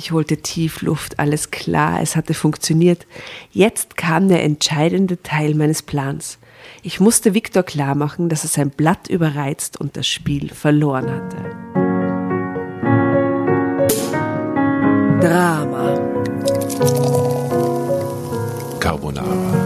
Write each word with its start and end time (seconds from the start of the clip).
Ich 0.00 0.12
holte 0.12 0.36
tief 0.36 0.82
Luft, 0.82 1.18
alles 1.18 1.50
klar, 1.50 2.00
es 2.00 2.14
hatte 2.14 2.32
funktioniert. 2.32 3.04
Jetzt 3.50 3.96
kam 3.96 4.28
der 4.28 4.44
entscheidende 4.44 5.20
Teil 5.24 5.56
meines 5.56 5.82
Plans. 5.82 6.38
Ich 6.84 7.00
musste 7.00 7.34
Viktor 7.34 7.64
klarmachen, 7.64 8.28
dass 8.28 8.44
er 8.44 8.48
sein 8.48 8.70
Blatt 8.70 9.08
überreizt 9.08 9.76
und 9.76 9.96
das 9.96 10.06
Spiel 10.06 10.50
verloren 10.50 11.10
hatte. 11.10 11.36
Drama. 15.20 15.98
Carbonara. 18.78 19.58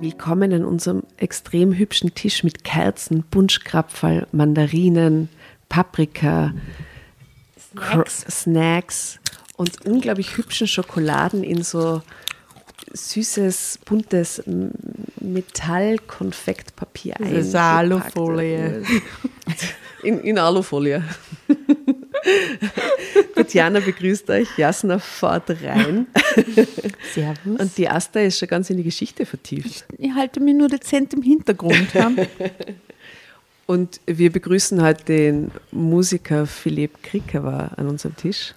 Willkommen 0.00 0.52
an 0.52 0.64
unserem 0.64 1.04
extrem 1.18 1.72
hübschen 1.72 2.16
Tisch 2.16 2.42
mit 2.42 2.64
Kerzen, 2.64 3.22
Bunschkrapferl, 3.30 4.26
Mandarinen, 4.32 5.28
Paprika, 5.72 6.52
Snacks. 7.56 8.26
Snacks 8.28 9.18
und 9.56 9.86
unglaublich 9.86 10.36
hübschen 10.36 10.66
Schokoladen 10.66 11.42
in 11.42 11.62
so 11.62 12.02
süßes, 12.92 13.78
buntes 13.86 14.42
Metallkonfektpapier. 15.18 17.14
Das 17.18 17.30
ist 17.30 17.54
Alufolie. 17.54 18.82
In, 20.02 20.18
in 20.22 20.36
Alufolie. 20.36 21.04
Tatjana 23.36 23.78
begrüßt 23.78 24.28
euch, 24.30 24.48
Jasna 24.58 24.98
fährt 24.98 25.48
rein. 25.62 26.08
Servus. 27.14 27.60
Und 27.60 27.78
die 27.78 27.88
Asta 27.88 28.18
ist 28.18 28.40
schon 28.40 28.48
ganz 28.48 28.68
in 28.68 28.78
die 28.78 28.82
Geschichte 28.82 29.24
vertieft. 29.24 29.84
Ich 29.98 30.12
halte 30.12 30.40
mich 30.40 30.56
nur 30.56 30.66
dezent 30.66 31.14
im 31.14 31.22
Hintergrund. 31.22 31.94
Ja. 31.94 32.10
Und 33.66 34.00
wir 34.06 34.32
begrüßen 34.32 34.82
heute 34.82 35.04
den 35.04 35.50
Musiker 35.70 36.46
Philipp 36.46 37.02
Krieker 37.02 37.70
an 37.76 37.88
unserem 37.88 38.16
Tisch. 38.16 38.54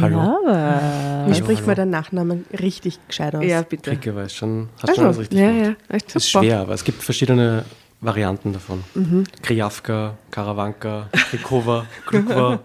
Hallo. 0.00 0.38
Servus. 0.46 1.28
Wie 1.28 1.34
spricht 1.42 1.66
man 1.66 1.76
den 1.76 1.90
Nachnamen 1.90 2.46
richtig 2.58 2.98
gescheit 3.06 3.34
aus? 3.34 3.44
Ja, 3.44 3.62
bitte. 3.62 3.90
Kricke 3.90 4.14
weiß 4.14 4.32
schon, 4.32 4.68
hast 4.76 4.88
Also, 4.90 4.94
schon 4.94 5.04
alles 5.06 5.18
richtig 5.18 5.38
Ja, 5.40 5.50
gemacht. 5.52 5.76
ja, 5.90 5.94
echt 5.94 6.14
Das 6.14 6.24
ist 6.24 6.30
super. 6.32 6.44
schwer, 6.44 6.60
aber 6.60 6.74
es 6.74 6.84
gibt 6.84 7.02
verschiedene 7.02 7.64
Varianten 8.00 8.52
davon. 8.52 8.84
Mhm. 8.94 9.24
Krijavka, 9.42 10.16
Karawanka, 10.30 11.08
Krikova, 11.30 11.86
Krukva. 12.06 12.60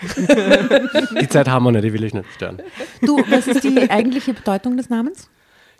die 1.20 1.28
Zeit 1.28 1.48
haben 1.48 1.64
wir 1.64 1.72
nicht, 1.72 1.84
die 1.84 1.92
will 1.92 2.04
ich 2.04 2.14
nicht 2.14 2.26
stören. 2.34 2.60
Du, 3.02 3.16
was 3.28 3.48
ist 3.48 3.64
die 3.64 3.90
eigentliche 3.90 4.34
Bedeutung 4.34 4.76
des 4.76 4.90
Namens? 4.90 5.28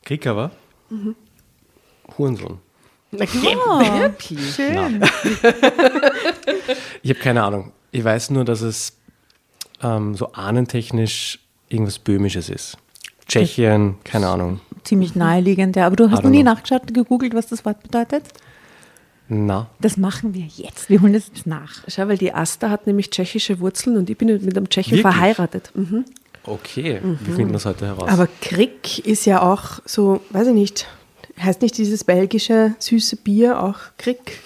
Krikava, 0.04 0.50
Mhm. 0.88 1.14
Hurensohn. 2.18 2.58
Oh, 3.12 3.80
schön. 4.54 5.02
Ich 7.02 7.10
habe 7.10 7.20
keine 7.20 7.42
Ahnung. 7.42 7.72
Ich 7.90 8.04
weiß 8.04 8.30
nur, 8.30 8.44
dass 8.44 8.60
es 8.60 8.96
ähm, 9.82 10.14
so 10.14 10.32
ahnentechnisch 10.32 11.40
irgendwas 11.68 11.98
Böhmisches 11.98 12.48
ist. 12.48 12.76
Tschechien, 13.26 13.96
keine 14.04 14.28
Ahnung. 14.28 14.60
Ziemlich 14.84 15.14
naheliegend, 15.14 15.76
ja. 15.76 15.86
Aber 15.86 15.96
du 15.96 16.10
hast 16.10 16.22
noch 16.22 16.30
nie 16.30 16.42
know. 16.42 16.52
nachgeschaut, 16.52 16.92
gegoogelt, 16.92 17.34
was 17.34 17.46
das 17.48 17.64
Wort 17.64 17.82
bedeutet? 17.82 18.24
Na, 19.28 19.68
Das 19.80 19.96
machen 19.96 20.34
wir 20.34 20.44
jetzt. 20.44 20.88
Wir 20.90 21.00
holen 21.00 21.12
das 21.12 21.28
jetzt 21.28 21.46
nach. 21.46 21.84
Schau, 21.86 22.08
weil 22.08 22.18
die 22.18 22.34
Asta 22.34 22.68
hat 22.70 22.86
nämlich 22.88 23.10
tschechische 23.10 23.60
Wurzeln 23.60 23.96
und 23.96 24.10
ich 24.10 24.18
bin 24.18 24.28
mit 24.28 24.56
einem 24.56 24.68
Tschechen 24.68 24.98
Wirklich? 24.98 25.02
verheiratet. 25.14 25.70
Mhm. 25.74 26.04
okay. 26.44 27.00
Wir 27.02 27.34
finden 27.36 27.52
das 27.52 27.64
heute 27.64 27.86
heraus. 27.86 28.08
Aber 28.08 28.28
Krick 28.40 28.98
ist 29.06 29.24
ja 29.26 29.42
auch 29.42 29.80
so, 29.84 30.20
weiß 30.30 30.48
ich 30.48 30.54
nicht, 30.54 30.86
heißt 31.42 31.62
nicht 31.62 31.76
dieses 31.78 32.04
belgische 32.04 32.74
süße 32.78 33.16
Bier 33.16 33.62
auch 33.62 33.78
Krick? 33.98 34.40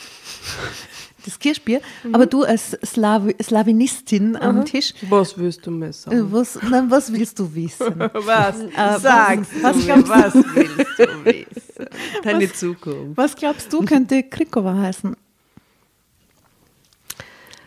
Das 1.25 1.39
Kirschbier. 1.39 1.81
Aber 2.13 2.27
du 2.27 2.43
als 2.43 2.77
Slawi 2.85 3.35
Slawinistin 3.43 4.37
am 4.37 4.65
Tisch, 4.67 4.93
Was 5.09 5.39
willst 5.39 5.67
du 5.67 5.71
mir 5.71 5.87
äh, 5.89 5.93
sagen? 5.93 6.29
was, 6.33 6.59
na, 6.71 6.85
was 6.91 7.11
willst 7.11 7.39
du 7.39 7.55
wissen? 7.55 7.95
Was? 8.13 8.61
Äh, 8.61 8.99
Sag's 9.01 9.49
was- 9.63 9.77
was 9.77 9.87
mir, 9.87 10.09
was 10.09 10.35
willst 10.35 10.99
du 10.99 11.25
wissen? 11.25 11.87
Deine 12.23 12.53
Zukunft. 12.53 13.17
Was 13.17 13.35
glaubst 13.37 13.73
du, 13.73 13.85
könnte 13.87 14.23
Krikova 14.23 14.75
heißen? 14.77 15.17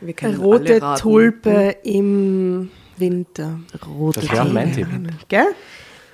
Wir 0.01 0.13
können 0.13 0.35
alle 0.35 0.43
Rote. 0.43 0.79
Tulpe 0.99 1.75
im 1.83 2.69
Winter. 2.97 3.59
Rote 3.87 4.19
das 4.21 4.31
wäre 4.31 4.43
auch 4.43 4.51
mein 4.51 4.71
Tipp. 4.71 4.87
Gell? 5.29 5.47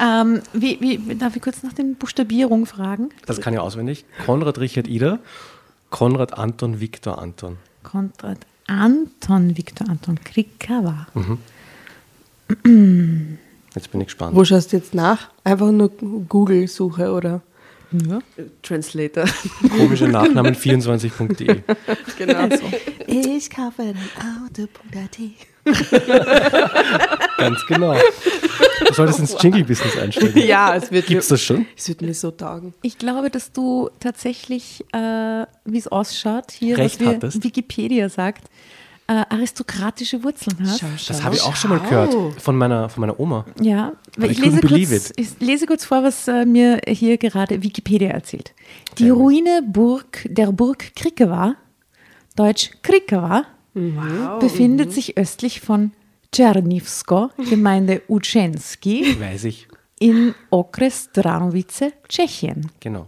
Ähm, 0.03 0.41
wie, 0.51 0.81
wie, 0.81 1.15
darf 1.15 1.35
ich 1.37 1.41
kurz 1.41 1.63
nach 1.63 1.71
der 1.71 1.83
Buchstabierung 1.83 2.65
fragen? 2.65 3.09
Das 3.25 3.39
kann 3.39 3.53
ich 3.53 3.59
auswendig. 3.59 4.03
Konrad 4.25 4.59
Richard 4.59 4.87
Ida, 4.87 5.19
Konrad 5.91 6.37
Anton 6.37 6.81
Viktor 6.81 7.19
Anton. 7.19 7.57
Konrad 7.83 8.39
Anton, 8.67 9.55
Viktor 9.55 9.89
Anton 9.89 10.19
Krikava. 10.21 11.07
Jetzt 13.75 13.91
bin 13.91 14.01
ich 14.01 14.07
gespannt. 14.07 14.35
Wo 14.35 14.43
schaust 14.43 14.73
du 14.73 14.77
jetzt 14.77 14.93
nach? 14.93 15.29
Einfach 15.43 15.71
nur 15.71 15.89
Google-Suche 15.89 17.11
oder? 17.11 17.41
Ja. 18.09 18.19
Translator. 18.61 19.25
Komische 19.77 20.07
Nachnamen 20.09 20.55
24.de. 20.55 21.61
genau. 22.17 22.49
Ich 23.07 23.49
kaufe 23.49 23.81
ein 23.83 23.97
Auto.at. 24.17 25.19
Ganz 27.37 27.65
genau. 27.67 27.95
Du 28.87 28.93
solltest 28.93 29.19
ins 29.19 29.35
Jingle-Business 29.41 29.97
einsteigen. 29.97 30.45
Ja, 30.45 30.75
es 30.75 30.91
wird, 30.91 31.07
Gibt's 31.07 31.29
mir, 31.29 31.35
das 31.35 31.41
schon? 31.41 31.65
es 31.77 31.87
wird 31.87 32.01
mir 32.01 32.13
so 32.13 32.31
taugen. 32.31 32.73
Ich 32.81 32.97
glaube, 32.97 33.29
dass 33.29 33.51
du 33.51 33.89
tatsächlich, 33.99 34.83
äh, 34.91 35.45
wie 35.65 35.77
es 35.77 35.87
ausschaut, 35.87 36.51
hier, 36.51 36.77
Recht 36.77 36.99
was 36.99 37.05
wir 37.07 37.15
hattest. 37.15 37.43
Wikipedia 37.43 38.09
sagt, 38.09 38.49
äh, 39.07 39.23
aristokratische 39.29 40.23
Wurzeln 40.23 40.57
hast. 40.61 40.83
Das 41.07 41.23
habe 41.23 41.35
ich 41.35 41.41
auch 41.41 41.55
schon 41.55 41.71
mal 41.71 41.79
gehört. 41.79 42.15
Von 42.41 42.55
meiner, 42.55 42.89
von 42.89 43.01
meiner 43.01 43.19
Oma. 43.19 43.45
Ja, 43.59 43.93
weil 44.17 44.29
I 44.29 44.33
ich 44.33 44.39
lese, 44.39 44.61
kurz, 44.61 45.13
ich 45.15 45.39
lese 45.39 45.65
kurz 45.65 45.85
vor, 45.85 46.03
was 46.03 46.27
äh, 46.27 46.45
mir 46.45 46.79
hier 46.87 47.17
gerade 47.17 47.61
Wikipedia 47.63 48.09
erzählt. 48.09 48.53
Die 48.97 49.05
Sehr. 49.05 49.13
Ruine 49.13 49.61
Burg, 49.65 50.25
der 50.29 50.51
Burg 50.51 50.95
Krikova, 50.95 51.55
deutsch 52.35 52.71
Krikova, 52.81 53.45
befindet 54.39 54.93
sich 54.93 55.17
östlich 55.17 55.61
von 55.61 55.91
Czernivsko, 56.31 57.29
Gemeinde 57.49 58.01
Uczynski, 58.07 59.17
Weiß 59.19 59.43
ich. 59.45 59.67
In 60.03 60.35
Okres 60.49 61.11
Dranovice, 61.13 61.93
Tschechien. 62.09 62.69
Genau. 62.81 63.07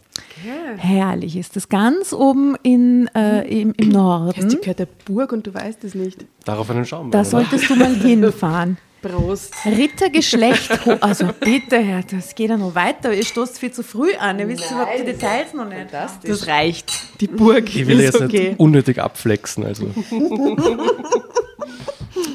Herrlich 0.78 1.36
ist 1.36 1.58
das. 1.58 1.68
Ganz 1.68 2.14
oben 2.14 2.56
in, 2.64 3.10
äh, 3.14 3.42
im, 3.42 3.74
im 3.74 3.74
Heißt, 3.74 3.80
die 3.80 3.86
Norden. 3.90 4.62
gehört 4.62 4.80
der 4.80 4.88
Burg 5.04 5.34
und 5.34 5.46
du 5.46 5.54
weißt 5.54 5.84
es 5.84 5.94
nicht. 5.94 6.26
Darauf 6.46 6.70
einen 6.70 6.86
Schaum. 6.86 7.12
Da 7.12 7.20
oder? 7.20 7.26
solltest 7.26 7.70
du 7.70 7.76
mal 7.76 7.94
hinfahren. 8.02 8.78
Prost. 9.02 9.54
Rittergeschlecht, 9.66 10.72
also 11.02 11.28
bitte, 11.40 11.78
Herr, 11.78 12.02
das 12.10 12.34
geht 12.34 12.50
ja 12.50 12.58
noch 12.58 12.74
weiter. 12.74 13.14
Ihr 13.14 13.26
stoßt 13.26 13.60
viel 13.60 13.72
zu 13.72 13.84
früh 13.84 14.16
an. 14.16 14.40
Ihr 14.40 14.48
wisst 14.48 14.72
überhaupt 14.72 14.98
die 14.98 15.04
Details 15.04 15.54
noch 15.54 15.68
nicht. 15.68 15.88
Das 16.24 16.48
reicht. 16.48 16.92
Die 17.20 17.28
Burg 17.28 17.76
Ich 17.76 17.86
will 17.86 18.00
ist 18.00 18.14
jetzt 18.14 18.22
okay. 18.24 18.50
nicht 18.50 18.60
unnötig 18.60 19.00
abflexen. 19.00 19.66
Also. 19.66 19.90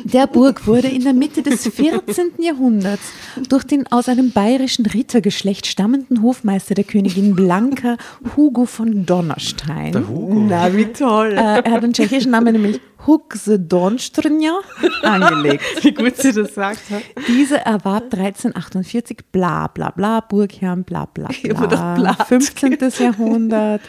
Der 0.04 0.26
Burg 0.26 0.66
wurde 0.66 0.88
in 0.88 1.04
der 1.04 1.12
Mitte 1.12 1.42
des 1.42 1.66
14. 1.66 2.32
Jahrhunderts 2.38 3.12
durch 3.48 3.64
den 3.64 3.86
aus 3.90 4.08
einem 4.08 4.32
bayerischen 4.32 4.86
Rittergeschlecht 4.86 5.66
stammenden 5.66 6.22
Hofmeister 6.22 6.74
der 6.74 6.84
Königin 6.84 7.34
Blanka, 7.34 7.96
Hugo 8.36 8.64
von 8.64 9.06
Donnerstein. 9.06 9.92
Der 9.92 10.08
Hugo. 10.08 10.46
Na, 10.48 10.74
wie 10.74 10.86
toll. 10.86 11.32
Äh, 11.32 11.62
er 11.62 11.70
hat 11.70 11.82
den 11.82 11.92
tschechischen 11.92 12.30
Namen 12.30 12.52
nämlich 12.52 12.80
Hugse 13.06 13.58
Donstrnja 13.58 14.58
angelegt. 15.02 15.64
Wie 15.82 15.92
gut 15.94 16.16
sie 16.16 16.32
das 16.32 16.54
sagt. 16.54 16.80
ha? 16.90 16.98
Diese 17.28 17.58
erwarb 17.64 18.12
1348 18.12 19.18
bla 19.32 19.68
bla 19.68 19.90
bla, 19.90 20.20
Burgherrn 20.20 20.84
bla 20.84 21.06
bla 21.06 21.28
bla, 21.42 21.66
das 21.66 21.98
Bla. 22.00 22.14
15. 22.24 22.78
Jahrhundert, 22.98 23.80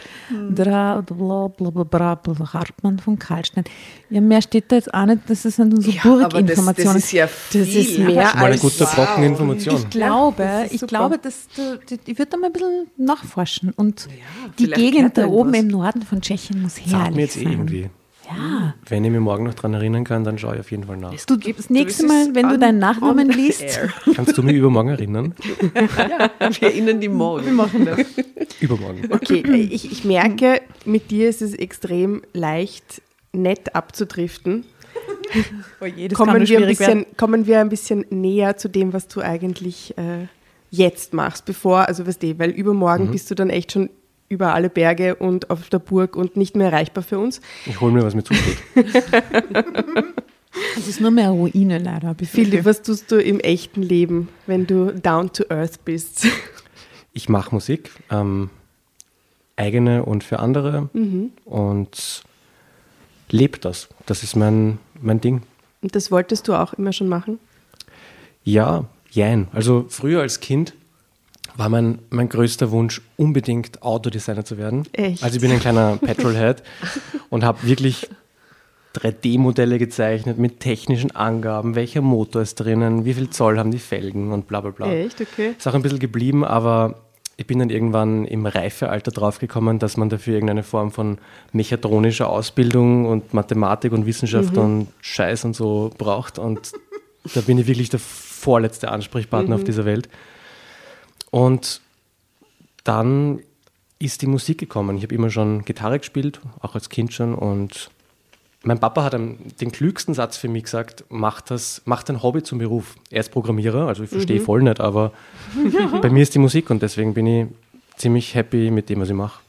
dra, 0.54 1.00
bla 1.02 1.48
bla 1.48 1.70
bla 1.70 1.82
bla, 1.84 2.14
bla, 2.14 2.52
Hartmann 2.52 2.98
von 2.98 3.18
Karlstein. 3.18 3.64
Ja, 4.10 4.20
mehr 4.20 4.42
steht 4.42 4.70
da 4.72 4.76
jetzt 4.76 4.92
auch 4.92 5.06
nicht, 5.06 5.20
das 5.28 5.42
sind 5.42 5.82
so 5.82 5.90
aber 6.10 6.20
das, 6.22 6.32
Burginformationen. 6.32 6.94
das 6.94 7.04
ist 7.04 7.12
ja 7.12 7.26
Das 7.26 7.54
ist 7.54 7.74
viel. 7.74 8.04
mehr 8.04 8.26
Schon 8.28 8.40
mal 8.40 8.46
ein 8.46 8.52
als 8.52 8.60
guter 8.60 8.86
Brocken 8.86 9.24
Information. 9.24 9.76
ich 9.76 9.90
glaube, 9.90 10.42
das 10.42 10.72
ist 10.72 10.82
ich 10.82 10.88
glaube, 10.88 11.18
dass 11.18 11.46
ich 12.06 12.18
würde 12.18 12.30
da 12.30 12.36
mal 12.36 12.46
ein 12.46 12.52
bisschen 12.52 12.86
nachforschen. 12.96 13.72
Und 13.76 14.08
die 14.58 14.64
vielleicht 14.64 14.80
Gegend 14.80 15.18
da 15.18 15.26
oben 15.26 15.54
im 15.54 15.68
Norden 15.68 16.02
von 16.02 16.20
Tschechien 16.20 16.62
muss 16.62 16.76
Sagt 16.76 16.86
mir 16.88 16.98
herrlich 16.98 17.16
jetzt 17.18 17.36
eh 17.36 17.42
sein. 17.44 17.52
irgendwie. 17.52 17.90
Ja. 18.28 18.74
Wenn 18.88 19.04
ich 19.04 19.10
mich 19.10 19.20
morgen 19.20 19.44
noch 19.44 19.54
dran 19.54 19.74
erinnern 19.74 20.04
kann, 20.04 20.24
dann 20.24 20.38
schaue 20.38 20.54
ich 20.54 20.60
auf 20.60 20.70
jeden 20.70 20.84
Fall 20.84 20.96
nach. 20.96 21.12
Du, 21.26 21.36
das 21.36 21.70
nächste 21.70 22.06
Mal, 22.06 22.34
wenn 22.34 22.48
du 22.48 22.58
deinen 22.58 22.78
Nachnamen 22.78 23.28
liest, 23.28 23.62
air. 23.62 23.88
Kannst 24.14 24.38
du 24.38 24.42
mich 24.42 24.56
übermorgen 24.56 24.90
erinnern? 24.90 25.34
Wir 25.74 26.62
erinnern 26.62 27.00
die 27.00 27.08
morgen. 27.08 27.46
Wir 27.46 27.52
machen 27.52 27.84
das. 27.84 27.98
Übermorgen. 28.60 29.08
Okay, 29.10 29.42
ich, 29.70 29.90
ich 29.90 30.04
merke, 30.04 30.60
mit 30.84 31.10
dir 31.10 31.28
ist 31.28 31.42
es 31.42 31.54
extrem 31.54 32.22
leicht, 32.32 33.02
nett 33.32 33.74
abzudriften. 33.74 34.64
oh 35.80 35.86
je, 35.86 36.08
Kommen 36.08 36.34
wir, 36.34 36.40
ein 36.40 36.48
werden. 36.48 36.68
bisschen, 36.68 37.06
kommen 37.16 37.46
wir 37.46 37.60
ein 37.60 37.68
bisschen 37.68 38.04
näher 38.10 38.56
zu 38.56 38.68
dem, 38.68 38.92
was 38.92 39.08
du 39.08 39.20
eigentlich 39.20 39.96
äh, 39.98 40.26
jetzt 40.70 41.12
machst, 41.12 41.44
bevor, 41.44 41.88
also 41.88 42.06
weißt 42.06 42.22
du, 42.22 42.38
weil 42.38 42.50
übermorgen 42.50 43.10
bist 43.10 43.30
du 43.30 43.34
dann 43.34 43.50
echt 43.50 43.72
schon 43.72 43.90
über 44.32 44.54
alle 44.54 44.70
Berge 44.70 45.14
und 45.14 45.50
auf 45.50 45.68
der 45.68 45.78
Burg 45.78 46.16
und 46.16 46.36
nicht 46.36 46.56
mehr 46.56 46.72
erreichbar 46.72 47.04
für 47.04 47.18
uns. 47.18 47.40
Ich 47.66 47.80
hole 47.80 47.92
mir, 47.92 48.02
was 48.02 48.14
mir 48.14 48.24
zusteht. 48.24 48.58
Das 50.74 50.86
ist 50.86 51.00
nur 51.00 51.10
mehr 51.10 51.30
Ruine 51.30 51.78
leider. 51.78 52.14
Philipp, 52.22 52.66
was 52.66 52.82
tust 52.82 53.10
du 53.10 53.16
im 53.16 53.40
echten 53.40 53.82
Leben, 53.82 54.28
wenn 54.46 54.66
du 54.66 54.92
down 54.92 55.32
to 55.32 55.44
earth 55.48 55.84
bist? 55.84 56.26
Ich 57.14 57.28
mache 57.28 57.54
Musik, 57.54 57.90
ähm, 58.10 58.48
eigene 59.56 60.02
und 60.02 60.24
für 60.24 60.38
andere 60.38 60.88
und 61.44 62.22
lebe 63.28 63.58
das. 63.58 63.90
Das 64.06 64.22
ist 64.22 64.34
mein, 64.34 64.78
mein 64.98 65.20
Ding. 65.20 65.42
Und 65.82 65.94
das 65.94 66.10
wolltest 66.10 66.48
du 66.48 66.54
auch 66.54 66.72
immer 66.72 66.94
schon 66.94 67.08
machen? 67.08 67.38
Ja, 68.44 68.86
jein. 69.10 69.48
Also 69.52 69.84
früher 69.90 70.22
als 70.22 70.40
Kind 70.40 70.72
war 71.56 71.68
mein, 71.68 71.98
mein 72.10 72.28
größter 72.28 72.70
Wunsch, 72.70 73.00
unbedingt 73.16 73.82
Autodesigner 73.82 74.44
zu 74.44 74.58
werden. 74.58 74.84
Echt? 74.92 75.22
Also 75.22 75.36
ich 75.36 75.42
bin 75.42 75.50
ein 75.50 75.60
kleiner 75.60 75.96
Petrolhead 76.00 76.62
und 77.30 77.44
habe 77.44 77.66
wirklich 77.66 78.08
3D-Modelle 78.96 79.78
gezeichnet 79.78 80.38
mit 80.38 80.60
technischen 80.60 81.12
Angaben, 81.12 81.74
welcher 81.74 82.02
Motor 82.02 82.42
ist 82.42 82.56
drinnen, 82.56 83.04
wie 83.04 83.14
viel 83.14 83.30
Zoll 83.30 83.58
haben 83.58 83.70
die 83.70 83.78
Felgen 83.78 84.32
und 84.32 84.46
bla 84.48 84.60
bla 84.60 84.70
bla. 84.70 84.92
Echt? 84.92 85.20
Okay. 85.20 85.54
Ist 85.56 85.66
auch 85.66 85.74
ein 85.74 85.82
bisschen 85.82 85.98
geblieben, 85.98 86.44
aber 86.44 86.96
ich 87.36 87.46
bin 87.46 87.58
dann 87.58 87.70
irgendwann 87.70 88.26
im 88.26 88.44
Reifealter 88.46 89.10
draufgekommen, 89.10 89.78
dass 89.78 89.96
man 89.96 90.10
dafür 90.10 90.34
irgendeine 90.34 90.62
Form 90.62 90.92
von 90.92 91.18
mechatronischer 91.52 92.28
Ausbildung 92.28 93.06
und 93.06 93.32
Mathematik 93.32 93.92
und 93.92 94.06
Wissenschaft 94.06 94.56
und 94.56 94.88
Scheiß 95.00 95.44
und 95.46 95.56
so 95.56 95.90
braucht. 95.96 96.38
Und 96.38 96.72
da 97.34 97.40
bin 97.40 97.58
ich 97.58 97.66
wirklich 97.66 97.88
der 97.88 98.00
vorletzte 98.00 98.90
Ansprechpartner 98.90 99.56
auf 99.56 99.64
dieser 99.64 99.84
Welt. 99.84 100.08
Und 101.32 101.80
dann 102.84 103.40
ist 103.98 104.20
die 104.20 104.26
Musik 104.26 104.58
gekommen. 104.58 104.96
Ich 104.98 105.02
habe 105.02 105.14
immer 105.14 105.30
schon 105.30 105.64
Gitarre 105.64 105.98
gespielt, 105.98 106.40
auch 106.60 106.74
als 106.74 106.90
Kind 106.90 107.14
schon. 107.14 107.34
Und 107.34 107.90
mein 108.62 108.78
Papa 108.78 109.04
hat 109.04 109.14
den 109.14 109.72
klügsten 109.72 110.12
Satz 110.12 110.36
für 110.36 110.48
mich 110.48 110.64
gesagt, 110.64 111.04
mach, 111.08 111.40
das, 111.40 111.80
mach 111.86 112.02
dein 112.02 112.22
Hobby 112.22 112.42
zum 112.42 112.58
Beruf. 112.58 112.96
Er 113.10 113.20
ist 113.20 113.30
Programmierer, 113.30 113.88
also 113.88 114.02
ich 114.02 114.10
verstehe 114.10 114.40
voll 114.40 114.62
nicht, 114.62 114.78
aber 114.78 115.12
bei 116.02 116.10
mir 116.10 116.22
ist 116.22 116.34
die 116.34 116.38
Musik 116.38 116.68
und 116.68 116.82
deswegen 116.82 117.14
bin 117.14 117.26
ich 117.26 117.46
ziemlich 117.96 118.34
happy 118.34 118.70
mit 118.70 118.90
dem, 118.90 119.00
was 119.00 119.08
ich 119.08 119.14
mache. 119.14 119.40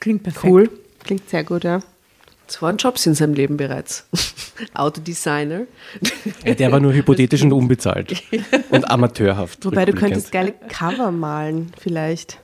Klingt 0.00 0.22
perfekt. 0.22 0.52
Cool. 0.52 0.70
Klingt 1.04 1.28
sehr 1.28 1.44
gut, 1.44 1.64
ja. 1.64 1.80
Zwei 2.48 2.72
Jobs 2.72 3.06
in 3.06 3.14
seinem 3.14 3.34
Leben 3.34 3.56
bereits. 3.56 4.06
Autodesigner. 4.74 5.62
Ja, 6.44 6.54
Der 6.54 6.72
war 6.72 6.80
nur 6.80 6.92
hypothetisch 6.92 7.42
und 7.42 7.52
unbezahlt 7.52 8.22
und 8.70 8.90
amateurhaft. 8.90 9.64
Wobei 9.64 9.84
du 9.84 9.92
könntest 9.92 10.32
geile 10.32 10.52
Cover 10.68 11.10
malen, 11.12 11.70
vielleicht. 11.78 12.38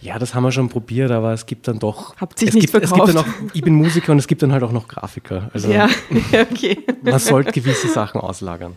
Ja, 0.00 0.18
das 0.18 0.34
haben 0.34 0.42
wir 0.44 0.52
schon 0.52 0.68
probiert, 0.68 1.10
aber 1.10 1.32
es 1.32 1.46
gibt 1.46 1.68
dann 1.68 1.78
doch. 1.78 2.16
Habt 2.16 2.38
sich 2.38 2.48
es 2.48 2.54
nicht 2.54 2.72
gibt, 2.72 2.84
es 2.84 2.92
gibt 2.92 3.08
dann 3.08 3.16
auch, 3.18 3.24
verkauft. 3.26 3.50
ich 3.54 3.62
bin 3.62 3.74
Musiker 3.74 4.12
und 4.12 4.18
es 4.18 4.26
gibt 4.26 4.42
dann 4.42 4.52
halt 4.52 4.62
auch 4.62 4.72
noch 4.72 4.88
Grafiker. 4.88 5.50
Also 5.52 5.70
Ja, 5.70 5.88
okay. 6.32 6.78
man 7.02 7.18
sollte 7.18 7.52
gewisse 7.52 7.88
Sachen 7.88 8.20
auslagern. 8.20 8.76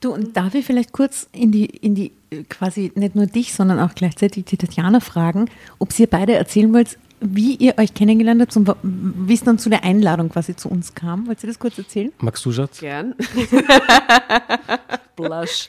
Du, 0.00 0.12
und 0.12 0.36
darf 0.36 0.54
ich 0.54 0.66
vielleicht 0.66 0.92
kurz 0.92 1.28
in 1.32 1.50
die, 1.50 1.64
in 1.64 1.94
die, 1.94 2.12
äh, 2.30 2.42
quasi 2.48 2.92
nicht 2.94 3.14
nur 3.14 3.26
dich, 3.26 3.54
sondern 3.54 3.80
auch 3.80 3.94
gleichzeitig 3.94 4.44
die 4.44 4.56
Tatjana 4.56 5.00
fragen, 5.00 5.46
ob 5.78 5.98
ihr 5.98 6.06
beide 6.06 6.34
erzählen 6.34 6.72
wollt, 6.74 6.98
wie 7.20 7.54
ihr 7.56 7.78
euch 7.78 7.94
kennengelernt 7.94 8.40
habt 8.42 8.56
und 8.56 8.74
wie 8.82 9.34
es 9.34 9.42
dann 9.42 9.58
zu 9.58 9.70
der 9.70 9.84
Einladung 9.84 10.28
quasi 10.28 10.54
zu 10.56 10.68
uns 10.68 10.94
kam. 10.94 11.26
Wollt 11.26 11.42
ihr 11.42 11.48
das 11.48 11.58
kurz 11.58 11.78
erzählen? 11.78 12.12
Magst 12.18 12.44
du, 12.44 12.52
Schatz? 12.52 12.80
Gern. 12.80 13.14
Blush. 15.16 15.68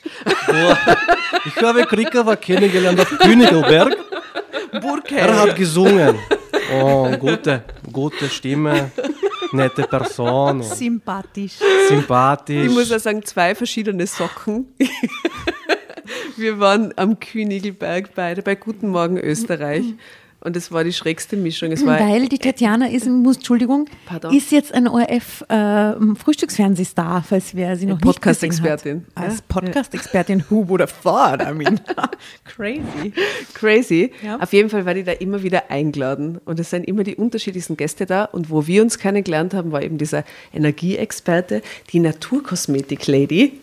Ich 1.44 1.62
habe 1.62 1.84
Krieger 1.86 2.36
kennengelernt 2.36 3.00
auf 3.00 3.18
Königelberg. 3.18 3.96
Er 5.10 5.40
hat 5.40 5.56
gesungen. 5.56 6.16
Oh, 6.74 7.08
gute, 7.18 7.62
gute 7.92 8.28
Stimme, 8.28 8.90
nette 9.52 9.84
Person, 9.84 10.62
Sympathisch. 10.64 11.58
sympathisch. 11.88 12.66
Ich 12.66 12.72
muss 12.72 12.90
auch 12.90 12.98
sagen, 12.98 13.24
zwei 13.24 13.54
verschiedene 13.54 14.06
Socken. 14.06 14.66
Wir 16.36 16.58
waren 16.58 16.92
am 16.96 17.18
Kühnigelberg 17.20 18.14
beide 18.14 18.42
bei 18.42 18.56
Guten 18.56 18.88
Morgen 18.88 19.16
Österreich. 19.16 19.84
Und 20.40 20.56
es 20.56 20.70
war 20.70 20.84
die 20.84 20.92
schrägste 20.92 21.36
Mischung. 21.36 21.70
War 21.86 21.98
Weil 21.98 22.28
die 22.28 22.38
Tatjana 22.38 22.88
ist, 22.88 23.06
muss, 23.06 23.36
Entschuldigung, 23.36 23.86
Pardon? 24.04 24.36
ist 24.36 24.52
jetzt 24.52 24.72
ein 24.72 24.86
ORF-Frühstücksfernsehstar, 24.86 27.24
falls 27.26 27.54
wer 27.54 27.76
sie 27.76 27.86
noch 27.86 27.96
nicht 27.96 28.04
Podcast-Expertin. 28.04 29.06
Als 29.14 29.40
Podcast-Expertin, 29.42 30.44
who 30.48 30.68
would 30.68 30.80
have 30.80 30.92
thought, 31.02 31.40
I 31.40 31.52
mean, 31.52 31.80
crazy. 32.44 33.12
crazy. 33.54 34.12
Ja. 34.22 34.36
Auf 34.38 34.52
jeden 34.52 34.70
Fall 34.70 34.86
war 34.86 34.94
die 34.94 35.02
da 35.04 35.12
immer 35.12 35.42
wieder 35.42 35.70
eingeladen. 35.70 36.38
Und 36.44 36.60
es 36.60 36.70
sind 36.70 36.86
immer 36.86 37.02
die 37.02 37.16
unterschiedlichsten 37.16 37.76
Gäste 37.76 38.06
da. 38.06 38.24
Und 38.24 38.50
wo 38.50 38.66
wir 38.66 38.82
uns 38.82 38.98
kennengelernt 38.98 39.54
haben, 39.54 39.72
war 39.72 39.82
eben 39.82 39.98
dieser 39.98 40.24
Energieexperte, 40.52 41.62
die 41.92 42.00
Naturkosmetik-Lady. 42.00 43.60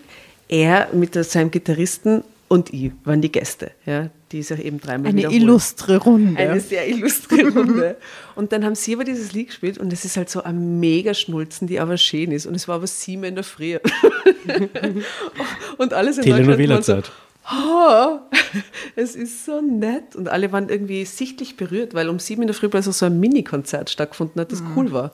Er 0.50 0.90
mit 0.92 1.14
seinem 1.14 1.52
Gitarristen 1.52 2.24
und 2.54 2.72
ich 2.72 2.92
waren 3.04 3.20
die 3.20 3.32
Gäste. 3.32 3.72
Ja, 3.84 4.12
die 4.32 4.38
ist 4.38 4.52
ja 4.52 4.58
eben 4.58 4.80
dreimal 4.80 5.10
Eine 5.10 5.24
illustre 5.24 5.98
Runde. 5.98 6.40
Eine 6.40 6.60
sehr 6.60 6.88
illustre 6.88 7.48
Runde. 7.50 7.98
Und 8.36 8.52
dann 8.52 8.64
haben 8.64 8.76
sie 8.76 8.94
aber 8.94 9.04
dieses 9.04 9.34
Lied 9.34 9.48
gespielt 9.48 9.80
und 9.80 9.92
es 9.92 10.06
ist 10.06 10.18
halt 10.18 10.30
so 10.30 10.44
ein 10.44 10.80
mega 10.80 11.16
Schnulzen, 11.16 11.68
die 11.68 11.80
aber 11.80 11.98
schön 11.98 12.32
ist. 12.32 12.46
Und 12.46 12.54
es 12.54 12.68
war 12.68 12.76
aber 12.76 12.86
sieben 12.86 13.24
in 13.24 13.34
der 13.34 13.44
Früh. 13.44 13.80
und 15.78 15.94
alles 15.94 16.20
in 16.20 16.26
Deutschland 16.26 16.48
waren 16.48 16.84
so, 16.84 16.92
Telenovela-Zeit. 16.94 17.12
oh, 17.52 18.20
es 18.96 19.16
ist 19.16 19.46
so 19.46 19.60
nett. 19.60 20.16
Und 20.16 20.30
alle 20.30 20.52
waren 20.52 20.70
irgendwie 20.70 21.06
sichtlich 21.06 21.58
berührt, 21.58 21.96
weil 21.96 22.08
um 22.08 22.20
sieben 22.20 22.44
in 22.44 22.48
der 22.48 22.56
Früh 22.56 22.70
plötzlich 22.70 22.96
so 22.96 23.08
ein 23.08 23.20
Mini-Konzert 23.20 23.90
stattgefunden 23.90 24.40
hat, 24.40 24.52
das 24.52 24.62
cool 24.76 24.92
war. 24.92 25.12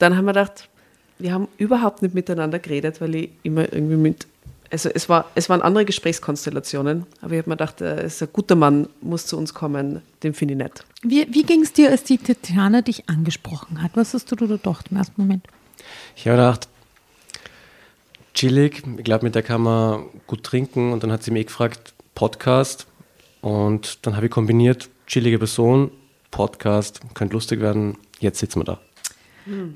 Dann 0.00 0.16
haben 0.16 0.24
wir 0.24 0.32
gedacht, 0.32 0.68
wir 1.18 1.32
haben 1.32 1.48
überhaupt 1.58 2.02
nicht 2.02 2.14
miteinander 2.14 2.58
geredet, 2.58 3.00
weil 3.00 3.14
ich 3.14 3.30
immer 3.44 3.72
irgendwie 3.72 3.96
mit, 3.96 4.26
also 4.74 4.90
es, 4.92 5.08
war, 5.08 5.30
es 5.36 5.48
waren 5.48 5.62
andere 5.62 5.84
Gesprächskonstellationen, 5.84 7.06
aber 7.20 7.34
ich 7.34 7.38
habe 7.38 7.50
mir 7.50 7.56
gedacht, 7.56 7.80
äh, 7.80 8.02
es 8.02 8.16
ist 8.16 8.22
ein 8.22 8.28
guter 8.32 8.56
Mann, 8.56 8.88
muss 9.00 9.24
zu 9.24 9.38
uns 9.38 9.54
kommen, 9.54 10.02
den 10.24 10.34
finde 10.34 10.54
ich 10.54 10.58
nett. 10.58 10.84
Wie, 11.02 11.32
wie 11.32 11.44
ging 11.44 11.62
es 11.62 11.72
dir, 11.72 11.90
als 11.90 12.02
die 12.02 12.18
Tatjana 12.18 12.82
dich 12.82 13.08
angesprochen 13.08 13.80
hat? 13.80 13.92
Was 13.94 14.14
hast 14.14 14.32
du 14.32 14.36
da 14.36 14.46
gedacht 14.46 14.86
im 14.90 14.96
ersten 14.96 15.20
Moment? 15.20 15.46
Ich 16.16 16.26
habe 16.26 16.38
gedacht, 16.38 16.68
chillig, 18.34 18.82
ich 18.98 19.04
glaube, 19.04 19.24
mit 19.24 19.36
der 19.36 19.44
kann 19.44 19.62
man 19.62 20.06
gut 20.26 20.42
trinken. 20.42 20.92
Und 20.92 21.04
dann 21.04 21.12
hat 21.12 21.22
sie 21.22 21.30
mich 21.30 21.46
gefragt, 21.46 21.94
Podcast. 22.16 22.88
Und 23.42 24.04
dann 24.04 24.16
habe 24.16 24.26
ich 24.26 24.32
kombiniert, 24.32 24.90
chillige 25.06 25.38
Person, 25.38 25.92
Podcast, 26.32 27.00
könnte 27.14 27.34
lustig 27.34 27.60
werden. 27.60 27.96
Jetzt 28.18 28.40
sitzen 28.40 28.58
wir 28.58 28.64
da. 28.64 28.80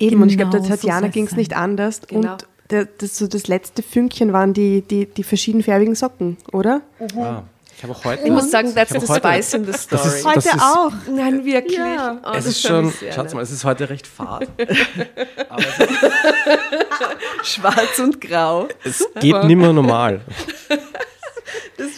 Eben, 0.01 0.23
und 0.23 0.31
ich 0.31 0.37
glaube, 0.37 0.51
der 0.51 0.61
Genau 0.61 0.75
so 0.75 0.77
Tatjana 0.77 1.01
soll's 1.03 1.15
ging 1.15 1.27
es 1.27 1.37
nicht 1.37 1.55
anders. 1.55 2.01
Genau. 2.09 2.33
Und 2.33 2.49
das, 2.69 3.17
so 3.19 3.27
das 3.27 3.49
letzte 3.49 3.83
Fünkchen 3.83 4.33
waren 4.33 4.53
die, 4.55 4.83
die, 4.83 5.07
die 5.07 5.23
verschiedenfarbigen 5.25 5.95
Socken, 5.95 6.37
oder? 6.53 6.83
Ah, 7.17 7.43
ich 7.77 7.83
habe 7.83 7.93
auch 7.95 8.05
heute. 8.05 8.25
Ich 8.25 8.31
muss 8.31 8.51
sagen, 8.51 8.75
that's 8.75 8.91
the 8.93 9.01
spice 9.01 9.55
in 9.55 9.65
the 9.65 9.73
Das 9.73 9.83
story. 9.85 10.03
ist- 10.07 10.15
das 10.17 10.25
Heute 10.25 10.49
ist- 10.49 10.61
auch. 10.61 10.93
Nein, 11.11 11.45
wirklich. 11.45 11.79
Ja. 11.79 12.21
Oh, 12.25 12.29
Es 12.31 12.45
das 12.45 12.47
ist 12.47 12.63
schon, 12.63 12.93
schaut 13.15 13.33
mal, 13.35 13.41
es 13.43 13.51
ist 13.53 13.65
heute 13.65 13.89
recht 13.89 14.07
fad. 14.07 14.49
Aber 15.49 15.63
Schwarz 17.43 17.99
und 18.01 18.21
grau. 18.21 18.69
es, 18.85 19.01
es 19.01 19.21
geht 19.21 19.45
nimmer 19.45 19.73
normal. 19.73 20.21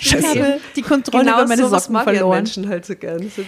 Ich 0.01 0.15
habe 0.15 0.61
die 0.77 0.83
Kontrolle 0.83 1.25
Genau 1.25 1.39
über 1.39 1.49
meine 1.49 1.63
sowas 1.63 1.85
Socken 1.85 2.03
verloren. 2.03 2.37
Menschen 2.37 2.69
halt 2.69 2.85
so 2.87 2.95
gern. 2.95 3.31
So, 3.35 3.43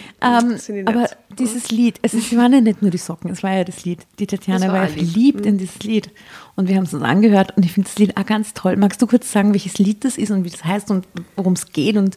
sind 0.58 0.76
die 0.76 0.86
aber 0.86 1.08
dieses 1.38 1.70
Lied, 1.70 1.98
es, 2.02 2.14
ist, 2.14 2.34
waren 2.36 2.52
ja 2.52 2.60
nicht 2.60 2.82
nur 2.82 2.90
die 2.90 2.98
Socken, 2.98 3.30
es 3.30 3.42
war 3.42 3.52
ja 3.52 3.64
das 3.64 3.84
Lied. 3.84 4.06
Die 4.18 4.26
Tatjana 4.26 4.66
war 4.68 4.74
war, 4.74 4.82
ja 4.82 4.88
verliebt 4.88 5.46
in 5.46 5.58
dieses 5.58 5.82
Lied. 5.82 6.10
Und 6.56 6.68
wir 6.68 6.76
haben 6.76 6.84
es 6.84 6.94
uns 6.94 7.02
angehört 7.02 7.56
und 7.56 7.64
ich 7.64 7.72
finde 7.72 7.88
das 7.88 7.98
Lied 7.98 8.16
auch 8.16 8.26
ganz 8.26 8.54
toll. 8.54 8.76
Magst 8.76 9.00
du 9.00 9.06
kurz 9.06 9.30
sagen, 9.30 9.52
welches 9.52 9.78
Lied 9.78 10.04
das 10.04 10.18
ist 10.18 10.30
und 10.30 10.44
wie 10.44 10.50
das 10.50 10.64
heißt 10.64 10.90
und 10.90 11.06
worum 11.36 11.54
es 11.54 11.72
geht? 11.72 11.96
Und 11.96 12.16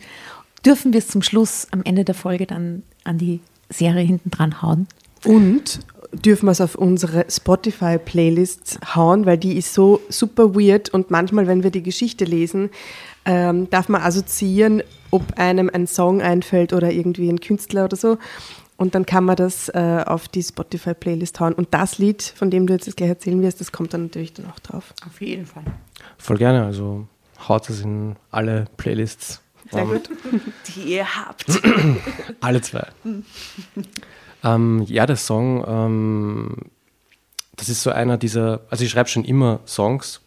dürfen 0.65 0.94
wir 0.94 1.00
es 1.00 1.08
zum 1.08 1.22
Schluss 1.22 1.68
am 1.72 1.84
Ende 1.84 2.04
der 2.04 2.15
Folge 2.15 2.46
dann 2.46 2.84
an 3.04 3.18
die 3.18 3.39
Serie 3.70 4.04
hinten 4.04 4.32
dran 4.32 4.62
hauen? 4.62 4.88
Und 5.24 5.80
dürfen 6.12 6.46
wir 6.46 6.51
es 6.51 6.62
auf 6.62 6.75
unsere 6.75 7.25
Spotify-Playlist 7.30 8.80
hauen, 8.96 9.25
weil 9.25 9.38
die 9.38 9.58
ist 9.58 9.74
so 9.74 10.01
super 10.10 10.56
weird 10.56 10.89
und 10.89 11.12
manchmal, 11.12 11.48
wenn 11.48 11.63
wir 11.63 11.72
die 11.72 11.84
Geschichte 11.84 12.25
lesen, 12.25 12.70
ähm, 13.25 13.70
darf 13.70 13.89
man 13.89 14.01
assoziieren, 14.01 14.84
ob 15.12 15.38
einem 15.38 15.70
ein 15.74 15.88
Song 15.88 16.22
einfällt 16.22 16.74
oder 16.74 16.91
irgendwie 16.91 17.29
ein 17.29 17.39
Künstler 17.39 17.86
oder 17.86 17.98
so. 17.98 18.17
Und 18.77 18.94
dann 18.94 19.05
kann 19.05 19.24
man 19.24 19.38
das 19.38 19.70
äh, 19.70 20.03
auf 20.05 20.27
die 20.27 20.44
Spotify-Playlist 20.44 21.39
hauen. 21.39 21.53
Und 21.53 21.74
das 21.74 21.98
Lied, 21.98 22.22
von 22.22 22.51
dem 22.51 22.67
du 22.67 22.74
jetzt 22.74 22.98
gleich 22.98 23.10
erzählen 23.10 23.41
wirst, 23.41 23.62
das 23.62 23.72
kommt 23.72 23.94
dann 23.94 24.03
natürlich 24.03 24.34
dann 24.34 24.48
auch 24.48 24.60
drauf. 24.60 24.94
Auf 25.08 25.22
jeden 25.22 25.46
Fall. 25.46 25.63
Voll 26.17 26.38
gerne, 26.38 26.65
also 26.65 27.08
haut 27.48 27.70
es 27.70 27.82
in 27.82 28.17
alle 28.32 28.65
Playlists. 28.77 29.41
Sehr 29.72 29.82
Ähm, 29.82 29.89
gut. 29.89 30.10
die 30.75 30.82
ihr 30.96 31.05
habt. 31.15 31.46
Alle 32.41 32.62
zwei. 32.62 32.86
ähm, 34.44 34.84
ja, 34.88 35.05
der 35.05 35.15
Song, 35.15 35.63
ähm, 35.67 36.55
das 37.55 37.70
ist 37.70 37.82
so 37.82 37.89
einer 37.89 38.17
dieser, 38.17 38.62
also 38.70 38.84
ich 38.84 38.91
schreibe 38.91 39.10
schon 39.10 39.25
immer 39.25 39.62
Songs 39.65 40.22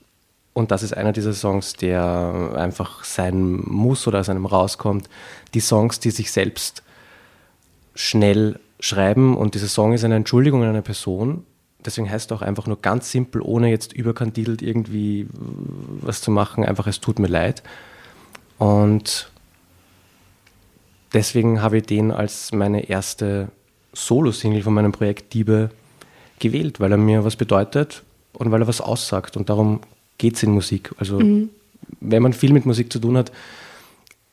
und 0.58 0.72
das 0.72 0.82
ist 0.82 0.92
einer 0.92 1.12
dieser 1.12 1.34
Songs, 1.34 1.74
der 1.74 2.50
einfach 2.56 3.04
sein 3.04 3.60
muss 3.64 4.08
oder 4.08 4.18
aus 4.18 4.28
einem 4.28 4.44
rauskommt. 4.44 5.08
Die 5.54 5.60
Songs, 5.60 6.00
die 6.00 6.10
sich 6.10 6.32
selbst 6.32 6.82
schnell 7.94 8.58
schreiben 8.80 9.36
und 9.36 9.54
dieser 9.54 9.68
Song 9.68 9.92
ist 9.92 10.02
eine 10.02 10.16
Entschuldigung 10.16 10.64
an 10.64 10.70
eine 10.70 10.82
Person. 10.82 11.44
deswegen 11.84 12.10
heißt 12.10 12.32
es 12.32 12.36
auch 12.36 12.42
einfach 12.42 12.66
nur 12.66 12.80
ganz 12.82 13.08
simpel, 13.12 13.40
ohne 13.40 13.70
jetzt 13.70 13.92
überkandidelt 13.92 14.60
irgendwie 14.60 15.28
was 16.00 16.22
zu 16.22 16.32
machen, 16.32 16.64
einfach 16.64 16.88
es 16.88 16.98
tut 16.98 17.20
mir 17.20 17.28
leid. 17.28 17.62
Und 18.58 19.30
deswegen 21.12 21.62
habe 21.62 21.78
ich 21.78 21.84
den 21.84 22.10
als 22.10 22.50
meine 22.50 22.88
erste 22.88 23.52
Solo-Single 23.92 24.62
von 24.62 24.74
meinem 24.74 24.90
Projekt 24.90 25.34
Diebe 25.34 25.70
gewählt, 26.40 26.80
weil 26.80 26.90
er 26.90 26.98
mir 26.98 27.24
was 27.24 27.36
bedeutet 27.36 28.02
und 28.32 28.50
weil 28.50 28.62
er 28.62 28.66
was 28.66 28.80
aussagt. 28.80 29.36
Und 29.36 29.50
darum 29.50 29.82
geht 30.18 30.36
es 30.36 30.42
in 30.42 30.50
Musik. 30.50 30.92
Also 30.98 31.18
mhm. 31.18 31.50
wenn 32.00 32.22
man 32.22 32.32
viel 32.32 32.52
mit 32.52 32.66
Musik 32.66 32.92
zu 32.92 32.98
tun 32.98 33.16
hat, 33.16 33.32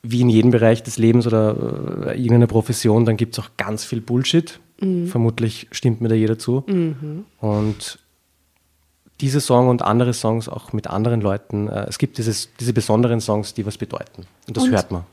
wie 0.03 0.21
in 0.21 0.29
jedem 0.29 0.51
Bereich 0.51 0.83
des 0.83 0.97
Lebens 0.97 1.25
oder 1.25 2.07
äh, 2.07 2.17
irgendeiner 2.17 2.47
Profession, 2.47 3.05
dann 3.05 3.17
gibt 3.17 3.37
es 3.37 3.43
auch 3.43 3.49
ganz 3.57 3.85
viel 3.85 4.01
Bullshit. 4.01 4.59
Mhm. 4.79 5.07
Vermutlich 5.07 5.67
stimmt 5.71 6.01
mir 6.01 6.09
da 6.09 6.15
jeder 6.15 6.37
zu. 6.37 6.63
Mhm. 6.67 7.25
Und 7.39 7.99
diese 9.21 9.39
Song 9.39 9.69
und 9.69 9.81
andere 9.81 10.13
Songs 10.13 10.49
auch 10.49 10.73
mit 10.73 10.87
anderen 10.87 11.21
Leuten, 11.21 11.67
äh, 11.67 11.85
es 11.87 11.97
gibt 11.97 12.17
dieses, 12.17 12.49
diese 12.59 12.73
besonderen 12.73 13.21
Songs, 13.21 13.53
die 13.53 13.65
was 13.65 13.77
bedeuten. 13.77 14.25
Und 14.47 14.57
das 14.57 14.65
und 14.65 14.71
hört 14.71 14.91
man. 14.91 15.03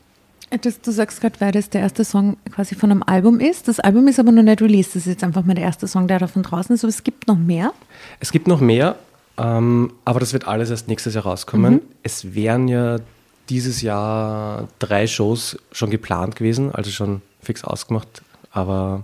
Das, 0.61 0.81
du 0.81 0.91
sagst 0.91 1.19
gerade, 1.21 1.41
weil 1.41 1.51
das 1.51 1.71
der 1.71 1.81
erste 1.81 2.05
Song 2.05 2.37
quasi 2.51 2.75
von 2.75 2.91
einem 2.91 3.01
Album 3.01 3.39
ist. 3.39 3.67
Das 3.67 3.79
Album 3.79 4.07
ist 4.07 4.19
aber 4.19 4.31
noch 4.31 4.43
nicht 4.43 4.61
released. 4.61 4.95
Das 4.95 5.03
ist 5.03 5.07
jetzt 5.07 5.23
einfach 5.23 5.43
mal 5.43 5.55
der 5.55 5.63
erste 5.63 5.87
Song, 5.87 6.07
der 6.07 6.19
da 6.19 6.27
von 6.27 6.43
draußen 6.43 6.75
ist. 6.75 6.83
Aber 6.83 6.89
es 6.89 7.03
gibt 7.03 7.27
noch 7.27 7.37
mehr. 7.37 7.73
Es 8.19 8.31
gibt 8.31 8.47
noch 8.47 8.61
mehr, 8.61 8.97
ähm, 9.37 9.93
aber 10.05 10.19
das 10.19 10.33
wird 10.33 10.47
alles 10.47 10.69
erst 10.69 10.87
nächstes 10.87 11.13
Jahr 11.15 11.25
rauskommen. 11.25 11.75
Mhm. 11.75 11.81
Es 12.03 12.33
wären 12.35 12.67
ja 12.67 12.97
dieses 13.49 13.81
Jahr 13.81 14.67
drei 14.79 15.07
Shows 15.07 15.57
schon 15.71 15.89
geplant 15.89 16.35
gewesen, 16.35 16.71
also 16.73 16.91
schon 16.91 17.21
fix 17.41 17.63
ausgemacht. 17.63 18.21
Aber 18.51 19.03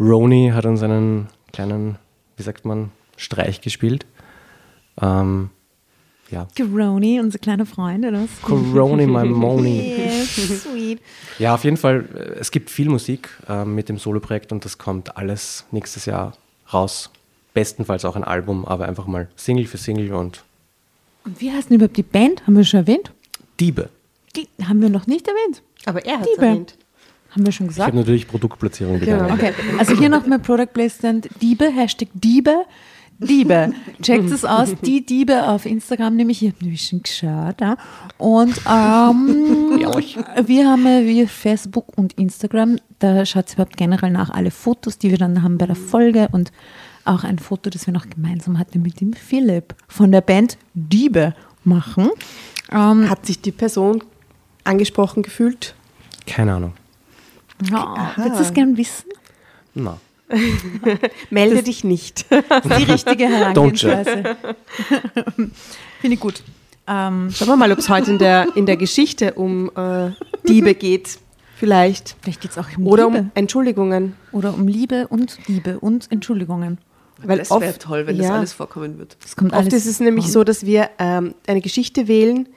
Roni 0.00 0.50
hat 0.54 0.66
uns 0.66 0.82
einen 0.82 1.28
kleinen, 1.52 1.96
wie 2.36 2.42
sagt 2.42 2.64
man, 2.64 2.90
Streich 3.16 3.60
gespielt. 3.60 4.06
Ähm, 5.00 5.50
ja. 6.30 6.48
Coroni, 6.56 7.20
unser 7.20 7.38
kleiner 7.38 7.66
Freund, 7.66 8.04
oder 8.04 8.22
was? 8.22 8.42
Coroni, 8.42 9.06
my 9.06 9.24
Moni. 9.28 9.94
yes, 9.98 10.62
sweet. 10.62 11.00
Ja, 11.38 11.54
auf 11.54 11.64
jeden 11.64 11.76
Fall, 11.76 12.08
äh, 12.14 12.40
es 12.40 12.50
gibt 12.50 12.70
viel 12.70 12.88
Musik 12.88 13.28
äh, 13.48 13.64
mit 13.64 13.88
dem 13.88 13.98
Soloprojekt 13.98 14.50
und 14.50 14.64
das 14.64 14.78
kommt 14.78 15.16
alles 15.16 15.64
nächstes 15.70 16.06
Jahr 16.06 16.32
raus. 16.72 17.10
Bestenfalls 17.54 18.04
auch 18.04 18.16
ein 18.16 18.24
Album, 18.24 18.64
aber 18.66 18.86
einfach 18.86 19.06
mal 19.06 19.28
Single 19.36 19.66
für 19.66 19.78
Single 19.78 20.12
und. 20.12 20.44
Und 21.24 21.40
wie 21.40 21.50
heißt 21.50 21.70
denn 21.70 21.76
überhaupt 21.76 21.96
die 21.96 22.02
Band? 22.02 22.46
Haben 22.46 22.56
wir 22.56 22.64
schon 22.64 22.80
erwähnt? 22.80 23.12
Diebe. 23.58 23.88
Die 24.36 24.48
haben 24.64 24.82
wir 24.82 24.90
noch 24.90 25.06
nicht 25.06 25.26
erwähnt. 25.26 25.62
Aber 25.86 26.04
er 26.04 26.18
hat 26.18 26.26
es 26.26 26.38
erwähnt. 26.38 26.76
Haben 27.30 27.46
wir 27.46 27.52
schon 27.52 27.68
gesagt? 27.68 27.88
Ich 27.88 27.92
habe 27.92 27.96
natürlich 27.96 28.28
Produktplatzierung 28.28 29.00
genau. 29.00 29.32
Okay, 29.32 29.52
also 29.78 29.96
hier 29.96 30.08
nochmal 30.08 30.38
Product 30.38 30.72
Placement. 30.72 31.28
Diebe, 31.40 31.70
Hashtag 31.70 32.08
Diebe. 32.14 32.64
Diebe. 33.18 33.72
Checkt 34.02 34.30
es 34.30 34.44
aus, 34.44 34.74
die 34.82 35.04
Diebe 35.04 35.48
auf 35.48 35.66
Instagram, 35.66 36.16
nämlich, 36.16 36.42
ich 36.42 36.52
habe 36.52 36.64
nämlich 36.64 36.86
schon 36.86 37.02
geschaut. 37.02 37.60
Ja. 37.60 37.76
Und 38.18 38.60
ähm, 38.68 39.80
wir 40.46 40.68
haben 40.68 40.84
ja 40.86 41.04
wie 41.04 41.26
Facebook 41.26 41.96
und 41.96 42.12
Instagram, 42.14 42.78
da 42.98 43.24
schaut 43.24 43.46
es 43.48 43.54
überhaupt 43.54 43.76
generell 43.76 44.10
nach 44.10 44.30
alle 44.30 44.50
Fotos, 44.50 44.98
die 44.98 45.10
wir 45.10 45.18
dann 45.18 45.42
haben 45.42 45.58
bei 45.58 45.66
der 45.66 45.76
Folge 45.76 46.28
und 46.32 46.52
auch 47.04 47.24
ein 47.24 47.38
Foto, 47.38 47.70
das 47.70 47.86
wir 47.86 47.94
noch 47.94 48.08
gemeinsam 48.08 48.58
hatten 48.58 48.82
mit 48.82 49.00
dem 49.00 49.12
Philipp 49.12 49.74
von 49.88 50.10
der 50.12 50.20
Band 50.20 50.58
Diebe 50.74 51.34
machen. 51.64 52.10
Ähm, 52.72 53.08
Hat 53.10 53.26
sich 53.26 53.40
die 53.40 53.52
Person 53.52 54.02
angesprochen 54.64 55.22
gefühlt? 55.22 55.74
Keine 56.26 56.54
Ahnung. 56.54 56.72
Ja, 57.70 58.12
willst 58.16 58.38
du 58.38 58.42
es 58.42 58.52
gerne 58.52 58.76
wissen? 58.76 59.10
Na. 59.74 59.98
Melde 61.30 61.56
das 61.56 61.64
dich 61.64 61.84
nicht. 61.84 62.24
Das 62.30 62.64
ist 62.64 62.78
die 62.78 62.90
richtige 62.92 63.28
Herangehensweise. 63.28 64.36
Finde 66.00 66.14
ich 66.14 66.20
gut. 66.20 66.42
Ähm, 66.86 67.30
Schauen 67.32 67.48
wir 67.48 67.56
mal, 67.56 67.70
ob 67.72 67.78
es 67.78 67.88
heute 67.88 68.10
in 68.10 68.18
der, 68.18 68.48
in 68.56 68.66
der 68.66 68.76
Geschichte 68.76 69.34
um 69.34 69.70
äh, 69.76 70.10
Diebe 70.48 70.74
geht. 70.74 71.18
Vielleicht. 71.56 72.16
Vielleicht 72.22 72.40
geht 72.40 72.50
es 72.50 72.58
auch 72.58 72.66
um 72.76 72.86
Oder 72.86 73.06
Liebe. 73.06 73.18
um 73.20 73.30
Entschuldigungen. 73.34 74.14
Oder 74.32 74.54
um 74.54 74.66
Liebe 74.66 75.06
und 75.08 75.38
Liebe 75.46 75.78
und 75.78 76.10
Entschuldigungen. 76.10 76.78
Weil 77.22 77.38
das 77.38 77.50
wäre 77.50 77.78
toll, 77.78 78.06
wenn 78.06 78.16
ja, 78.16 78.22
das 78.22 78.30
alles 78.30 78.52
vorkommen 78.52 78.98
wird. 78.98 79.16
Das 79.22 79.36
kommt 79.36 79.52
oft 79.52 79.72
ist 79.72 79.86
es 79.86 80.00
nämlich 80.00 80.30
so, 80.30 80.44
dass 80.44 80.66
wir 80.66 80.90
ähm, 80.98 81.34
eine 81.46 81.60
Geschichte 81.60 82.08
wählen 82.08 82.48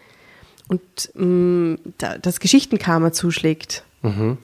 und 0.68 0.82
ähm, 1.16 1.80
da, 1.98 2.18
das 2.18 2.40
Geschichtenkarma 2.40 3.12
zuschlägt. 3.12 3.84
Mhm. 4.02 4.38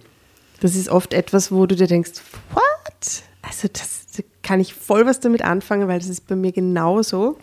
Das 0.59 0.75
ist 0.75 0.89
oft 0.89 1.13
etwas, 1.13 1.51
wo 1.51 1.65
du 1.65 1.75
dir 1.75 1.87
denkst, 1.87 2.11
what? 2.53 3.23
Also 3.41 3.67
das, 3.71 4.05
da 4.15 4.23
kann 4.41 4.59
ich 4.59 4.73
voll 4.73 5.05
was 5.05 5.19
damit 5.19 5.41
anfangen, 5.41 5.87
weil 5.87 5.99
das 5.99 6.07
ist 6.07 6.27
bei 6.27 6.35
mir 6.35 6.51
genauso. 6.51 7.37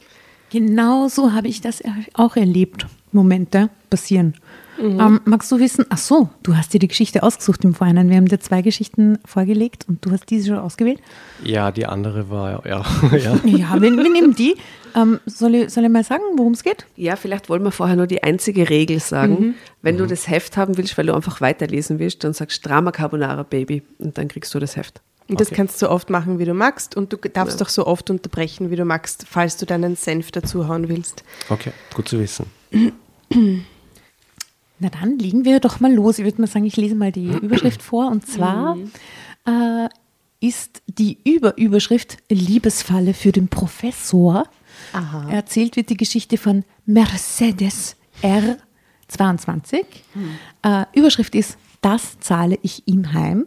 Genau 0.51 1.09
so 1.09 1.33
habe 1.33 1.49
ich 1.49 1.61
das 1.61 1.83
auch 2.15 2.37
erlebt. 2.37 2.87
Momente 3.13 3.71
passieren. 3.91 4.35
Mhm. 4.81 5.01
Ähm, 5.01 5.21
magst 5.25 5.51
du 5.53 5.59
wissen, 5.59 5.85
ach 5.91 5.99
so, 5.99 6.29
du 6.43 6.57
hast 6.57 6.73
dir 6.73 6.79
die 6.79 6.89
Geschichte 6.89 7.23
ausgesucht 7.23 7.65
im 7.65 7.75
Vorhinein. 7.75 8.09
Wir 8.09 8.17
haben 8.17 8.27
dir 8.27 8.41
zwei 8.41 8.63
Geschichten 8.63 9.19
vorgelegt 9.25 9.85
und 9.89 10.05
du 10.05 10.11
hast 10.11 10.31
diese 10.31 10.49
schon 10.49 10.59
ausgewählt? 10.59 11.01
Ja, 11.45 11.71
die 11.71 11.87
andere 11.87 12.31
war, 12.31 12.67
ja. 12.67 12.85
ja, 13.13 13.39
ja 13.45 13.81
wir, 13.81 13.97
wir 13.97 14.11
nehmen 14.11 14.35
die. 14.35 14.57
Ähm, 14.97 15.21
soll, 15.27 15.55
ich, 15.55 15.71
soll 15.71 15.85
ich 15.85 15.91
mal 15.91 16.05
sagen, 16.05 16.23
worum 16.37 16.53
es 16.53 16.63
geht? 16.63 16.87
Ja, 16.97 17.17
vielleicht 17.17 17.49
wollen 17.49 17.63
wir 17.63 17.71
vorher 17.71 17.97
nur 17.97 18.07
die 18.07 18.23
einzige 18.23 18.71
Regel 18.71 18.99
sagen. 19.01 19.33
Mhm. 19.33 19.55
Wenn 19.83 19.95
mhm. 19.97 20.01
du 20.01 20.07
das 20.07 20.29
Heft 20.29 20.57
haben 20.57 20.77
willst, 20.77 20.97
weil 20.99 21.07
du 21.07 21.15
einfach 21.15 21.41
weiterlesen 21.41 21.99
willst, 21.99 22.25
dann 22.25 22.33
sagst 22.33 22.67
Drama 22.67 22.91
Carbonara 22.91 23.43
Baby 23.43 23.83
und 23.99 24.19
dann 24.19 24.29
kriegst 24.29 24.53
du 24.55 24.59
das 24.59 24.77
Heft. 24.77 25.01
Und 25.29 25.41
das 25.41 25.51
kannst 25.51 25.81
du 25.81 25.87
so 25.87 25.93
oft 25.93 26.11
machen, 26.11 26.41
wie 26.41 26.45
du 26.45 26.55
magst. 26.55 26.97
Und 26.97 27.13
du 27.13 27.17
darfst 27.17 27.61
ja. 27.61 27.65
doch 27.65 27.71
so 27.71 27.87
oft 27.87 28.11
unterbrechen, 28.11 28.73
wie 28.73 28.77
du 28.77 28.85
magst, 28.85 29.27
falls 29.31 29.57
du 29.57 29.65
deinen 29.65 29.95
Senf 29.95 30.33
dazuhauen 30.33 30.89
willst. 30.89 31.23
Okay, 31.49 31.73
gut 31.95 32.09
zu 32.09 32.19
wissen. 32.19 32.47
Na 34.81 34.89
dann 34.89 35.19
legen 35.19 35.45
wir 35.45 35.61
doch 35.61 35.79
mal 35.81 35.93
los. 35.93 36.19
Ich 36.19 36.25
würde 36.25 36.41
mal 36.41 36.47
sagen, 36.47 36.65
ich 36.65 36.77
lese 36.77 36.95
mal 36.95 37.13
die 37.13 37.27
Überschrift 37.43 37.83
vor. 37.83 38.09
Und 38.11 38.27
zwar 38.27 38.75
mhm. 38.75 38.91
äh, 39.47 39.89
ist 40.41 40.83
die 40.87 41.19
Überüberschrift 41.25 42.19
Liebesfalle 42.31 43.15
für 43.15 43.31
den 43.31 43.49
Professor. 43.49 44.45
Aha. 44.93 45.31
Erzählt 45.31 45.77
wird 45.77 45.91
die 45.91 45.97
Geschichte 45.97 46.39
von 46.39 46.65
Mercedes 46.87 47.97
R22. 48.23 49.85
Mhm. 50.15 50.39
Äh, 50.63 50.87
Überschrift 50.95 51.35
ist, 51.35 51.59
das 51.83 52.19
zahle 52.21 52.59
ich 52.63 52.83
ihm 52.87 53.13
heim. 53.13 53.47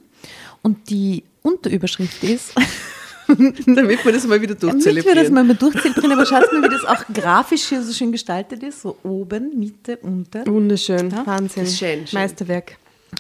Und 0.62 0.90
die 0.90 1.24
Unterüberschrift 1.42 2.24
ist, 2.24 2.54
Damit 3.66 4.06
wir 4.06 4.12
das 4.12 4.28
mal 4.28 4.42
wieder 4.42 4.56
durchzelebrieren. 4.56 4.96
Damit 4.96 5.06
wir 5.06 5.16
das 5.16 5.32
mal, 5.32 5.44
mal 5.44 5.56
durchzelebrieren, 5.56 6.12
aber 6.12 6.26
schaut 6.26 6.52
mal, 6.52 6.64
wie 6.64 6.70
das 6.70 6.86
auch 6.86 7.04
grafisch 7.14 7.64
hier 7.64 7.82
so 7.82 7.94
schön 7.94 8.12
gestaltet 8.12 8.64
ist. 8.64 8.82
So 8.82 8.98
oben, 9.04 9.58
Mitte, 9.60 9.98
unten. 9.98 10.46
Wunderschön, 10.48 11.10
ja? 11.10 11.26
Wahnsinn. 11.26 11.68
Schön, 11.68 12.08
schön. 12.08 12.20
Meisterwerk. 12.20 12.78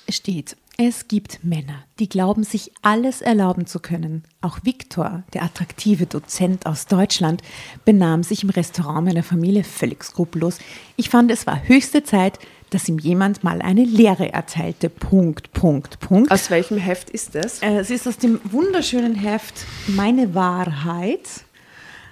Steht, 0.09 0.55
es 0.77 1.07
gibt 1.07 1.43
Männer, 1.43 1.83
die 1.99 2.09
glauben, 2.09 2.43
sich 2.43 2.71
alles 2.81 3.21
erlauben 3.21 3.67
zu 3.67 3.79
können. 3.79 4.23
Auch 4.41 4.59
Viktor, 4.63 5.23
der 5.33 5.43
attraktive 5.43 6.07
Dozent 6.07 6.65
aus 6.65 6.87
Deutschland, 6.87 7.43
benahm 7.85 8.23
sich 8.23 8.43
im 8.43 8.49
Restaurant 8.49 9.05
meiner 9.05 9.21
Familie 9.21 9.63
völlig 9.63 10.03
skrupellos. 10.03 10.57
Ich 10.95 11.09
fand, 11.09 11.29
es 11.29 11.45
war 11.45 11.67
höchste 11.67 12.03
Zeit, 12.03 12.39
dass 12.71 12.89
ihm 12.89 12.97
jemand 12.97 13.43
mal 13.43 13.61
eine 13.61 13.83
Lehre 13.83 14.33
erteilte. 14.33 14.89
Punkt, 14.89 15.53
Punkt, 15.53 15.99
Punkt. 15.99 16.31
Aus 16.31 16.49
welchem 16.49 16.77
Heft 16.77 17.11
ist 17.11 17.35
das? 17.35 17.59
Äh, 17.59 17.77
es 17.77 17.91
ist 17.91 18.07
aus 18.07 18.17
dem 18.17 18.39
wunderschönen 18.43 19.13
Heft 19.13 19.65
Meine 19.87 20.33
Wahrheit. 20.33 21.29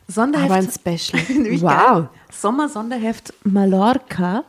Sonderheft. 0.07 0.51
Aber 0.51 0.55
ein 0.55 0.69
Special. 0.69 1.61
wow. 1.61 2.07
Sommer-Sonderheft 2.29 3.33
Mallorca. 3.43 4.43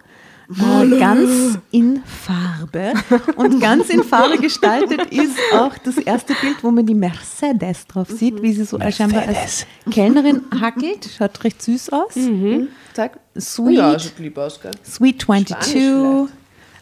Äh, 0.50 0.98
ganz 0.98 1.58
in 1.70 2.02
Farbe. 2.04 2.92
Und 3.36 3.60
ganz 3.60 3.88
in 3.90 4.02
Farbe 4.02 4.38
gestaltet 4.38 5.06
ist 5.10 5.36
auch 5.54 5.76
das 5.78 5.96
erste 5.98 6.34
Bild, 6.34 6.62
wo 6.62 6.70
man 6.70 6.86
die 6.86 6.94
Mercedes 6.94 7.86
drauf 7.86 8.08
sieht, 8.10 8.42
wie 8.42 8.52
sie 8.52 8.64
so 8.64 8.78
Mercedes. 8.78 8.96
scheinbar 9.12 9.36
als 9.36 9.66
Kellnerin 9.90 10.42
hackelt. 10.60 11.08
Schaut 11.16 11.42
recht 11.44 11.62
süß 11.62 11.90
aus. 11.90 12.16
Mhm. 12.16 12.68
Sag. 12.94 13.18
Sweet. 13.38 13.76
Ja, 13.78 13.96
lieb 14.18 14.36
aus, 14.36 14.60
gell? 14.60 14.72
Sweet 14.84 15.22
22. 15.22 16.28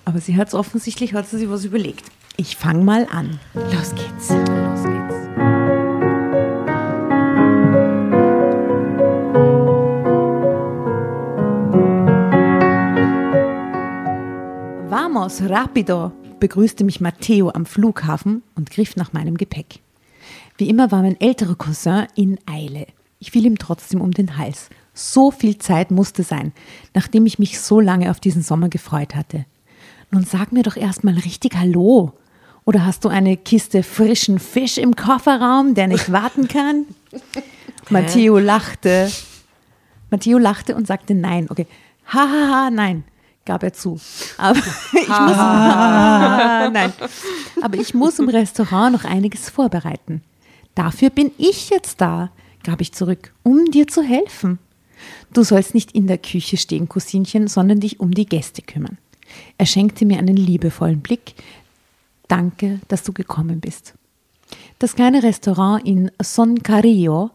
Aber 0.04 0.18
sie 0.18 0.36
hat 0.36 0.48
es 0.48 0.54
offensichtlich, 0.54 1.14
hat 1.14 1.28
sie 1.28 1.38
sich 1.38 1.48
was 1.50 1.64
überlegt. 1.64 2.04
Ich 2.36 2.56
fange 2.56 2.82
mal 2.82 3.06
an. 3.10 3.38
Los 3.54 3.94
geht's. 3.94 4.30
Los 4.30 4.38
geht's. 4.44 4.59
Vamos, 15.12 15.42
rapido, 15.42 16.12
begrüßte 16.38 16.84
mich 16.84 17.00
Matteo 17.00 17.50
am 17.50 17.66
Flughafen 17.66 18.44
und 18.54 18.70
griff 18.70 18.94
nach 18.94 19.12
meinem 19.12 19.36
Gepäck. 19.36 19.80
Wie 20.56 20.68
immer 20.68 20.92
war 20.92 21.02
mein 21.02 21.20
älterer 21.20 21.56
Cousin 21.56 22.06
in 22.14 22.38
Eile. 22.46 22.86
Ich 23.18 23.32
fiel 23.32 23.44
ihm 23.44 23.58
trotzdem 23.58 24.02
um 24.02 24.12
den 24.12 24.36
Hals. 24.36 24.70
So 24.94 25.32
viel 25.32 25.58
Zeit 25.58 25.90
musste 25.90 26.22
sein, 26.22 26.52
nachdem 26.94 27.26
ich 27.26 27.40
mich 27.40 27.58
so 27.58 27.80
lange 27.80 28.12
auf 28.12 28.20
diesen 28.20 28.42
Sommer 28.42 28.68
gefreut 28.68 29.16
hatte. 29.16 29.46
Nun 30.12 30.22
sag 30.22 30.52
mir 30.52 30.62
doch 30.62 30.76
erstmal 30.76 31.14
richtig 31.14 31.56
Hallo. 31.56 32.12
Oder 32.64 32.86
hast 32.86 33.04
du 33.04 33.08
eine 33.08 33.36
Kiste 33.36 33.82
frischen 33.82 34.38
Fisch 34.38 34.78
im 34.78 34.94
Kofferraum, 34.94 35.74
der 35.74 35.88
nicht 35.88 36.12
warten 36.12 36.46
kann? 36.46 36.86
Matteo 37.88 38.38
lachte. 38.38 39.10
Matteo 40.08 40.38
lachte 40.38 40.76
und 40.76 40.86
sagte 40.86 41.16
nein. 41.16 41.48
Okay. 41.50 41.66
Hahaha, 42.06 42.70
nein, 42.70 43.02
gab 43.50 43.64
er 43.64 43.72
zu. 43.72 43.98
Aber 44.38 44.58
ich 44.92 45.08
muss, 45.08 45.36
nein. 46.72 46.92
Aber 47.60 47.78
ich 47.78 47.94
muss 47.94 48.20
im 48.20 48.28
Restaurant 48.28 48.92
noch 48.92 49.04
einiges 49.04 49.50
vorbereiten. 49.50 50.22
Dafür 50.76 51.10
bin 51.10 51.32
ich 51.36 51.68
jetzt 51.68 52.00
da, 52.00 52.30
gab 52.62 52.80
ich 52.80 52.92
zurück, 52.92 53.32
um 53.42 53.64
dir 53.72 53.88
zu 53.88 54.04
helfen. 54.04 54.60
Du 55.32 55.42
sollst 55.42 55.74
nicht 55.74 55.90
in 55.96 56.06
der 56.06 56.18
Küche 56.18 56.58
stehen, 56.58 56.88
Cousinchen, 56.88 57.48
sondern 57.48 57.80
dich 57.80 57.98
um 57.98 58.12
die 58.12 58.26
Gäste 58.26 58.62
kümmern. 58.62 58.98
Er 59.58 59.66
schenkte 59.66 60.06
mir 60.06 60.18
einen 60.18 60.36
liebevollen 60.36 61.00
Blick. 61.00 61.34
Danke, 62.28 62.78
dass 62.86 63.02
du 63.02 63.12
gekommen 63.12 63.58
bist. 63.58 63.94
Das 64.78 64.94
kleine 64.94 65.24
Restaurant 65.24 65.84
in 65.84 66.12
Son 66.22 66.62
Carillo 66.62 67.32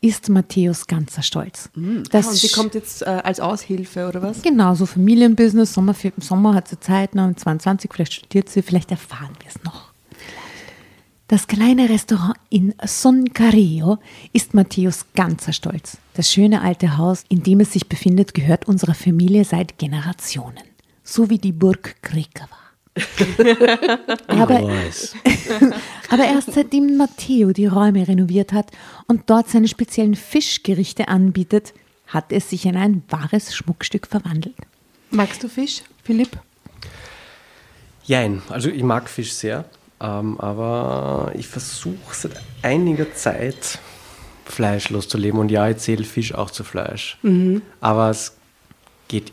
ist 0.00 0.28
Matthäus 0.28 0.86
ganzer 0.86 1.22
Stolz. 1.22 1.70
Das 2.10 2.26
Ah, 2.26 2.30
und 2.30 2.36
sie 2.36 2.48
kommt 2.48 2.74
jetzt 2.74 3.02
äh, 3.02 3.06
als 3.06 3.40
Aushilfe, 3.40 4.08
oder 4.08 4.22
was? 4.22 4.42
Genau, 4.42 4.74
so 4.74 4.86
Familienbusiness, 4.86 5.72
Sommer, 5.72 5.94
im 6.02 6.12
Sommer 6.22 6.54
hat 6.54 6.68
sie 6.68 6.78
Zeit, 6.78 7.14
noch 7.14 7.26
um 7.26 7.36
22, 7.36 7.90
vielleicht 7.92 8.14
studiert 8.14 8.48
sie, 8.48 8.62
vielleicht 8.62 8.90
erfahren 8.90 9.32
wir 9.40 9.48
es 9.48 9.62
noch. 9.64 9.90
Das 11.28 11.48
kleine 11.48 11.88
Restaurant 11.88 12.36
in 12.50 12.72
Son 12.84 13.32
Carillo 13.32 13.98
ist 14.32 14.54
Matthäus 14.54 15.06
ganzer 15.16 15.52
Stolz. 15.52 15.98
Das 16.14 16.30
schöne 16.32 16.60
alte 16.60 16.98
Haus, 16.98 17.24
in 17.28 17.42
dem 17.42 17.58
es 17.58 17.72
sich 17.72 17.88
befindet, 17.88 18.32
gehört 18.32 18.68
unserer 18.68 18.94
Familie 18.94 19.44
seit 19.44 19.76
Generationen. 19.76 20.62
So 21.02 21.28
wie 21.28 21.38
die 21.38 21.50
Burg 21.52 21.96
Kreka 22.02 22.42
war. 22.42 22.65
Aber 24.26 24.60
aber 26.10 26.24
erst 26.24 26.52
seitdem 26.52 26.96
Matteo 26.96 27.52
die 27.52 27.66
Räume 27.66 28.06
renoviert 28.06 28.52
hat 28.52 28.70
und 29.06 29.28
dort 29.28 29.48
seine 29.48 29.68
speziellen 29.68 30.14
Fischgerichte 30.14 31.08
anbietet, 31.08 31.74
hat 32.06 32.32
es 32.32 32.50
sich 32.50 32.64
in 32.66 32.76
ein 32.76 33.02
wahres 33.10 33.54
Schmuckstück 33.54 34.06
verwandelt. 34.06 34.56
Magst 35.10 35.42
du 35.42 35.48
Fisch, 35.48 35.82
Philipp? 36.04 36.38
Jein, 38.04 38.42
also 38.48 38.68
ich 38.68 38.82
mag 38.82 39.08
Fisch 39.08 39.32
sehr, 39.32 39.64
ähm, 40.00 40.38
aber 40.40 41.32
ich 41.34 41.48
versuche 41.48 42.14
seit 42.14 42.40
einiger 42.62 43.12
Zeit 43.14 43.78
fleischlos 44.44 45.08
zu 45.08 45.18
leben 45.18 45.38
und 45.38 45.50
ja, 45.50 45.68
ich 45.68 45.78
zähle 45.78 46.04
Fisch 46.04 46.32
auch 46.34 46.50
zu 46.50 46.62
Fleisch. 46.62 47.18
Aber 47.80 48.10
es 48.10 48.36
geht 49.08 49.32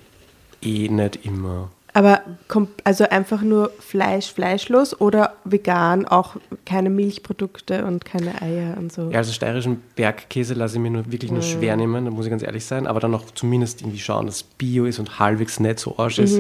eh 0.61 0.89
nicht 0.89 1.25
immer. 1.25 1.69
Aber 1.95 2.21
kommt 2.47 2.69
also 2.83 3.07
einfach 3.07 3.43
nur 3.43 3.71
Fleisch, 3.79 4.33
fleischlos 4.33 4.99
oder 4.99 5.35
vegan, 5.43 6.07
auch 6.07 6.35
keine 6.65 6.89
Milchprodukte 6.89 7.85
und 7.85 8.03
keine 8.03 8.41
Eier 8.41 8.77
und 8.77 8.91
so. 8.91 9.11
Ja, 9.11 9.19
also 9.19 9.31
steirischen 9.31 9.83
Bergkäse 9.95 10.55
lasse 10.55 10.75
ich 10.75 10.81
mir 10.81 10.89
nur 10.89 11.11
wirklich 11.11 11.31
nur 11.31 11.43
schwer 11.43 11.75
nehmen, 11.77 12.05
da 12.05 12.11
muss 12.11 12.25
ich 12.25 12.31
ganz 12.31 12.41
ehrlich 12.41 12.65
sein, 12.65 12.87
aber 12.87 12.99
dann 12.99 13.13
auch 13.13 13.25
zumindest 13.35 13.81
irgendwie 13.81 13.99
schauen, 13.99 14.25
dass 14.25 14.37
es 14.37 14.43
Bio 14.43 14.85
ist 14.85 14.97
und 14.97 15.19
halbwegs 15.19 15.59
nicht 15.59 15.79
so 15.79 15.97
arsch 15.99 16.17
ist. 16.17 16.39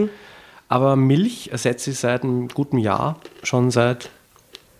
Aber 0.69 0.95
Milch 0.95 1.49
ersetze 1.51 1.91
ich 1.91 1.99
seit 1.99 2.23
einem 2.23 2.47
guten 2.47 2.79
Jahr, 2.79 3.19
schon 3.43 3.69
seit 3.69 4.09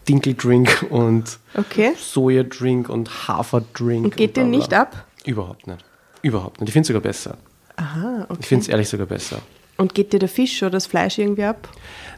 Dinkeldrink 0.10 0.88
und 0.90 1.38
Okay. 1.56 1.94
Sojadrink 1.96 2.90
und 2.90 3.28
Haferdrink. 3.28 4.06
Und 4.06 4.18
geht 4.18 4.36
dir 4.36 4.44
nicht 4.44 4.74
ab? 4.74 5.06
Überhaupt 5.24 5.68
nicht. 5.68 5.86
Überhaupt 6.24 6.60
nicht. 6.60 6.70
Ich 6.70 6.74
finde 6.74 6.82
es 6.82 6.88
sogar 6.88 7.02
besser. 7.02 7.38
Aha, 7.76 8.26
okay. 8.28 8.38
Ich 8.40 8.48
finde 8.48 8.64
es 8.64 8.70
ehrlich 8.70 8.90
sogar 8.90 9.06
besser. 9.06 9.38
Und 9.78 9.96
geht 9.96 10.14
dir 10.14 10.20
der 10.20 10.30
Fisch 10.30 10.62
oder 10.62 10.72
das 10.72 10.86
Fleisch 10.86 11.18
irgendwie 11.18 11.44
ab? 11.44 11.70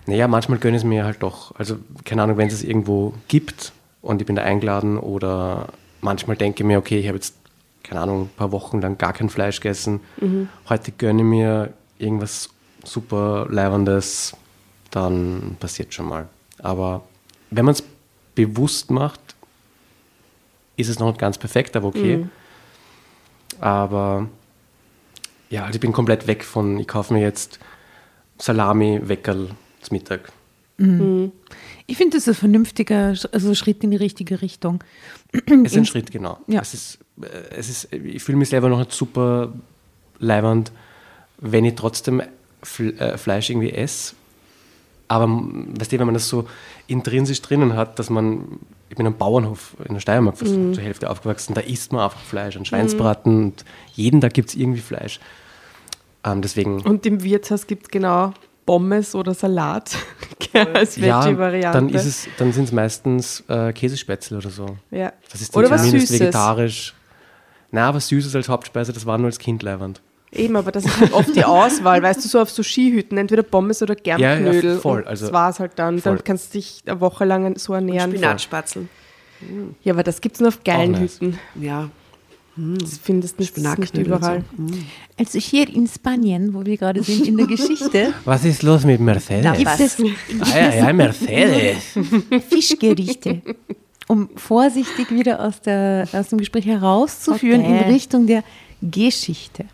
Naja, 0.06 0.28
manchmal 0.28 0.60
gönne 0.60 0.78
ich 0.78 0.84
es 0.84 0.88
mir 0.88 1.06
halt 1.06 1.24
doch. 1.24 1.56
Also, 1.56 1.78
keine 2.04 2.24
Ahnung, 2.24 2.38
wenn 2.38 2.48
es 2.48 2.54
es 2.56 2.64
irgendwo 2.64 3.14
gibt 3.28 3.72
und 4.02 4.22
ich 4.22 4.28
bin 4.28 4.36
da 4.36 4.44
eingeladen 4.44 4.98
oder 4.98 5.70
manchmal 6.02 6.36
denke 6.38 6.64
ich 6.64 6.68
mir, 6.68 6.78
okay, 6.78 7.00
ich 7.00 7.08
habe 7.08 7.18
jetzt, 7.18 7.36
keine 7.84 8.02
Ahnung, 8.02 8.24
ein 8.24 8.30
paar 8.36 8.52
Wochen 8.52 8.82
lang 8.82 8.98
gar 8.98 9.14
kein 9.14 9.30
Fleisch 9.30 9.60
gegessen. 9.62 10.02
Heute 10.70 10.92
gönne 10.92 11.22
ich 11.22 11.28
mir 11.28 11.74
irgendwas 11.98 12.50
super 12.84 13.48
Leibendes, 13.50 14.36
dann 14.92 15.58
passiert 15.60 15.94
schon 15.94 16.08
mal. 16.08 16.27
Aber 16.60 17.03
wenn 17.51 17.66
man 17.66 17.74
es 17.74 17.84
bewusst 18.36 18.92
macht, 18.92 19.22
ist 20.77 20.90
es 20.90 21.00
noch 21.00 21.08
nicht 21.08 21.20
ganz 21.20 21.38
perfekt, 21.38 21.75
aber 21.75 21.88
okay. 21.88 22.27
Aber 23.60 24.27
ja, 25.50 25.64
also 25.64 25.75
ich 25.75 25.81
bin 25.81 25.92
komplett 25.92 26.27
weg 26.27 26.44
von, 26.44 26.79
ich 26.79 26.88
kaufe 26.88 27.14
mir 27.14 27.22
jetzt 27.22 27.60
Salami, 28.38 29.00
Weckerl 29.03 29.50
zum 29.81 29.98
Mittag. 29.98 30.31
Ich 31.88 31.98
finde 31.98 32.18
das 32.18 32.27
ein 32.27 32.34
vernünftiger 32.34 33.16
also 33.31 33.55
Schritt 33.55 33.84
in 33.84 33.92
die 33.92 33.98
richtige 33.98 34.42
Richtung. 34.42 34.84
Es 35.31 35.72
ist 35.72 35.77
ein 35.77 35.86
Schritt, 35.86 36.12
genau. 36.12 36.40
Ja. 36.48 36.62
Es 36.62 36.74
ist, 36.74 37.00
äh, 37.22 37.27
es 37.51 37.70
ist, 37.70 37.94
ich 37.94 38.24
fühle 38.24 38.38
mich 38.38 38.50
selber 38.50 38.70
noch 38.70 38.79
nicht 38.79 38.92
super 38.92 39.53
leibernd, 40.20 40.72
wenn 41.38 41.66
ich 41.66 41.75
trotzdem 41.75 42.22
äh, 42.22 43.18
Fleisch 43.18 43.50
irgendwie 43.50 43.72
esse. 43.72 44.16
Aber 45.08 45.27
weißt 45.27 45.92
du, 45.92 46.00
wenn 46.00 46.08
man 46.08 46.16
das 46.16 46.27
so 46.27 46.48
intrinsisch 46.88 47.42
drinnen 47.42 47.75
hat, 47.75 48.00
dass 48.00 48.10
man, 48.10 48.60
ich 48.96 48.98
bin 48.98 49.08
am 49.08 49.18
Bauernhof 49.18 49.75
in 49.86 49.94
der 49.94 50.00
Steiermark 50.00 50.42
Mhm. 50.42 50.74
zur 50.74 50.81
Hälfte 50.81 51.10
aufgewachsen, 51.10 51.53
da 51.53 51.60
isst 51.60 51.92
man 51.92 52.01
einfach 52.05 52.22
Fleisch, 52.22 52.55
ein 52.55 52.64
Schweinsbraten 52.64 53.44
und 53.44 53.66
jeden 53.94 54.22
Tag 54.22 54.34
gibt 54.34 54.48
es 54.50 54.55
irgendwie 54.55 54.79
Fleisch. 54.79 55.20
Ähm, 56.24 56.42
deswegen, 56.42 56.79
Und 56.81 57.05
im 57.05 57.22
Wirtshaus 57.22 57.68
gibt 57.68 57.84
es 57.84 57.90
genau 57.90 58.34
Pommes 58.66 59.14
oder 59.14 59.34
Salat 59.34 59.98
als 60.74 60.96
ja, 60.96 61.25
Veggie-Variante. 61.25 61.77
dann, 61.77 61.90
ist 61.90 62.05
es, 62.05 62.27
dann 62.38 62.53
sind 62.53 62.64
es 62.64 62.72
meistens 62.72 63.44
äh, 63.50 63.74
Käsespätzle 63.74 64.38
oder 64.38 64.50
so. 64.50 64.77
Ja. 64.92 65.12
Das 65.29 65.42
ist 65.42 65.53
dann 65.53 65.60
Oder 65.66 65.72
was 65.72 65.81
zumindest 65.81 66.08
Süßes. 66.08 66.22
vegetarisch. 66.22 66.94
Na, 67.72 67.94
was 67.94 68.08
Süßes 68.08 68.34
als 68.34 68.48
Hauptspeise, 68.48 68.94
das 68.94 69.05
war 69.05 69.18
nur 69.18 69.27
als 69.27 69.40
Kind 69.40 69.62
leibernd. 69.62 70.01
Eben, 70.36 70.56
aber 70.56 70.72
das 70.72 70.86
ist 70.86 71.00
halt 71.00 71.14
oft 71.14 71.36
die 71.36 71.44
Auswahl, 71.46 72.02
weißt 72.04 72.24
du, 72.24 72.28
so 72.30 72.40
auf 72.40 72.50
so 72.50 72.62
Skihütten, 72.64 73.18
entweder 73.18 73.44
Pommes 73.44 73.82
oder 73.82 73.96
Ja, 74.06 74.18
Germknödel. 74.18 74.74
ja, 74.76 74.80
voll, 74.80 75.02
und 75.02 75.08
also- 75.08 75.26
das 75.26 75.34
war 75.34 75.50
es 75.50 75.60
halt 75.60 75.72
dann. 75.78 76.00
voll. 76.00 76.16
Dann 76.16 76.24
kannst 76.24 76.54
du 76.54 76.58
dich 76.60 76.82
eine 76.86 77.00
Woche 77.02 77.26
lang 77.26 77.58
so 77.58 77.74
ernähren. 77.74 78.12
Spinatspatzel. 78.12 78.88
Ja, 79.84 79.94
aber 79.94 80.04
das 80.04 80.22
gibt 80.22 80.36
es 80.36 80.42
nur 80.42 80.50
auf 80.50 80.64
geilen 80.64 80.92
nice. 80.92 81.16
Hütten. 81.20 81.40
Ja, 81.60 81.90
Das 82.58 82.98
findest 83.04 83.38
du 83.38 83.44
nicht, 83.44 83.98
überall. 83.98 84.44
und 84.58 84.74
so. 84.74 84.80
Also 85.18 85.40
hier 85.40 85.68
in 85.68 85.88
Spanien, 85.88 86.54
wo 86.54 86.66
wir 86.66 86.78
gerade 86.78 87.04
sind 87.04 87.28
in 87.28 87.38
der 87.38 87.48
Geschichte, 87.48 88.14
Was 88.26 88.46
ist 88.46 88.64
los 88.64 88.86
mit 88.86 89.00
Mercedes? 89.02 89.58
gibt 89.58 89.80
es, 89.80 89.98
gibt 89.98 90.18
Ah, 90.42 90.58
ja, 90.58 90.74
ja, 90.88 90.94
Mercedes. 90.94 91.78
es 92.30 92.44
Fischgerichte. 92.50 93.42
Um 94.08 94.30
vorsichtig 94.36 95.10
wieder 95.12 95.40
aus, 95.40 95.62
der, 95.62 96.08
aus 96.14 96.30
dem 96.30 96.38
Gespräch 96.40 96.66
herauszuführen 96.66 97.62
in 97.66 97.76
Okay. 97.80 97.92
Richtung 97.92 98.28
der 98.28 98.44
Geschichte. 98.82 99.66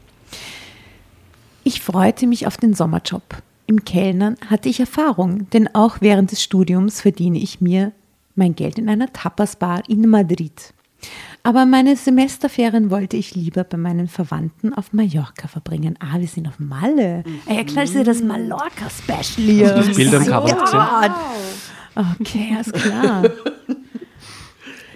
Ich 1.64 1.82
freute 1.82 2.26
mich 2.28 2.48
auf 2.48 2.58
den 2.58 2.74
Sommerjob. 2.74 3.22
Im 3.68 3.86
Kellnern 3.86 4.36
hatte 4.50 4.68
ich 4.68 4.80
Erfahrung, 4.80 5.50
denn 5.52 5.74
auch 5.76 5.98
während 6.02 6.32
des 6.32 6.42
Studiums 6.42 7.02
verdiene 7.02 7.38
ich 7.38 7.62
mir 7.62 7.92
mein 8.36 8.56
Geld 8.56 8.80
in 8.80 8.90
einer 8.90 9.14
Tapasbar 9.14 9.84
in 9.88 10.10
Madrid. 10.10 10.74
Aber 11.44 11.66
meine 11.66 11.96
Semesterferien 11.96 12.92
wollte 12.92 13.18
ich 13.18 13.34
lieber 13.36 13.64
bei 13.64 13.78
meinen 13.78 14.08
Verwandten 14.08 14.74
auf 14.74 14.94
Mallorca 14.94 15.48
verbringen. 15.48 15.98
Ah, 16.00 16.20
wir 16.20 16.28
sind 16.28 16.48
auf 16.48 16.60
Malle. 16.60 17.24
Ah, 17.48 17.54
ja, 17.54 17.64
klar, 17.64 17.86
das 17.86 17.92
ist 17.92 17.96
ja 17.96 18.04
das 18.04 18.22
Mallorca-Special 18.22 19.48
hier. 19.48 19.74
Das 19.74 19.96
Bild 19.96 20.14
am 20.14 20.26
Cover 20.26 20.54
gesehen? 20.54 21.14
Okay, 22.20 22.56
alles 22.56 22.72
klar. 22.72 23.24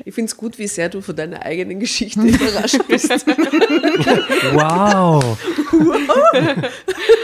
Ich 0.07 0.13
finde 0.13 0.29
es 0.29 0.37
gut, 0.37 0.59
wie 0.59 0.67
sehr 0.67 0.87
du 0.87 1.01
von 1.01 1.15
deiner 1.15 1.41
eigenen 1.41 1.79
Geschichte 1.79 2.21
überrascht 2.27 2.79
bist. 2.87 3.09
Wow. 4.53 5.37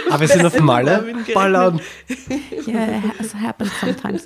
Aber 0.10 0.20
wir 0.20 0.28
sind 0.28 0.46
auf 0.46 0.60
Malle. 0.60 1.14
Ballern. 1.32 1.80
Ja, 2.66 3.04
also 3.20 3.40
happens 3.40 3.72
sometimes. 3.80 4.26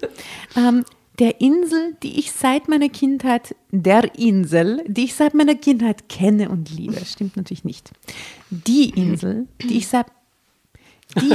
Ähm, 0.56 0.86
der 1.20 1.42
Insel, 1.42 1.96
die 2.02 2.18
ich 2.20 2.32
seit 2.32 2.68
meiner 2.70 2.90
Kindheit, 2.90 3.56
der 3.72 4.16
Insel, 4.18 4.84
die 4.88 5.06
ich 5.06 5.16
seit 5.16 5.34
meiner 5.34 5.56
Kindheit 5.56 6.08
kenne 6.08 6.50
und 6.50 6.72
liebe, 6.72 7.04
stimmt 7.06 7.38
natürlich 7.38 7.66
nicht. 7.66 7.92
Die 8.50 8.90
Insel, 8.90 9.48
die 9.62 9.78
ich 9.78 9.88
seit, 9.88 10.08
die, 11.20 11.32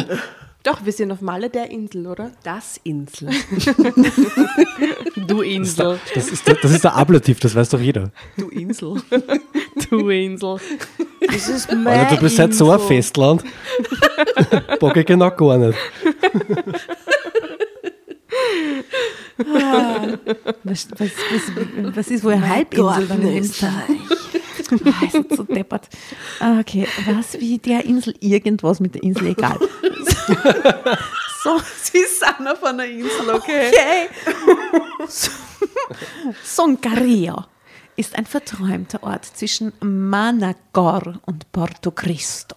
Doch, 0.62 0.84
wir 0.84 0.92
sind 0.92 1.10
auf 1.10 1.22
Malle 1.22 1.48
der 1.48 1.70
Insel, 1.70 2.06
oder? 2.06 2.32
Das 2.42 2.78
Insel. 2.84 3.30
Du 5.26 5.42
Insel. 5.42 5.98
Das 6.14 6.28
ist, 6.28 6.46
der, 6.46 6.54
das 6.54 6.72
ist 6.72 6.84
der 6.84 6.94
Ablativ, 6.94 7.40
das 7.40 7.54
weiß 7.54 7.68
doch 7.70 7.80
jeder. 7.80 8.10
Du 8.36 8.48
Insel. 8.48 9.02
Du 9.90 10.08
Insel. 10.10 10.58
Das 11.26 11.48
ist 11.48 11.72
meine 11.72 12.00
Alter, 12.00 12.16
du 12.16 12.22
bist 12.22 12.38
halt 12.38 12.54
so 12.54 12.70
ein 12.70 12.80
Festland. 12.80 13.42
Bock 14.78 14.96
ich 14.96 15.06
genau 15.06 15.30
gar 15.30 15.58
nicht. 15.58 15.78
was, 20.64 20.88
was, 20.90 21.00
was, 21.00 21.96
was 21.96 22.08
ist 22.08 22.24
wohl 22.24 22.32
eine 22.32 22.48
Halbinsel 22.48 23.10
in 23.10 23.38
Österreich? 23.38 24.00
Ah, 24.84 25.04
ist 25.04 25.36
so 25.36 25.42
deppert. 25.42 25.88
Ah, 26.40 26.58
Okay, 26.60 26.86
was 27.06 27.38
wie 27.40 27.58
der 27.58 27.84
Insel, 27.84 28.14
irgendwas 28.20 28.80
mit 28.80 28.94
der 28.94 29.02
Insel, 29.02 29.28
egal. 29.28 29.58
So, 31.42 31.58
Sie 31.82 32.04
Anna 32.22 32.54
von 32.54 32.76
der 32.76 32.86
Insel, 32.90 33.30
okay? 33.30 33.68
Okay. 33.68 34.08
Son 36.44 36.78
Carillo 36.80 37.44
ist 37.96 38.14
ein 38.16 38.26
verträumter 38.26 39.02
Ort 39.02 39.24
zwischen 39.24 39.72
Manacor 39.80 41.14
und 41.26 41.50
Porto 41.50 41.90
Cristo. 41.92 42.56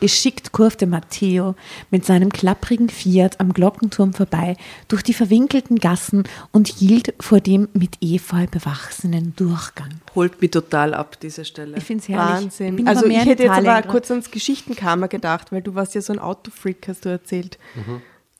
Geschickt 0.00 0.52
kurfte 0.52 0.86
Matteo 0.86 1.54
mit 1.90 2.04
seinem 2.04 2.30
klapprigen 2.30 2.88
Fiat 2.88 3.40
am 3.40 3.52
Glockenturm 3.52 4.12
vorbei 4.12 4.56
durch 4.88 5.02
die 5.02 5.14
verwinkelten 5.14 5.78
Gassen 5.78 6.24
und 6.52 6.68
hielt 6.68 7.14
vor 7.20 7.40
dem 7.40 7.68
mit 7.72 7.96
Efeu 8.02 8.46
bewachsenen 8.46 9.34
Durchgang. 9.36 10.00
Holt 10.14 10.40
mich 10.42 10.50
total 10.50 10.92
ab, 10.94 11.18
diese 11.20 11.44
Stelle. 11.44 11.78
Ich 11.78 11.84
finde 11.84 12.02
es 12.02 12.08
herrlich. 12.08 12.44
Wahnsinn. 12.44 12.76
bin 12.76 12.88
also 12.88 13.06
ich 13.06 13.24
hätte 13.24 13.44
jetzt 13.44 13.52
aber 13.52 13.82
kurz 13.82 14.10
ans 14.10 14.30
Geschichtenkammer 14.30 15.08
gedacht, 15.08 15.50
weil 15.50 15.62
du 15.62 15.74
warst 15.74 15.94
ja 15.94 16.00
so 16.00 16.12
ein 16.12 16.18
Autofreak, 16.18 16.86
hast 16.88 17.04
du 17.04 17.08
erzählt. 17.08 17.58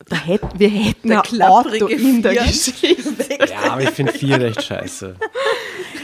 Da 0.09 0.17
hätten, 0.17 0.59
wir 0.59 0.69
hätten 0.69 1.09
Der 1.09 1.23
ein 1.23 1.43
Auto 1.43 1.87
in 1.87 2.23
der. 2.23 2.35
Geschichte. 2.35 2.87
Ja, 3.51 3.73
aber 3.73 3.83
ich 3.83 3.91
finde 3.91 4.13
vier 4.13 4.41
echt 4.41 4.63
scheiße. 4.63 5.17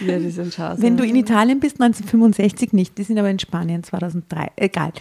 Ja, 0.07 0.19
die 0.19 0.31
sind 0.31 0.53
scheiße. 0.53 0.83
Wenn 0.83 0.97
du 0.97 1.05
in 1.05 1.17
Italien 1.17 1.61
bist, 1.61 1.81
1965 1.81 2.73
nicht, 2.73 2.99
die 2.99 3.05
sind 3.05 3.19
aber 3.19 3.31
in 3.31 3.39
Spanien 3.39 3.83
2003. 3.85 4.53
Egal. 4.57 4.93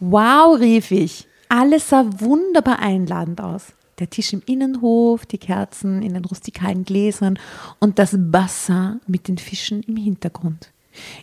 Wow, 0.00 0.58
rief 0.58 0.90
ich. 0.90 1.26
Alles 1.48 1.88
sah 1.88 2.04
wunderbar 2.18 2.80
einladend 2.80 3.40
aus. 3.40 3.66
Der 3.98 4.10
Tisch 4.10 4.32
im 4.32 4.42
Innenhof, 4.46 5.26
die 5.26 5.38
Kerzen 5.38 6.02
in 6.02 6.14
den 6.14 6.24
rustikalen 6.24 6.84
Gläsern 6.84 7.38
und 7.78 7.98
das 7.98 8.16
Bassin 8.18 9.00
mit 9.06 9.28
den 9.28 9.38
Fischen 9.38 9.82
im 9.82 9.96
Hintergrund. 9.96 10.72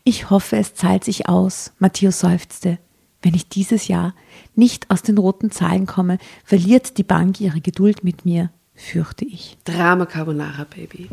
Ich 0.04 0.30
hoffe, 0.30 0.58
es 0.58 0.76
zahlt 0.76 1.04
sich 1.04 1.28
aus, 1.28 1.74
Matteo 1.80 2.12
seufzte. 2.12 2.78
Wenn 3.28 3.36
ich 3.36 3.50
dieses 3.50 3.90
Jahr 3.90 4.16
nicht 4.56 4.90
aus 4.90 5.02
den 5.02 5.18
roten 5.18 5.52
Zahlen 5.52 5.86
komme, 5.86 6.18
verliert 6.46 6.98
die 6.98 7.04
Bank 7.04 7.42
ihre 7.42 7.60
Geduld 7.60 8.02
mit 8.02 8.24
mir, 8.24 8.52
fürchte 8.74 9.26
ich. 9.26 9.58
Drama 9.66 10.06
Carbonara, 10.06 10.64
Baby. 10.64 11.10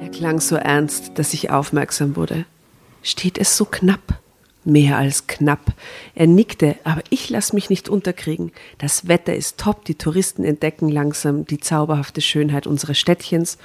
Er 0.00 0.08
klang 0.08 0.40
so 0.40 0.56
ernst, 0.56 1.18
dass 1.18 1.34
ich 1.34 1.50
aufmerksam 1.50 2.16
wurde. 2.16 2.46
Steht 3.02 3.36
es 3.36 3.58
so 3.58 3.66
knapp? 3.66 4.18
Mehr 4.64 4.98
als 4.98 5.26
knapp. 5.26 5.72
Er 6.14 6.26
nickte, 6.26 6.76
aber 6.84 7.02
ich 7.08 7.30
lass 7.30 7.54
mich 7.54 7.70
nicht 7.70 7.88
unterkriegen. 7.88 8.52
Das 8.76 9.08
Wetter 9.08 9.34
ist 9.34 9.58
top, 9.58 9.86
die 9.86 9.94
Touristen 9.94 10.44
entdecken 10.44 10.90
langsam 10.90 11.46
die 11.46 11.58
zauberhafte 11.58 12.20
Schönheit 12.20 12.66
unseres 12.66 12.98
Städtchens 12.98 13.56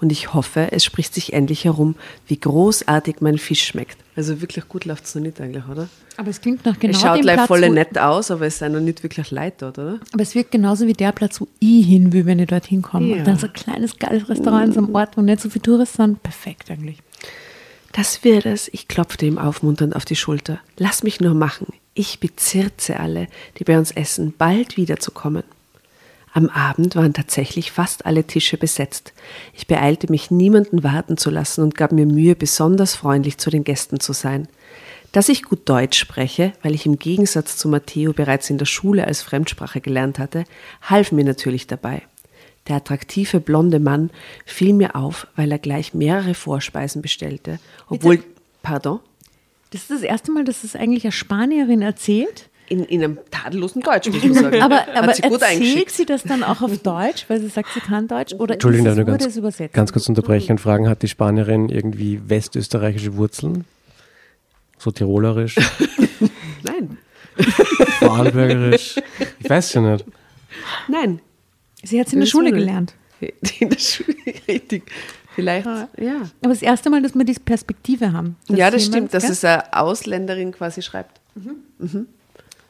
und 0.00 0.12
ich 0.12 0.32
hoffe, 0.32 0.68
es 0.70 0.84
spricht 0.84 1.12
sich 1.12 1.32
endlich 1.32 1.64
herum, 1.64 1.96
wie 2.28 2.38
großartig 2.38 3.16
mein 3.20 3.38
Fisch 3.38 3.64
schmeckt. 3.64 3.98
Also 4.16 4.40
wirklich 4.40 4.68
gut 4.68 4.84
läuft 4.84 5.06
es 5.06 5.14
noch 5.16 5.22
nicht 5.22 5.40
eigentlich, 5.40 5.66
oder? 5.66 5.88
Aber 6.16 6.30
es 6.30 6.40
klingt 6.40 6.64
nach 6.64 6.78
genau 6.78 6.94
es 6.94 7.00
schaut 7.00 7.16
dem 7.16 7.22
gleich 7.22 7.36
Platz, 7.36 7.48
voll 7.48 7.68
nett 7.70 7.98
aus, 7.98 8.30
aber 8.30 8.46
es 8.46 8.58
sind 8.58 8.72
noch 8.72 8.80
nicht 8.80 9.02
wirklich 9.02 9.32
Leute 9.32 9.56
dort, 9.58 9.78
oder? 9.78 10.00
Aber 10.12 10.22
es 10.22 10.36
wirkt 10.36 10.52
genauso 10.52 10.86
wie 10.86 10.92
der 10.92 11.10
Platz, 11.10 11.40
wo 11.40 11.48
ich 11.58 11.86
hin 11.86 12.12
will, 12.12 12.26
wenn 12.26 12.38
ich 12.38 12.46
dorthin 12.46 12.82
komme. 12.82 13.08
Ja. 13.08 13.16
Und 13.16 13.26
dann 13.26 13.38
so 13.38 13.48
ein 13.48 13.52
kleines, 13.52 13.98
geiles 13.98 14.28
Restaurant 14.28 14.66
in 14.66 14.72
so 14.72 14.78
einem 14.78 14.94
Ort, 14.94 15.16
wo 15.16 15.22
nicht 15.22 15.40
so 15.40 15.50
viele 15.50 15.62
Touristen 15.62 15.96
sind. 15.96 16.22
Perfekt 16.22 16.70
eigentlich. 16.70 16.98
Das 17.94 18.24
wird 18.24 18.44
es. 18.44 18.68
Ich 18.72 18.88
klopfte 18.88 19.24
ihm 19.24 19.38
aufmunternd 19.38 19.94
auf 19.94 20.04
die 20.04 20.16
Schulter. 20.16 20.58
Lass 20.76 21.04
mich 21.04 21.20
nur 21.20 21.34
machen. 21.34 21.68
Ich 21.94 22.18
bezirze 22.18 22.98
alle, 22.98 23.28
die 23.56 23.64
bei 23.64 23.78
uns 23.78 23.92
essen, 23.92 24.34
bald 24.36 24.76
wiederzukommen. 24.76 25.44
Am 26.32 26.48
Abend 26.48 26.96
waren 26.96 27.14
tatsächlich 27.14 27.70
fast 27.70 28.04
alle 28.04 28.24
Tische 28.24 28.56
besetzt. 28.56 29.12
Ich 29.52 29.68
beeilte 29.68 30.10
mich, 30.10 30.32
niemanden 30.32 30.82
warten 30.82 31.16
zu 31.16 31.30
lassen 31.30 31.62
und 31.62 31.76
gab 31.76 31.92
mir 31.92 32.06
Mühe, 32.06 32.34
besonders 32.34 32.96
freundlich 32.96 33.38
zu 33.38 33.48
den 33.48 33.62
Gästen 33.62 34.00
zu 34.00 34.12
sein. 34.12 34.48
Dass 35.12 35.28
ich 35.28 35.44
gut 35.44 35.68
Deutsch 35.68 35.96
spreche, 35.96 36.52
weil 36.64 36.74
ich 36.74 36.86
im 36.86 36.98
Gegensatz 36.98 37.56
zu 37.56 37.68
Matteo 37.68 38.12
bereits 38.12 38.50
in 38.50 38.58
der 38.58 38.64
Schule 38.64 39.06
als 39.06 39.22
Fremdsprache 39.22 39.80
gelernt 39.80 40.18
hatte, 40.18 40.42
half 40.82 41.12
mir 41.12 41.24
natürlich 41.24 41.68
dabei. 41.68 42.02
Der 42.68 42.76
attraktive 42.76 43.40
blonde 43.40 43.78
Mann 43.78 44.10
fiel 44.46 44.72
mir 44.72 44.96
auf, 44.96 45.26
weil 45.36 45.52
er 45.52 45.58
gleich 45.58 45.92
mehrere 45.94 46.34
Vorspeisen 46.34 47.02
bestellte, 47.02 47.58
obwohl, 47.88 48.22
pardon, 48.62 49.00
Das 49.70 49.82
ist 49.82 49.90
das 49.90 50.02
erste 50.02 50.32
Mal, 50.32 50.44
dass 50.44 50.64
es 50.64 50.74
eigentlich 50.74 51.04
eine 51.04 51.12
Spanierin 51.12 51.82
erzählt. 51.82 52.48
in, 52.68 52.84
in 52.84 53.04
einem 53.04 53.18
tadellosen 53.30 53.82
Deutsch, 53.82 54.08
muss 54.08 54.24
man 54.24 54.32
sagen. 54.34 54.62
Aber, 54.62 54.76
Hat 54.86 54.96
aber 54.96 55.14
sie 55.14 55.22
gut 55.22 55.42
erzählt 55.42 55.90
sie 55.90 56.06
das 56.06 56.22
dann 56.22 56.42
auch 56.42 56.62
auf 56.62 56.78
Deutsch, 56.78 57.26
weil 57.28 57.38
sie 57.40 57.48
sagt, 57.48 57.68
sie 57.74 57.80
kann 57.80 58.08
Deutsch? 58.08 58.32
Oder 58.32 58.54
Entschuldigung, 58.54 58.86
ist 58.86 58.98
es, 58.98 59.04
ganz, 59.06 59.26
es 59.26 59.36
übersetzt? 59.36 59.74
ganz 59.74 59.92
kurz 59.92 60.08
unterbrechen 60.08 60.52
und 60.52 60.58
fragen, 60.58 60.88
hat 60.88 61.02
die 61.02 61.08
Spanierin 61.08 61.68
irgendwie 61.68 62.20
westösterreichische 62.26 63.16
Wurzeln? 63.16 63.66
So 64.78 64.90
tirolerisch, 64.90 65.56
Nein, 66.62 66.96
vorarlbergerisch? 67.98 68.96
Ich 69.40 69.50
weiß 69.50 69.74
ja 69.74 69.80
nicht. 69.82 70.04
nein. 70.88 71.20
Sie 71.84 72.00
hat 72.00 72.06
es 72.08 72.12
in 72.12 72.20
der 72.20 72.26
Schule 72.26 72.52
gelernt. 72.52 72.94
In 73.60 73.70
der 73.70 73.78
Schule, 73.78 74.16
richtig. 74.48 74.82
Vielleicht, 75.34 75.66
ja. 75.66 76.22
Aber 76.42 76.52
das 76.52 76.62
erste 76.62 76.90
Mal, 76.90 77.02
dass 77.02 77.14
wir 77.14 77.24
diese 77.24 77.40
Perspektive 77.40 78.12
haben. 78.12 78.36
Ja, 78.48 78.70
das 78.70 78.84
stimmt, 78.84 79.14
dass 79.14 79.28
es 79.28 79.44
eine 79.44 79.72
Ausländerin 79.72 80.52
quasi 80.52 80.82
schreibt. 80.82 81.20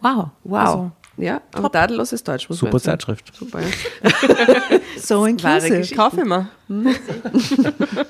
Wow. 0.00 0.28
Wow. 0.44 0.58
Also, 0.58 0.90
ja, 1.16 1.40
aber 1.52 1.70
tadelloses 1.70 2.24
Deutsch 2.24 2.48
muss 2.48 2.58
Super. 2.58 2.80
Zeitschrift. 2.80 3.32
Super, 3.36 3.60
ja. 3.60 3.68
so 5.00 5.24
inclusive. 5.26 5.68
Geschichte. 5.78 5.94
Kauf 5.94 6.16
immer. 6.18 6.48
Würde 6.68 6.92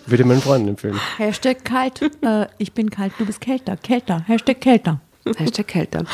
ich 0.09 0.25
meinen 0.25 0.41
Freunden 0.41 0.69
empfehlen. 0.69 0.99
Hashtag 1.19 1.65
kalt. 1.65 2.01
Äh, 2.23 2.47
ich 2.59 2.73
bin 2.73 2.91
kalt, 2.91 3.13
du 3.19 3.27
bist 3.27 3.41
kälter. 3.41 3.77
Kälter. 3.77 4.25
Hashtag 4.27 4.61
kälter. 4.61 5.01
Hashtag 5.37 5.67
Kälter. 5.67 6.05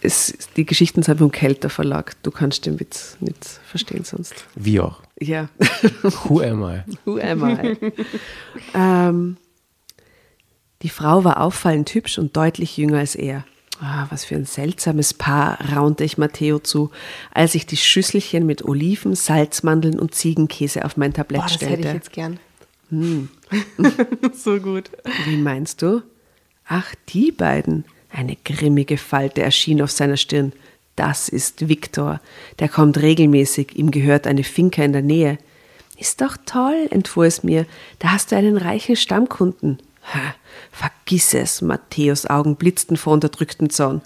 Es, 0.00 0.32
die 0.56 0.64
Geschichten 0.64 1.02
sind 1.02 1.18
vom 1.18 1.32
Kälter 1.32 1.70
Verlag. 1.70 2.14
Du 2.22 2.30
kannst 2.30 2.66
den 2.66 2.78
Witz 2.78 3.16
nicht 3.20 3.44
verstehen 3.44 4.04
sonst. 4.04 4.46
Wie 4.54 4.80
auch. 4.80 5.02
Ja. 5.18 5.48
Who 6.02 6.40
am 6.40 6.62
I? 6.62 6.82
Who 7.04 7.18
am 7.18 7.48
I? 7.48 7.76
ähm, 8.74 9.36
die 10.82 10.88
Frau 10.88 11.24
war 11.24 11.40
auffallend 11.40 11.92
hübsch 11.94 12.18
und 12.18 12.36
deutlich 12.36 12.76
jünger 12.76 12.98
als 12.98 13.16
er. 13.16 13.44
Ah, 13.80 14.06
was 14.10 14.24
für 14.24 14.34
ein 14.34 14.44
seltsames 14.44 15.14
Paar, 15.14 15.58
raunte 15.72 16.02
ich 16.02 16.18
Matteo 16.18 16.58
zu, 16.58 16.90
als 17.32 17.54
ich 17.54 17.64
die 17.64 17.76
Schüsselchen 17.76 18.44
mit 18.44 18.64
Oliven, 18.64 19.14
Salzmandeln 19.14 20.00
und 20.00 20.14
Ziegenkäse 20.14 20.84
auf 20.84 20.96
mein 20.96 21.12
Tablett 21.12 21.42
Boah, 21.42 21.46
das 21.46 21.54
stellte. 21.54 21.76
hätte 21.76 21.88
ich 21.88 21.94
jetzt 21.94 22.12
gern. 22.12 22.40
so 24.32 24.58
gut. 24.58 24.90
Wie 25.26 25.36
meinst 25.36 25.82
du? 25.82 26.02
Ach, 26.66 26.94
die 27.08 27.30
beiden. 27.30 27.84
Eine 28.10 28.36
grimmige 28.36 28.98
Falte 28.98 29.42
erschien 29.42 29.82
auf 29.82 29.90
seiner 29.90 30.16
Stirn. 30.16 30.52
Das 30.96 31.28
ist 31.28 31.68
Viktor. 31.68 32.20
Der 32.58 32.68
kommt 32.68 32.98
regelmäßig. 32.98 33.76
Ihm 33.76 33.90
gehört 33.90 34.26
eine 34.26 34.44
Finca 34.44 34.82
in 34.82 34.92
der 34.92 35.02
Nähe. 35.02 35.38
Ist 35.96 36.20
doch 36.20 36.36
toll, 36.46 36.88
entfuhr 36.90 37.26
es 37.26 37.42
mir. 37.42 37.66
Da 37.98 38.12
hast 38.12 38.32
du 38.32 38.36
einen 38.36 38.56
reichen 38.56 38.96
Stammkunden. 38.96 39.78
Ha, 40.14 40.34
vergiss 40.72 41.34
es. 41.34 41.60
Matthäus 41.60 42.26
Augen 42.26 42.56
blitzten 42.56 42.96
vor 42.96 43.12
unterdrücktem 43.12 43.70
Zorn. 43.70 44.00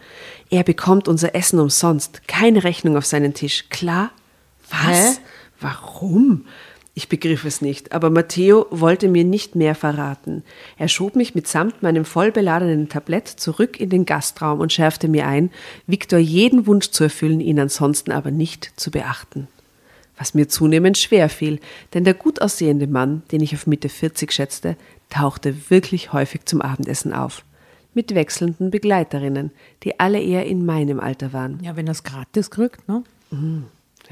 Er 0.50 0.64
bekommt 0.64 1.06
unser 1.08 1.34
Essen 1.34 1.60
umsonst. 1.60 2.26
Keine 2.26 2.64
Rechnung 2.64 2.96
auf 2.96 3.06
seinen 3.06 3.34
Tisch. 3.34 3.68
Klar? 3.70 4.10
Was? 4.70 5.16
Hä? 5.16 5.20
Warum? 5.60 6.46
Ich 6.94 7.08
begriff 7.08 7.46
es 7.46 7.62
nicht, 7.62 7.92
aber 7.92 8.10
Matteo 8.10 8.66
wollte 8.70 9.08
mir 9.08 9.24
nicht 9.24 9.54
mehr 9.54 9.74
verraten. 9.74 10.42
Er 10.76 10.88
schob 10.88 11.16
mich 11.16 11.34
mitsamt 11.34 11.82
meinem 11.82 12.04
vollbeladenen 12.04 12.90
Tablett 12.90 13.28
zurück 13.28 13.80
in 13.80 13.88
den 13.88 14.04
Gastraum 14.04 14.60
und 14.60 14.74
schärfte 14.74 15.08
mir 15.08 15.26
ein, 15.26 15.50
Viktor 15.86 16.18
jeden 16.18 16.66
Wunsch 16.66 16.90
zu 16.90 17.04
erfüllen, 17.04 17.40
ihn 17.40 17.58
ansonsten 17.58 18.12
aber 18.12 18.30
nicht 18.30 18.72
zu 18.76 18.90
beachten. 18.90 19.48
Was 20.18 20.34
mir 20.34 20.48
zunehmend 20.48 20.98
schwer 20.98 21.30
fiel, 21.30 21.60
denn 21.94 22.04
der 22.04 22.12
gut 22.12 22.42
aussehende 22.42 22.86
Mann, 22.86 23.22
den 23.32 23.40
ich 23.40 23.54
auf 23.54 23.66
Mitte 23.66 23.88
40 23.88 24.30
schätzte, 24.30 24.76
tauchte 25.08 25.70
wirklich 25.70 26.12
häufig 26.12 26.44
zum 26.44 26.60
Abendessen 26.60 27.14
auf. 27.14 27.42
Mit 27.94 28.14
wechselnden 28.14 28.70
Begleiterinnen, 28.70 29.50
die 29.82 29.98
alle 29.98 30.20
eher 30.20 30.44
in 30.44 30.66
meinem 30.66 31.00
Alter 31.00 31.32
waren. 31.32 31.58
Ja, 31.62 31.74
wenn 31.74 31.88
es 31.88 32.04
gratis 32.04 32.50
kriegt, 32.50 32.86
ne? 32.86 33.02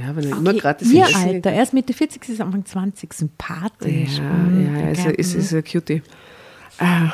Ja, 0.01 0.17
wenn 0.17 0.25
er 0.31 0.37
immer 0.37 0.55
gratis 0.55 0.91
Ihr 0.91 1.05
essen. 1.05 1.17
Alter, 1.17 1.51
er 1.53 1.63
ist 1.63 1.73
Mitte 1.75 1.93
40, 1.93 2.25
sie 2.25 2.33
ist 2.33 2.41
Anfang 2.41 2.65
20, 2.65 3.13
sympathisch. 3.13 4.19
Ja, 4.19 4.23
Mhm, 4.23 4.77
ja, 4.77 4.93
der 5.05 5.19
ist, 5.19 5.35
ist, 5.35 5.53
ein 5.53 5.65
Cutie. 5.65 6.03
Ah. 6.79 7.13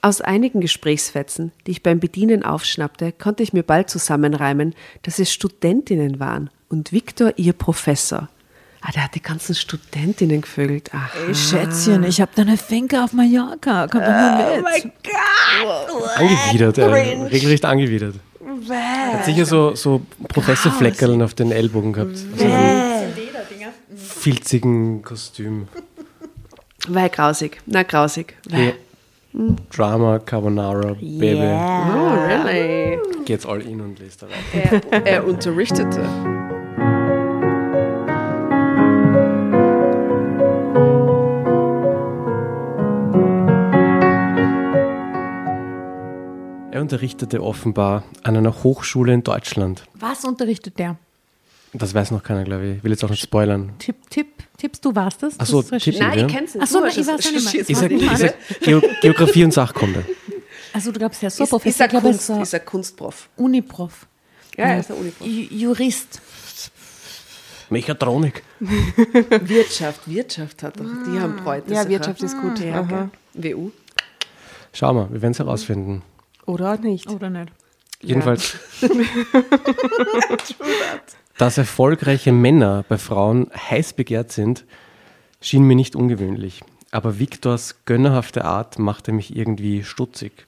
Aus 0.00 0.20
einigen 0.20 0.60
Gesprächsfetzen, 0.60 1.52
die 1.66 1.72
ich 1.72 1.82
beim 1.82 2.00
Bedienen 2.00 2.42
aufschnappte, 2.42 3.12
konnte 3.12 3.42
ich 3.42 3.52
mir 3.52 3.62
bald 3.62 3.90
zusammenreimen, 3.90 4.74
dass 5.02 5.18
es 5.18 5.32
Studentinnen 5.32 6.20
waren 6.20 6.48
und 6.70 6.92
Viktor 6.92 7.32
ihr 7.36 7.52
Professor. 7.52 8.28
Ah, 8.80 8.92
der 8.92 9.04
hat 9.04 9.14
die 9.16 9.22
ganzen 9.22 9.54
Studentinnen 9.56 10.40
gevögelt. 10.40 10.90
Ach, 10.94 11.12
Ey, 11.26 11.34
Schätzchen, 11.34 12.04
ich 12.04 12.20
habe 12.20 12.30
da 12.34 12.42
eine 12.42 12.56
Finke 12.56 13.02
auf 13.02 13.12
Mallorca. 13.12 13.88
Komm 13.88 14.00
doch 14.00 14.06
mal 14.06 14.62
mit. 14.62 14.92
Angewidert, 16.16 16.78
äh, 16.78 16.84
regelrecht 16.84 17.64
angewidert. 17.64 18.14
Hat 18.68 19.24
sicher 19.24 19.44
so, 19.46 19.74
so 19.74 20.02
Professorfleckerln 20.28 21.22
auf 21.22 21.34
den 21.34 21.52
Ellbogen 21.52 21.92
gehabt. 21.92 22.16
So 22.16 22.44
einen 22.44 23.12
filzigen 23.96 25.02
Kostüm. 25.02 25.68
weil 26.88 27.08
grausig. 27.10 27.60
Na, 27.66 27.82
grausig. 27.82 28.34
Ja. 28.48 28.72
Drama, 29.70 30.18
Carbonara, 30.20 30.94
Baby. 30.94 31.36
Oh, 31.36 32.14
really? 32.26 32.98
Geht's 33.24 33.44
all 33.44 33.60
in 33.60 33.80
und 33.80 33.98
lest 33.98 34.22
da 34.22 34.26
weiter. 34.26 34.80
Er, 34.90 35.06
er 35.06 35.26
unterrichtete. 35.26 36.02
Er 46.70 46.80
unterrichtete 46.82 47.42
offenbar 47.42 48.04
an 48.22 48.36
einer 48.36 48.62
Hochschule 48.62 49.12
in 49.14 49.22
Deutschland. 49.22 49.84
Was 49.94 50.24
unterrichtet 50.24 50.78
der? 50.78 50.96
Das 51.72 51.94
weiß 51.94 52.10
noch 52.12 52.22
keiner, 52.22 52.44
glaube 52.44 52.66
ich. 52.66 52.76
Ich 52.78 52.84
will 52.84 52.90
jetzt 52.92 53.04
auch 53.04 53.10
nicht 53.10 53.22
spoilern. 53.22 53.72
Tipp, 53.78 53.96
Tipp, 54.10 54.28
Tippst 54.56 54.84
du, 54.84 54.94
warst 54.94 55.22
das? 55.22 55.34
Ach 55.38 55.46
so, 55.46 55.62
Das 55.62 55.72
recherchiert- 55.72 55.94
Tipp- 55.98 56.08
Nein, 56.08 56.18
Ja. 56.20 56.26
ich 56.26 56.32
kenn's 56.32 56.54
nicht. 56.54 56.62
Ach 56.62 56.66
so, 56.66 56.78
Du 56.78 56.84
nein, 56.86 56.88
hast 56.90 56.98
ich 56.98 57.06
weiß 57.06 57.24
ja 57.24 57.30
nicht 57.32 57.76
Warte 57.82 57.94
mal. 58.04 58.14
ist 58.14 58.20
er 58.22 58.34
Geo 58.60 58.82
Geografie 59.02 59.44
und 59.44 59.52
Sachkunde. 59.52 60.04
Also 60.72 60.92
du 60.92 60.98
glaubst, 60.98 61.22
er 61.22 61.28
ist 61.28 61.36
so 61.36 61.44
Ist, 61.44 61.50
Professor, 61.50 61.86
ist 61.86 61.92
er 61.94 61.98
ich 61.98 62.04
ist 62.16 62.26
Kunst, 62.26 62.42
ist 62.42 62.52
er 62.54 62.60
Kunstprof. 62.60 63.28
Uniprof. 63.36 64.06
Ja, 64.56 64.64
er 64.66 64.80
ist 64.80 64.90
ein 64.90 64.96
Uniprof. 64.98 65.26
Ju- 65.26 65.52
Jurist. 65.54 66.20
Mechatronik. 67.70 68.42
Wirtschaft, 68.60 70.08
Wirtschaft 70.08 70.62
hat 70.62 70.80
doch, 70.80 70.84
die 71.06 71.18
haben 71.20 71.36
Bräute. 71.36 71.72
Ja. 71.72 71.86
Wirtschaft 71.88 72.22
ist 72.22 72.40
gut. 72.40 72.58
Ja, 72.60 72.82
gell. 73.34 73.54
WU. 73.54 73.70
Schau 74.72 74.92
mal, 74.94 75.08
wir 75.12 75.20
werden 75.22 75.32
es 75.32 75.38
herausfinden. 75.38 76.02
Oder 76.48 76.78
nicht. 76.78 77.10
Oder 77.10 77.28
nicht? 77.28 77.52
Jedenfalls, 78.00 78.56
dass 81.36 81.58
erfolgreiche 81.58 82.32
Männer 82.32 82.86
bei 82.88 82.96
Frauen 82.96 83.50
heiß 83.54 83.92
begehrt 83.92 84.32
sind, 84.32 84.64
schien 85.42 85.64
mir 85.64 85.74
nicht 85.76 85.94
ungewöhnlich. 85.94 86.62
Aber 86.90 87.18
Viktors 87.18 87.84
gönnerhafte 87.84 88.46
Art 88.46 88.78
machte 88.78 89.12
mich 89.12 89.36
irgendwie 89.36 89.84
stutzig. 89.84 90.46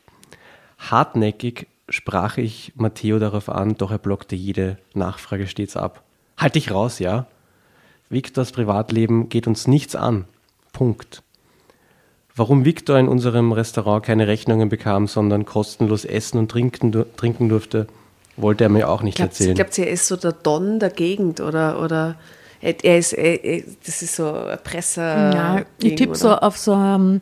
Hartnäckig 0.78 1.66
sprach 1.90 2.38
ich 2.38 2.72
Matteo 2.76 3.18
darauf 3.18 3.50
an, 3.50 3.76
doch 3.76 3.90
er 3.90 3.98
blockte 3.98 4.36
jede 4.36 4.78
Nachfrage 4.94 5.46
stets 5.46 5.76
ab. 5.76 6.02
Halt 6.38 6.54
dich 6.54 6.70
raus, 6.70 6.98
ja? 6.98 7.26
Viktors 8.08 8.52
Privatleben 8.52 9.28
geht 9.28 9.46
uns 9.46 9.66
nichts 9.66 9.94
an. 9.94 10.24
Punkt. 10.72 11.22
Warum 12.40 12.64
Viktor 12.64 12.98
in 12.98 13.06
unserem 13.06 13.52
Restaurant 13.52 14.02
keine 14.02 14.26
Rechnungen 14.26 14.70
bekam, 14.70 15.08
sondern 15.08 15.44
kostenlos 15.44 16.06
essen 16.06 16.38
und 16.38 16.50
trinken, 16.50 17.04
trinken 17.18 17.50
durfte, 17.50 17.86
wollte 18.38 18.64
er 18.64 18.70
mir 18.70 18.88
auch 18.88 19.02
nicht 19.02 19.16
Glaubt, 19.16 19.32
erzählen. 19.32 19.54
glaubt 19.54 19.76
ihr, 19.76 19.88
er 19.88 19.92
ist 19.92 20.06
so 20.06 20.16
der 20.16 20.32
Don 20.32 20.78
der 20.78 20.88
Gegend 20.88 21.42
oder, 21.42 21.82
oder 21.82 22.16
er 22.62 22.96
ist, 22.96 23.12
er, 23.12 23.44
er, 23.44 23.62
das 23.84 24.00
ist 24.00 24.16
so 24.16 24.32
ein 24.32 24.58
Presser. 24.64 25.34
Ja, 25.34 25.62
ich 25.82 25.96
tippe 25.96 26.14
so 26.14 26.30
auf 26.30 26.56
so 26.56 26.72
ähm, 26.72 27.20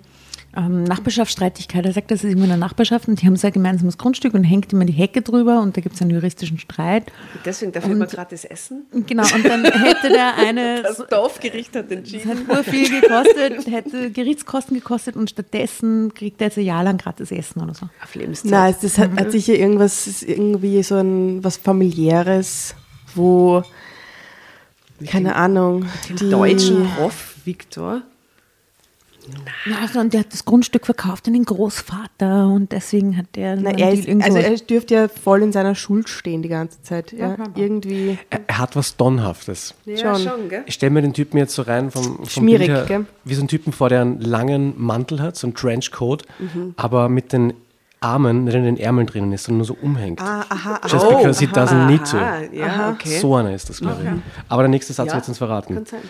ähm, 0.59 0.83
Nachbarschaftsstreitigkeit. 0.85 1.87
Er 1.87 1.92
sagt, 1.92 2.11
das 2.11 2.25
ist 2.25 2.31
irgendwo 2.31 2.44
eine 2.51 2.59
Nachbarschaft 2.59 3.07
und 3.09 3.23
die 3.23 3.27
haben 3.27 3.37
so 3.37 3.47
ein 3.47 3.53
gemeinsames 3.53 3.97
Grundstück 3.97 4.35
und 4.35 4.44
hängt 4.44 4.73
immer 4.73 4.85
die 4.85 4.92
Hecke 4.92 5.23
drüber 5.23 5.61
und 5.61 5.77
da 5.77 5.81
gibt 5.81 5.94
es 5.94 6.03
einen 6.03 6.11
juristischen 6.11 6.59
Streit. 6.59 7.05
Deswegen 7.44 7.73
darf 7.73 7.85
ich 7.87 7.92
immer 7.92 8.07
gratis 8.07 8.44
essen. 8.44 8.87
Genau, 9.07 9.23
und 9.35 9.44
dann 9.44 9.64
hätte 9.64 10.09
der 10.09 10.35
eine 10.37 10.83
Das 10.83 10.99
Dorfgericht 11.09 11.77
hat 11.77 11.90
Das 11.90 11.99
entschieden. 11.99 12.29
hat 12.31 12.49
nur 12.49 12.64
viel 12.64 13.01
gekostet, 13.01 13.66
hätte 13.71 14.11
Gerichtskosten 14.11 14.77
gekostet 14.77 15.16
und 15.16 15.31
stattdessen 15.31 16.12
kriegt 16.12 16.40
er 16.40 16.49
jetzt 16.49 16.59
ein 16.59 16.64
Jahr 16.64 16.83
lang 16.83 16.99
gratis 16.99 17.31
Essen 17.31 17.62
oder 17.62 17.75
so. 17.75 17.88
Auf 18.03 18.14
Lebenszeit. 18.14 18.51
Nein, 18.51 18.75
das 18.83 18.99
hat, 18.99 19.12
hat 19.18 19.31
sicher 19.31 19.55
irgendwas, 19.55 20.23
irgendwie 20.23 20.83
so 20.83 20.97
ein 20.97 21.44
was 21.44 21.57
familiäres, 21.57 22.75
wo, 23.14 23.62
keine 25.07 25.37
Ahnung, 25.37 25.87
Dem 26.09 26.31
deutschen 26.31 26.88
Prof 26.97 27.35
Viktor. 27.44 28.03
Ja, 29.67 29.77
also, 29.83 30.01
und 30.01 30.12
der 30.12 30.21
hat 30.21 30.33
das 30.33 30.45
Grundstück 30.45 30.87
verkauft 30.87 31.27
an 31.27 31.35
den 31.35 31.45
Großvater 31.45 32.47
und 32.49 32.73
deswegen 32.73 33.17
hat 33.17 33.27
der 33.35 33.57
Na, 33.57 33.71
er 33.71 33.93
ist, 33.93 34.07
irgendwo- 34.09 34.25
also 34.27 34.38
er 34.38 34.57
dürfte 34.57 34.95
ja 34.95 35.09
voll 35.09 35.43
in 35.43 35.53
seiner 35.53 35.75
Schuld 35.75 36.09
stehen 36.09 36.43
die 36.43 36.49
ganze 36.49 36.83
Zeit. 36.83 37.12
Ja, 37.12 37.35
klar. 37.35 37.49
irgendwie 37.55 38.19
er, 38.31 38.59
hat 38.59 38.77
was 38.77 38.97
Donnhaftes. 38.97 39.75
Ja, 39.85 39.97
Schon. 40.17 40.19
schon, 40.29 40.49
gell? 40.49 40.62
Ich 40.67 40.75
stelle 40.75 40.91
mir 40.91 41.03
den 41.03 41.12
Typen 41.12 41.38
jetzt 41.38 41.55
so 41.55 41.62
rein 41.62 41.91
vom, 41.91 42.17
vom 42.19 42.27
Schmierig, 42.29 42.67
Bild 42.69 42.79
her, 42.79 42.85
gell? 42.87 43.07
wie 43.25 43.35
so 43.35 43.43
ein 43.43 43.49
Typen 43.49 43.73
vor, 43.73 43.88
der 43.88 44.03
einen 44.03 44.21
langen 44.21 44.75
Mantel 44.77 45.21
hat, 45.21 45.37
so 45.37 45.47
einen 45.47 45.55
Trenchcoat, 45.55 46.25
Mhm. 46.38 46.75
aber 46.77 47.09
mit 47.09 47.33
den 47.33 47.53
Armen 48.01 48.45
nicht 48.45 48.55
in 48.55 48.62
den 48.62 48.77
Ärmeln 48.77 49.09
drinnen 49.09 49.33
ist, 49.33 49.45
sondern 49.45 49.59
nur 49.59 49.67
so 49.67 49.77
umhängt. 49.83 50.21
Ah, 50.23 50.45
aha, 50.49 50.81
Just 50.87 51.05
aha. 51.05 51.17
because 51.17 51.41
he 51.41 51.47
doesn't 51.47 51.87
need 51.87 52.05
to. 52.09 52.17
Aha, 52.17 52.43
ja, 52.53 52.91
okay. 52.93 53.19
So 53.19 53.35
einer 53.35 53.53
ist 53.53 53.69
das, 53.69 53.81
glaube 53.81 53.97
ich. 54.05 54.09
Aber 54.49 54.62
der 54.62 54.69
nächste 54.69 54.93
Satz 54.93 55.09
Ja, 55.09 55.14
wird 55.17 55.27
uns 55.29 55.38
verraten. 55.38 55.75
Kann 55.75 55.85
sein. 55.87 56.01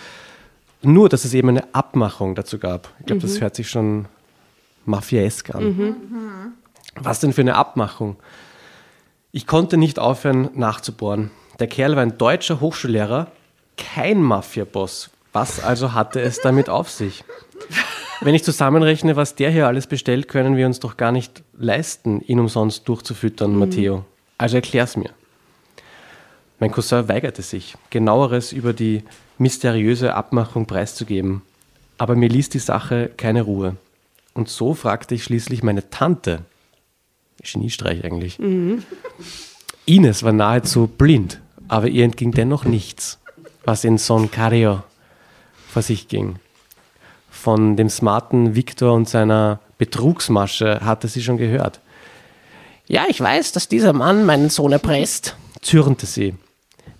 Nur, 0.82 1.08
dass 1.08 1.24
es 1.24 1.34
eben 1.34 1.48
eine 1.48 1.74
Abmachung 1.74 2.34
dazu 2.34 2.58
gab. 2.58 2.88
Ich 3.00 3.06
glaube, 3.06 3.18
Mhm. 3.20 3.28
das 3.28 3.40
hört 3.40 3.54
sich 3.56 3.68
schon 3.68 4.06
mafiaesk 4.84 5.54
an. 5.54 6.04
Was 6.94 7.20
denn 7.20 7.32
für 7.32 7.40
eine 7.42 7.56
Abmachung? 7.56 8.16
Ich 9.32 9.46
konnte 9.46 9.76
nicht 9.76 9.98
aufhören 9.98 10.50
nachzubohren. 10.54 11.30
Der 11.58 11.66
Kerl 11.66 11.96
war 11.96 12.02
ein 12.02 12.16
deutscher 12.18 12.60
Hochschullehrer, 12.60 13.30
kein 13.76 14.22
Mafia-Boss. 14.22 15.10
Was 15.32 15.62
also 15.62 15.92
hatte 15.92 16.20
es 16.20 16.40
damit 16.40 16.68
auf 16.70 16.90
sich? 16.90 17.24
Wenn 18.20 18.34
ich 18.34 18.42
zusammenrechne, 18.42 19.14
was 19.16 19.34
der 19.34 19.50
hier 19.50 19.66
alles 19.66 19.86
bestellt, 19.86 20.26
können 20.28 20.56
wir 20.56 20.66
uns 20.66 20.80
doch 20.80 20.96
gar 20.96 21.12
nicht 21.12 21.42
leisten, 21.56 22.20
ihn 22.22 22.40
umsonst 22.40 22.88
durchzufüttern, 22.88 23.54
Matteo. 23.56 24.04
Also 24.38 24.56
erklär's 24.56 24.96
mir. 24.96 25.10
Mein 26.58 26.72
Cousin 26.72 27.08
weigerte 27.08 27.42
sich, 27.42 27.76
genaueres 27.90 28.52
über 28.52 28.72
die 28.72 29.04
mysteriöse 29.38 30.14
Abmachung 30.14 30.66
preiszugeben. 30.66 31.42
Aber 31.96 32.14
mir 32.14 32.28
ließ 32.28 32.48
die 32.48 32.58
Sache 32.58 33.10
keine 33.16 33.42
Ruhe. 33.42 33.76
Und 34.34 34.48
so 34.48 34.74
fragte 34.74 35.14
ich 35.14 35.24
schließlich 35.24 35.62
meine 35.62 35.90
Tante, 35.90 36.44
Geniestreich 37.42 38.04
eigentlich. 38.04 38.38
Ines 39.86 40.22
war 40.22 40.32
nahezu 40.32 40.86
blind, 40.86 41.40
aber 41.68 41.88
ihr 41.88 42.04
entging 42.04 42.32
dennoch 42.32 42.64
nichts, 42.64 43.18
was 43.64 43.84
in 43.84 43.98
Son 43.98 44.30
Cario 44.30 44.82
vor 45.68 45.82
sich 45.82 46.08
ging. 46.08 46.36
Von 47.30 47.76
dem 47.76 47.88
smarten 47.88 48.54
Victor 48.54 48.92
und 48.92 49.08
seiner 49.08 49.60
Betrugsmasche 49.78 50.80
hatte 50.84 51.08
sie 51.08 51.22
schon 51.22 51.36
gehört. 51.36 51.80
Ja, 52.86 53.04
ich 53.08 53.20
weiß, 53.20 53.52
dass 53.52 53.68
dieser 53.68 53.92
Mann 53.92 54.26
meinen 54.26 54.50
Sohn 54.50 54.72
erpresst, 54.72 55.36
zürnte 55.60 56.06
sie. 56.06 56.34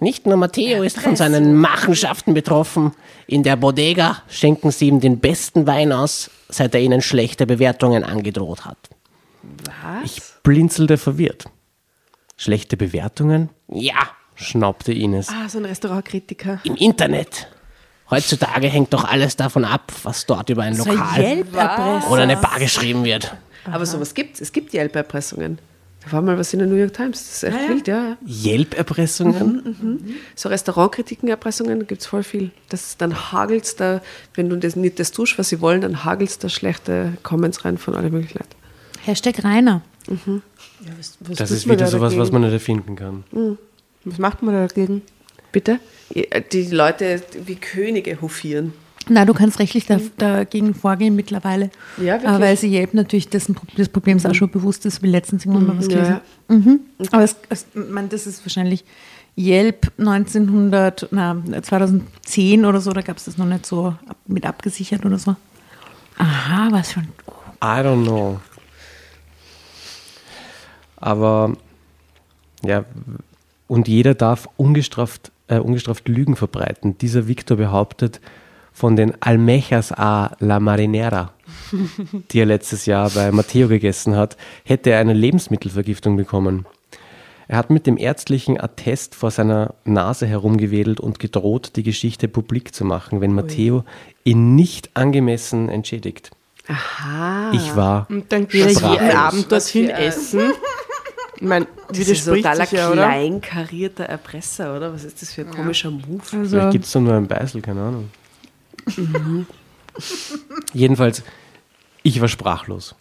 Nicht 0.00 0.26
nur 0.26 0.36
Matteo 0.36 0.82
ist 0.82 1.00
von 1.00 1.16
seinen 1.16 1.56
Machenschaften 1.56 2.32
betroffen. 2.32 2.92
In 3.26 3.42
der 3.42 3.56
Bodega 3.56 4.22
schenken 4.28 4.70
sie 4.70 4.86
ihm 4.88 5.00
den 5.00 5.18
besten 5.18 5.66
Wein 5.66 5.92
aus, 5.92 6.30
seit 6.48 6.74
er 6.74 6.80
ihnen 6.80 7.02
schlechte 7.02 7.46
Bewertungen 7.46 8.04
angedroht 8.04 8.64
hat. 8.64 8.78
Was? 9.42 10.04
Ich 10.04 10.22
blinzelte 10.42 10.98
verwirrt. 10.98 11.46
Schlechte 12.36 12.76
Bewertungen? 12.76 13.50
Ja, 13.68 13.96
schnaubte 14.36 14.92
Ines. 14.92 15.28
Ah, 15.30 15.48
so 15.48 15.58
ein 15.58 15.64
Restaurantkritiker. 15.64 16.60
Im 16.62 16.76
Internet. 16.76 17.48
Heutzutage 18.10 18.68
hängt 18.68 18.92
doch 18.94 19.04
alles 19.04 19.36
davon 19.36 19.64
ab, 19.64 19.92
was 20.04 20.24
dort 20.26 20.48
über 20.48 20.62
ein 20.62 20.74
So 20.74 20.84
ein 20.84 20.96
Lokal 21.52 22.02
oder 22.08 22.22
eine 22.22 22.36
Bar 22.36 22.58
geschrieben 22.58 23.04
wird. 23.04 23.36
Aber 23.64 23.84
sowas 23.84 24.14
gibt's. 24.14 24.40
Es 24.40 24.52
gibt 24.52 24.72
Yelp-Erpressungen. 24.72 25.58
Da 26.04 26.12
war 26.12 26.22
mal 26.22 26.38
was 26.38 26.52
in 26.52 26.60
der 26.60 26.68
New 26.68 26.76
York 26.76 26.94
Times. 26.94 27.18
Das 27.18 27.42
ist 27.42 27.42
echt 27.44 27.68
wild, 27.68 27.88
ja. 27.88 28.16
ja. 28.24 28.52
Yelp-Erpressungen? 28.52 30.20
So 30.34 30.48
Restaurantkritiken-Erpressungen 30.48 31.86
gibt 31.86 32.02
es 32.02 32.06
voll 32.06 32.22
viel. 32.22 32.50
Das, 32.68 32.96
dann 32.96 33.32
hagelt's 33.32 33.76
da, 33.76 34.00
wenn 34.34 34.48
du 34.48 34.56
das 34.56 34.76
nicht 34.76 35.00
das 35.00 35.10
tust, 35.10 35.38
was 35.38 35.48
sie 35.48 35.60
wollen, 35.60 35.80
dann 35.80 36.04
hagelst 36.04 36.44
da 36.44 36.48
schlechte 36.48 37.14
Comments 37.22 37.64
rein 37.64 37.78
von 37.78 37.94
alle 37.94 38.10
möglichen 38.10 38.38
Leuten. 38.38 38.54
Hashtag 39.04 39.44
Rainer. 39.44 39.82
Was 40.06 41.18
Das 41.20 41.48
tut 41.48 41.56
ist 41.58 41.66
wieder 41.66 41.76
da 41.76 41.86
sowas, 41.88 42.16
was 42.16 42.30
man 42.32 42.42
nicht 42.42 42.52
erfinden 42.52 42.96
kann. 42.96 43.24
Was 44.04 44.18
macht 44.18 44.42
man 44.42 44.54
da 44.54 44.66
dagegen? 44.66 45.02
Bitte? 45.52 45.80
Die 46.52 46.66
Leute 46.66 47.22
wie 47.44 47.56
Könige 47.56 48.20
hofieren. 48.20 48.72
Na, 49.08 49.24
du 49.24 49.34
kannst 49.34 49.58
rechtlich 49.58 49.86
da, 49.86 49.98
dagegen 50.16 50.74
vorgehen 50.74 51.16
mittlerweile. 51.16 51.70
Ja, 51.96 52.14
wirklich? 52.14 52.28
Aber 52.28 52.40
weil 52.40 52.56
sie 52.56 52.72
Yelp 52.72 52.94
natürlich 52.94 53.28
dessen, 53.28 53.56
des 53.76 53.88
Problems 53.88 54.26
auch 54.26 54.34
schon 54.34 54.50
bewusst 54.50 54.86
ist, 54.86 55.02
wie 55.02 55.08
letztens 55.08 55.44
irgendwann 55.44 55.66
mal 55.66 55.78
was 55.78 55.88
Ja, 55.88 55.94
gelesen. 55.94 56.20
Mhm. 56.48 56.80
Aber 57.12 57.22
es, 57.24 57.36
es, 57.48 57.66
man, 57.74 58.08
das 58.08 58.26
ist 58.26 58.44
wahrscheinlich 58.44 58.84
Yelp 59.36 59.92
1900, 59.98 61.08
na, 61.10 61.36
2010 61.62 62.64
oder 62.64 62.80
so, 62.80 62.92
da 62.92 63.02
gab 63.02 63.16
es 63.16 63.24
das 63.24 63.38
noch 63.38 63.46
nicht 63.46 63.66
so 63.66 63.94
ab, 64.06 64.16
mit 64.26 64.44
abgesichert 64.44 65.06
oder 65.06 65.18
so. 65.18 65.36
Aha, 66.18 66.68
was 66.70 66.92
für 66.92 67.00
ein. 67.00 67.08
I 67.62 67.86
don't 67.86 68.04
know. 68.04 68.40
Aber 70.96 71.52
ja, 72.64 72.84
und 73.68 73.86
jeder 73.86 74.14
darf 74.14 74.48
ungestraft, 74.56 75.30
äh, 75.46 75.58
ungestraft 75.58 76.08
Lügen 76.08 76.34
verbreiten. 76.34 76.98
Dieser 76.98 77.28
Victor 77.28 77.56
behauptet, 77.56 78.20
von 78.78 78.94
den 78.94 79.20
Almejas 79.20 79.90
a 79.90 80.36
la 80.38 80.60
Marinera, 80.60 81.32
die 82.30 82.38
er 82.38 82.46
letztes 82.46 82.86
Jahr 82.86 83.10
bei 83.10 83.32
Matteo 83.32 83.66
gegessen 83.66 84.14
hat, 84.14 84.36
hätte 84.64 84.90
er 84.90 85.00
eine 85.00 85.14
Lebensmittelvergiftung 85.14 86.16
bekommen. 86.16 86.64
Er 87.48 87.58
hat 87.58 87.70
mit 87.70 87.88
dem 87.88 87.96
ärztlichen 87.96 88.60
Attest 88.60 89.16
vor 89.16 89.32
seiner 89.32 89.74
Nase 89.84 90.26
herumgewedelt 90.26 91.00
und 91.00 91.18
gedroht, 91.18 91.72
die 91.74 91.82
Geschichte 91.82 92.28
publik 92.28 92.72
zu 92.72 92.84
machen, 92.84 93.20
wenn 93.20 93.32
Matteo 93.32 93.84
ihn 94.22 94.54
nicht 94.54 94.90
angemessen 94.94 95.68
entschädigt. 95.68 96.30
Aha. 96.68 97.50
Ich 97.52 97.74
war 97.74 98.06
Und 98.10 98.30
dann 98.30 98.46
geht 98.46 98.80
er 98.80 98.92
jeden 98.92 99.10
Abend 99.10 99.50
dorthin 99.50 99.90
essen. 99.90 100.52
Ich 101.40 101.46
meine, 101.46 101.68
Das 101.86 101.98
ist 101.98 102.26
ein 102.28 102.34
widerspricht 102.34 102.44
totaler 102.44 102.66
sich 102.66 102.78
ja, 102.78 102.90
kleinkarierter 102.90 104.04
Erpresser, 104.06 104.76
oder? 104.76 104.92
Was 104.92 105.04
ist 105.04 105.22
das 105.22 105.32
für 105.32 105.42
ein 105.42 105.50
komischer 105.52 105.88
Move? 105.88 106.20
Vielleicht 106.20 106.52
Also, 106.54 106.70
gibt 106.70 106.84
es 106.84 106.90
da 106.90 106.98
nur 106.98 107.14
ein 107.14 107.28
Beißel, 107.28 107.62
keine 107.62 107.80
Ahnung. 107.80 108.10
Jedenfalls, 110.72 111.22
ich 112.02 112.20
war 112.20 112.28
sprachlos. 112.28 112.94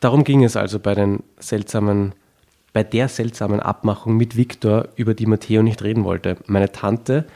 Darum 0.00 0.24
ging 0.24 0.44
es 0.44 0.56
also 0.56 0.78
bei 0.78 0.94
den 0.94 1.22
seltsamen, 1.38 2.12
bei 2.72 2.84
der 2.84 3.08
seltsamen 3.08 3.60
Abmachung 3.60 4.16
mit 4.16 4.36
Viktor, 4.36 4.88
über 4.96 5.14
die 5.14 5.26
Matteo 5.26 5.62
nicht 5.62 5.82
reden 5.82 6.04
wollte. 6.04 6.36
Meine 6.46 6.70
Tante 6.70 7.26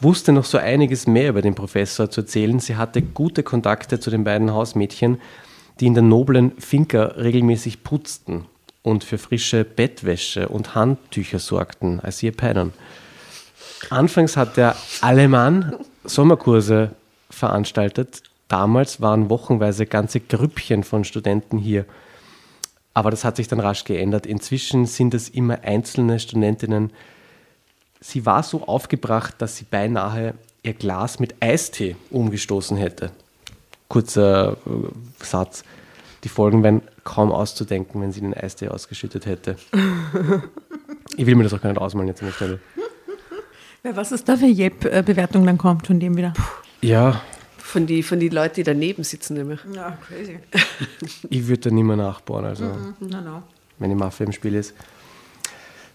wusste 0.00 0.32
noch 0.32 0.44
so 0.44 0.58
einiges 0.58 1.06
mehr 1.06 1.30
über 1.30 1.42
den 1.42 1.54
Professor 1.54 2.10
zu 2.10 2.22
erzählen. 2.22 2.60
Sie 2.60 2.76
hatte 2.76 3.02
gute 3.02 3.42
Kontakte 3.42 4.00
zu 4.00 4.10
den 4.10 4.24
beiden 4.24 4.52
Hausmädchen, 4.52 5.18
die 5.80 5.86
in 5.86 5.94
der 5.94 6.02
noblen 6.02 6.52
Finca 6.58 7.02
regelmäßig 7.16 7.82
putzten 7.82 8.46
und 8.82 9.04
für 9.04 9.18
frische 9.18 9.64
Bettwäsche 9.64 10.48
und 10.48 10.74
Handtücher 10.74 11.38
sorgten, 11.38 12.00
als 12.00 12.18
sie 12.18 12.26
ihr 12.26 12.32
pennen. 12.32 12.72
Anfangs 13.90 14.36
hat 14.36 14.56
der 14.56 14.76
Alemann 15.00 15.76
Sommerkurse 16.06 16.90
veranstaltet. 17.30 18.22
Damals 18.48 19.00
waren 19.00 19.28
wochenweise 19.30 19.86
ganze 19.86 20.20
Grüppchen 20.20 20.84
von 20.84 21.04
Studenten 21.04 21.58
hier. 21.58 21.84
Aber 22.94 23.10
das 23.10 23.24
hat 23.24 23.36
sich 23.36 23.48
dann 23.48 23.60
rasch 23.60 23.84
geändert. 23.84 24.24
Inzwischen 24.24 24.86
sind 24.86 25.14
es 25.14 25.28
immer 25.28 25.64
einzelne 25.64 26.18
Studentinnen. 26.18 26.92
Sie 28.00 28.24
war 28.24 28.42
so 28.42 28.66
aufgebracht, 28.66 29.34
dass 29.38 29.56
sie 29.56 29.64
beinahe 29.64 30.34
ihr 30.62 30.74
Glas 30.74 31.18
mit 31.18 31.34
Eistee 31.40 31.96
umgestoßen 32.10 32.76
hätte. 32.76 33.10
Kurzer 33.88 34.56
äh, 34.66 35.24
Satz. 35.24 35.64
Die 36.24 36.28
Folgen 36.28 36.62
wären 36.62 36.82
kaum 37.04 37.30
auszudenken, 37.30 38.00
wenn 38.00 38.12
sie 38.12 38.20
den 38.20 38.34
Eistee 38.34 38.68
ausgeschüttet 38.68 39.26
hätte. 39.26 39.56
Ich 41.18 41.24
will 41.24 41.34
mir 41.34 41.44
das 41.44 41.54
auch 41.54 41.62
gar 41.62 41.70
nicht 41.70 41.80
ausmalen 41.80 42.08
jetzt 42.08 42.20
an 42.20 42.28
der 42.28 42.34
Stelle. 42.34 42.60
Wer 43.86 43.94
was 43.96 44.10
ist 44.10 44.28
da 44.28 44.36
für 44.36 44.46
Jep-Bewertung 44.46 45.46
dann 45.46 45.58
kommt 45.58 45.86
von 45.86 46.00
dem 46.00 46.16
wieder? 46.16 46.32
Ja, 46.82 47.22
Von 47.56 47.86
den 47.86 48.02
von 48.02 48.18
die 48.18 48.28
Leuten, 48.28 48.56
die 48.56 48.62
daneben 48.64 49.04
sitzen, 49.04 49.34
nämlich. 49.34 49.60
Ja, 49.72 49.96
crazy. 50.08 50.38
ich 51.30 51.46
würde 51.46 51.68
da 51.68 51.74
nicht 51.74 51.84
mehr 51.84 51.94
nachbauen, 51.96 52.44
also 52.44 52.64
No, 52.98 53.20
no. 53.20 53.42
wenn 53.78 53.90
die 53.90 53.94
Mafia 53.96 54.26
im 54.26 54.32
Spiel 54.32 54.54
ist. 54.56 54.74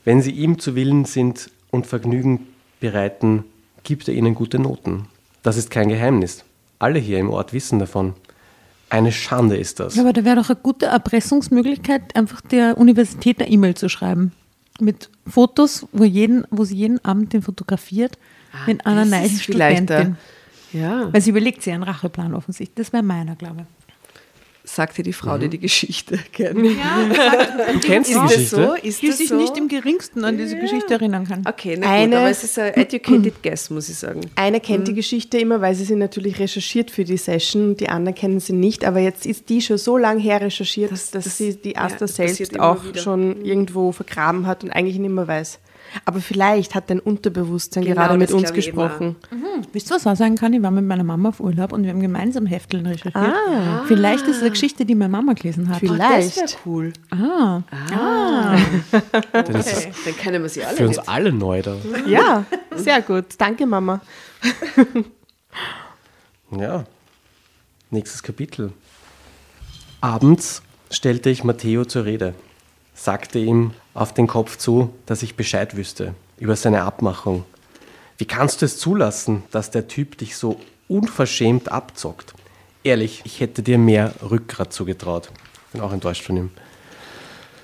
Wenn 0.05 0.21
sie 0.21 0.31
ihm 0.31 0.57
zu 0.57 0.75
Willen 0.75 1.03
sind 1.05 1.51
und 1.69 1.85
Vergnügen 1.85 2.47
bereiten, 2.79 3.43
gibt 3.83 4.07
er 4.07 4.13
ihnen 4.13 4.35
gute 4.35 4.57
Noten. 4.57 5.07
Das 5.43 5.57
ist 5.57 5.69
kein 5.69 5.89
Geheimnis. 5.89 6.45
Alle 6.79 6.97
hier 6.97 7.19
im 7.19 7.29
Ort 7.29 7.51
wissen 7.51 7.77
davon. 7.79 8.13
Eine 8.89 9.11
Schande 9.11 9.57
ist 9.57 9.79
das. 9.81 9.95
Ja, 9.95 10.03
aber 10.03 10.13
da 10.13 10.23
wäre 10.23 10.37
doch 10.37 10.49
eine 10.49 10.59
gute 10.61 10.85
Erpressungsmöglichkeit, 10.87 12.15
einfach 12.15 12.39
der 12.41 12.77
Universität 12.77 13.39
eine 13.41 13.49
E-Mail 13.51 13.75
zu 13.75 13.89
schreiben. 13.89 14.31
Mit 14.79 15.09
Fotos, 15.31 15.87
wo, 15.91 16.03
jeden, 16.03 16.45
wo 16.51 16.63
sie 16.63 16.75
jeden 16.75 17.03
Abend 17.03 17.33
den 17.33 17.41
fotografiert, 17.41 18.17
mit 18.67 18.85
einer 18.85 19.05
nice 19.05 19.41
Studentin. 19.41 20.17
Ja, 20.73 21.11
Weil 21.11 21.21
sie 21.21 21.31
überlegt 21.31 21.63
sich 21.63 21.73
einen 21.73 21.83
Racheplan 21.83 22.33
offensichtlich. 22.33 22.75
Das 22.75 22.93
wäre 22.93 23.03
meiner, 23.03 23.35
glaube 23.35 23.65
sagte 24.75 25.03
die 25.03 25.13
Frau, 25.13 25.37
die 25.37 25.47
Mhm. 25.47 25.51
die 25.51 25.59
Geschichte 25.59 26.17
kennt. 26.33 26.57
du 27.73 27.79
kennst 27.81 28.09
die 28.09 28.13
Ist 28.13 28.21
das 28.21 28.31
Geschichte? 28.31 28.55
so? 28.55 28.75
ich. 28.75 28.83
Ist 28.85 29.01
Die 29.01 29.07
das 29.07 29.17
sich 29.17 29.29
so? 29.29 29.35
nicht 29.37 29.57
im 29.57 29.67
geringsten 29.67 30.23
an 30.25 30.37
diese 30.37 30.57
Geschichte 30.57 30.93
erinnern 30.93 31.27
kann. 31.27 31.43
Okay, 31.47 31.77
na 31.79 31.89
Eine- 31.91 32.07
gut, 32.07 32.15
aber 32.17 32.29
es 32.29 32.43
ist 32.43 32.57
ein 32.59 32.73
educated 32.75 33.41
guess, 33.43 33.69
muss 33.69 33.89
ich 33.89 33.97
sagen. 33.97 34.21
Einer 34.35 34.59
kennt 34.59 34.81
Mhm. 34.81 34.85
die 34.85 34.93
Geschichte 34.95 35.37
immer, 35.37 35.61
weil 35.61 35.75
sie 35.75 35.83
sie 35.85 35.95
natürlich 35.95 36.39
recherchiert 36.39 36.91
für 36.91 37.03
die 37.03 37.17
Session. 37.17 37.75
Die 37.77 37.89
anderen 37.89 38.15
kennen 38.15 38.39
sie 38.39 38.53
nicht. 38.53 38.85
Aber 38.85 38.99
jetzt 38.99 39.25
ist 39.25 39.49
die 39.49 39.61
schon 39.61 39.77
so 39.77 39.97
lange 39.97 40.21
her 40.21 40.41
recherchiert, 40.41 40.91
Das- 40.91 41.11
dass 41.11 41.23
das- 41.25 41.37
sie 41.37 41.55
die 41.55 41.71
ja, 41.73 41.81
Asta 41.81 41.99
passiert 42.05 42.35
selbst 42.35 42.59
auch 42.59 42.83
wieder. 42.83 42.99
Mhm. 42.99 43.03
schon 43.03 43.45
irgendwo 43.45 43.91
vergraben 43.91 44.47
hat 44.47 44.63
und 44.63 44.71
eigentlich 44.71 44.97
nicht 44.99 45.11
mehr 45.11 45.27
weiß. 45.27 45.59
Aber 46.05 46.21
vielleicht 46.21 46.75
hat 46.75 46.89
dein 46.89 46.99
Unterbewusstsein 46.99 47.83
Genau, 47.83 47.95
gerade 47.95 48.17
mit 48.17 48.29
das 48.29 48.35
uns 48.35 48.53
gesprochen. 48.53 49.15
Wisst 49.73 49.91
ihr, 49.91 49.95
was 49.95 50.07
auch 50.07 50.15
sagen 50.15 50.35
kann? 50.35 50.53
Ich 50.53 50.61
war 50.61 50.71
mit 50.71 50.85
meiner 50.85 51.03
Mama 51.03 51.29
auf 51.29 51.39
Urlaub 51.39 51.73
und 51.73 51.83
wir 51.83 51.89
haben 51.91 51.99
gemeinsam 51.99 52.45
Hefteln 52.45 52.85
recherchiert. 52.85 53.15
Ah. 53.15 53.83
Vielleicht 53.87 54.25
ist 54.27 54.37
es 54.37 54.41
eine 54.41 54.51
Geschichte, 54.51 54.85
die 54.85 54.95
meine 54.95 55.09
Mama 55.11 55.33
gelesen 55.33 55.69
hat. 55.69 55.79
Vielleicht. 55.79 56.41
Das 56.41 56.53
wäre 56.53 56.61
cool. 56.65 56.93
Ah. 57.11 57.61
Denn 59.33 59.53
das 59.53 59.71
ist 59.73 59.89
Dann 60.05 60.15
kennen 60.17 60.41
wir 60.41 60.49
sie 60.49 60.63
alle 60.63 60.77
für 60.77 60.87
uns 60.87 60.97
nicht. 60.97 61.09
alle 61.09 61.31
neu 61.33 61.61
da. 61.61 61.75
Ja, 62.07 62.45
sehr 62.75 63.01
gut. 63.01 63.25
Danke, 63.37 63.65
Mama. 63.65 64.01
Ja. 66.57 66.85
Nächstes 67.89 68.23
Kapitel. 68.23 68.71
Abends 69.99 70.61
stellte 70.89 71.29
ich 71.29 71.43
Matteo 71.43 71.85
zur 71.85 72.05
Rede, 72.05 72.33
sagte 72.93 73.39
ihm 73.39 73.71
auf 73.93 74.13
den 74.13 74.27
Kopf 74.27 74.57
zu, 74.57 74.93
dass 75.05 75.23
ich 75.23 75.35
Bescheid 75.35 75.75
wüsste 75.75 76.13
über 76.37 76.55
seine 76.55 76.83
Abmachung. 76.83 77.45
Wie 78.17 78.25
kannst 78.25 78.61
du 78.61 78.65
es 78.65 78.77
zulassen, 78.77 79.43
dass 79.51 79.71
der 79.71 79.87
Typ 79.87 80.17
dich 80.17 80.35
so 80.35 80.59
unverschämt 80.87 81.71
abzockt? 81.71 82.33
Ehrlich, 82.83 83.21
ich 83.25 83.39
hätte 83.39 83.61
dir 83.61 83.77
mehr 83.77 84.13
Rückgrat 84.21 84.73
zugetraut. 84.73 85.31
Bin 85.71 85.81
auch 85.81 85.93
enttäuscht 85.93 86.23
von 86.23 86.37
ihm. 86.37 86.51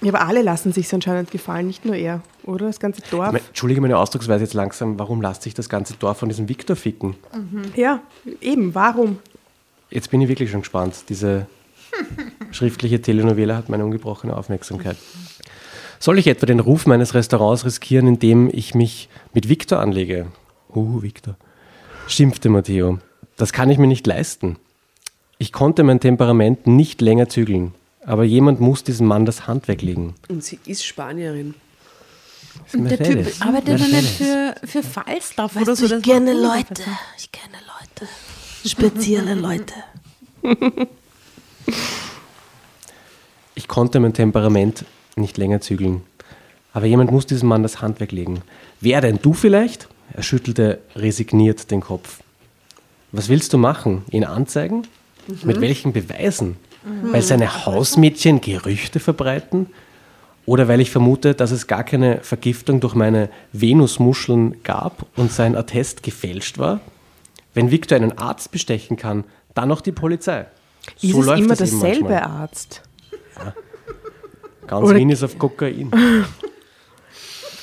Ja, 0.02 0.14
aber 0.14 0.28
alle 0.28 0.44
lassen 0.44 0.72
sich 0.74 0.94
anscheinend 0.94 1.32
gefallen, 1.32 1.66
nicht 1.66 1.84
nur 1.84 1.96
er, 1.96 2.22
oder? 2.44 2.68
Das 2.68 2.80
ganze 2.80 3.02
Dorf. 3.10 3.28
Ich 3.28 3.34
mein, 3.34 3.42
Entschuldige 3.48 3.82
meine 3.82 3.98
Ausdrucksweise 3.98 4.44
jetzt 4.44 4.54
langsam, 4.54 5.00
warum 5.00 5.22
lasst 5.22 5.42
sich 5.42 5.56
das 5.56 5.70
ganze 5.70 5.96
Dorf 5.96 6.20
von 6.20 6.30
diesem 6.30 6.48
Viktor 6.48 6.76
ficken? 6.76 7.16
Ja, 7.76 8.02
eben, 8.40 8.76
warum? 8.76 9.18
Jetzt 9.90 10.12
bin 10.12 10.22
ich 10.22 10.28
wirklich 10.28 10.52
schon 10.52 10.62
gespannt. 10.62 10.96
Diese 11.10 11.48
schriftliche 12.52 13.02
Telenovela 13.02 13.56
hat 13.56 13.70
meine 13.70 13.86
ungebrochene 13.86 14.36
Aufmerksamkeit. 14.36 14.98
Soll 16.00 16.20
ich 16.20 16.28
etwa 16.28 16.46
den 16.46 16.60
Ruf 16.60 16.86
meines 16.86 17.14
Restaurants 17.14 17.66
riskieren, 17.66 18.08
indem 18.08 18.50
ich 18.52 18.76
mich 18.76 19.10
mit 19.34 19.50
Viktor 19.50 19.80
anlege? 19.80 20.28
Uh, 20.74 21.02
Viktor. 21.02 21.36
Schimpfte 22.08 22.50
Matteo. 22.50 23.00
Das 23.36 23.54
kann 23.54 23.70
ich 23.70 23.78
mir 23.78 23.88
nicht 23.88 24.06
leisten. 24.08 24.58
Ich 25.38 25.52
konnte 25.52 25.84
mein 25.84 26.00
Temperament 26.00 26.68
nicht 26.68 27.02
länger 27.02 27.30
zügeln. 27.30 27.74
Aber 28.06 28.24
jemand 28.24 28.60
muss 28.60 28.84
diesem 28.84 29.08
Mann 29.08 29.26
das 29.26 29.48
Handwerk 29.48 29.82
legen. 29.82 30.16
Und 30.30 30.44
sie 30.44 30.60
ist 30.66 30.86
Spanierin. 30.86 31.56
Und 32.74 32.90
der 32.90 33.04
Typ 33.04 33.28
arbeitet 33.40 33.80
doch 33.80 33.88
nicht 33.88 34.10
für, 34.10 34.56
für 34.64 34.82
Falstaff 34.82 35.56
oder 35.56 35.76
so. 35.76 35.86
ich 35.86 35.92
das 35.92 36.02
kenne 36.02 36.34
macht 36.34 36.70
Leute. 36.70 36.84
Ich 37.18 37.32
kenne 37.32 37.58
Leute. 37.68 38.12
Spezielle 38.66 39.36
Leute. 39.36 39.74
Ich 43.58 43.68
konnte 43.68 44.00
mein 44.00 44.14
Temperament 44.14 44.86
nicht 45.18 45.38
länger 45.38 45.62
zügeln. 45.62 46.02
Aber 46.74 46.86
jemand 46.86 47.12
muss 47.12 47.26
diesem 47.26 47.50
Mann 47.50 47.64
das 47.64 47.82
Handwerk 47.82 48.12
legen. 48.12 48.42
Wer 48.82 49.02
denn? 49.02 49.20
Du 49.22 49.34
vielleicht? 49.34 49.88
Er 50.14 50.24
schüttelte 50.24 50.80
resigniert 50.96 51.72
den 51.72 51.82
Kopf. 51.82 52.22
Was 53.12 53.30
willst 53.30 53.54
du 53.54 53.58
machen? 53.58 54.04
Ihn 54.12 54.24
anzeigen? 54.24 54.88
Mit 55.44 55.60
welchen 55.62 55.94
Beweisen? 55.94 56.58
Weil 57.04 57.22
seine 57.22 57.66
Hausmädchen 57.66 58.42
Gerüchte 58.42 59.00
verbreiten? 59.00 59.68
Oder 60.46 60.70
weil 60.70 60.80
ich 60.80 60.92
vermute, 60.92 61.36
dass 61.36 61.52
es 61.52 61.68
gar 61.68 61.84
keine 61.84 62.20
Vergiftung 62.22 62.80
durch 62.80 62.96
meine 62.96 63.30
Venusmuscheln 63.52 64.64
gab 64.64 65.06
und 65.18 65.32
sein 65.32 65.56
Attest 65.56 66.04
gefälscht 66.04 66.58
war? 66.58 66.80
Wenn 67.54 67.72
Victor 67.72 67.98
einen 67.98 68.18
Arzt 68.18 68.52
bestechen 68.52 68.96
kann, 68.96 69.26
dann 69.54 69.68
noch 69.68 69.82
die 69.82 69.92
Polizei. 69.92 70.46
Ist 71.02 71.12
So 71.12 71.20
es 71.20 71.26
läuft 71.26 71.42
immer 71.42 71.56
derselbe 71.56 72.10
manchmal. 72.10 72.24
Arzt? 72.24 72.84
Ganz 74.68 74.86
Oder- 74.86 75.00
Wien 75.00 75.10
ist 75.10 75.24
auf 75.24 75.38
Kokain. 75.40 75.92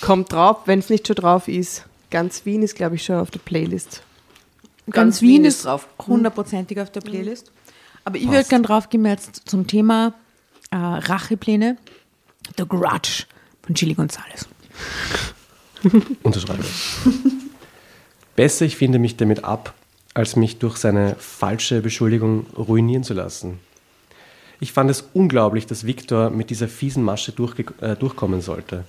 Kommt 0.00 0.32
drauf, 0.32 0.58
wenn 0.66 0.78
es 0.80 0.90
nicht 0.90 1.06
schon 1.06 1.16
drauf 1.16 1.48
ist. 1.48 1.84
Ganz 2.10 2.44
Wien 2.44 2.62
ist, 2.62 2.74
glaube 2.74 2.96
ich, 2.96 3.04
schon 3.04 3.16
auf 3.16 3.30
der 3.30 3.38
Playlist. 3.40 4.02
Ganz, 4.86 4.94
Ganz 4.94 5.22
Wien 5.22 5.30
Wien 5.30 5.44
ist 5.46 5.64
drauf. 5.64 5.88
hundertprozentig 6.06 6.78
auf 6.80 6.90
der 6.90 7.00
Playlist. 7.00 7.50
Aber 8.04 8.16
ich 8.18 8.28
würde 8.28 8.44
gerne 8.44 8.66
drauf 8.66 8.90
gehen 8.90 9.04
jetzt 9.06 9.42
zum 9.46 9.66
Thema 9.66 10.12
äh, 10.70 10.76
Rachepläne. 10.76 11.78
The 12.58 12.64
Grudge 12.68 13.24
von 13.62 13.74
Chili 13.74 13.94
Gonzalez. 13.94 14.46
Unterschreibe. 16.22 16.64
Besser, 18.36 18.66
ich 18.66 18.76
finde 18.76 18.98
mich 18.98 19.16
damit 19.16 19.44
ab, 19.44 19.72
als 20.12 20.36
mich 20.36 20.58
durch 20.58 20.76
seine 20.76 21.16
falsche 21.18 21.80
Beschuldigung 21.80 22.46
ruinieren 22.56 23.04
zu 23.04 23.14
lassen. 23.14 23.58
Ich 24.60 24.72
fand 24.72 24.90
es 24.90 25.08
unglaublich, 25.12 25.66
dass 25.66 25.86
Viktor 25.86 26.30
mit 26.30 26.50
dieser 26.50 26.68
fiesen 26.68 27.02
Masche 27.02 27.32
äh, 27.80 27.96
durchkommen 27.96 28.40
sollte. 28.40 28.84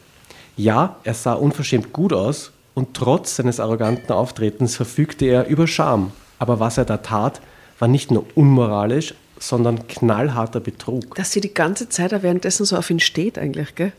Ja, 0.57 0.97
er 1.03 1.13
sah 1.13 1.33
unverschämt 1.33 1.91
gut 1.91 2.13
aus 2.13 2.51
und 2.73 2.93
trotz 2.93 3.35
seines 3.35 3.59
arroganten 3.59 4.11
Auftretens 4.11 4.75
verfügte 4.75 5.25
er 5.25 5.47
über 5.47 5.67
Scham. 5.67 6.11
Aber 6.39 6.59
was 6.59 6.77
er 6.77 6.85
da 6.85 6.97
tat, 6.97 7.41
war 7.79 7.87
nicht 7.87 8.11
nur 8.11 8.25
unmoralisch, 8.35 9.13
sondern 9.39 9.87
knallharter 9.87 10.59
Betrug. 10.59 11.15
Dass 11.15 11.31
sie 11.31 11.41
die 11.41 11.53
ganze 11.53 11.89
Zeit 11.89 12.11
währenddessen 12.11 12.65
so 12.65 12.77
auf 12.77 12.89
ihn 12.89 12.99
steht 12.99 13.37
eigentlich, 13.37 13.75
gell? 13.75 13.91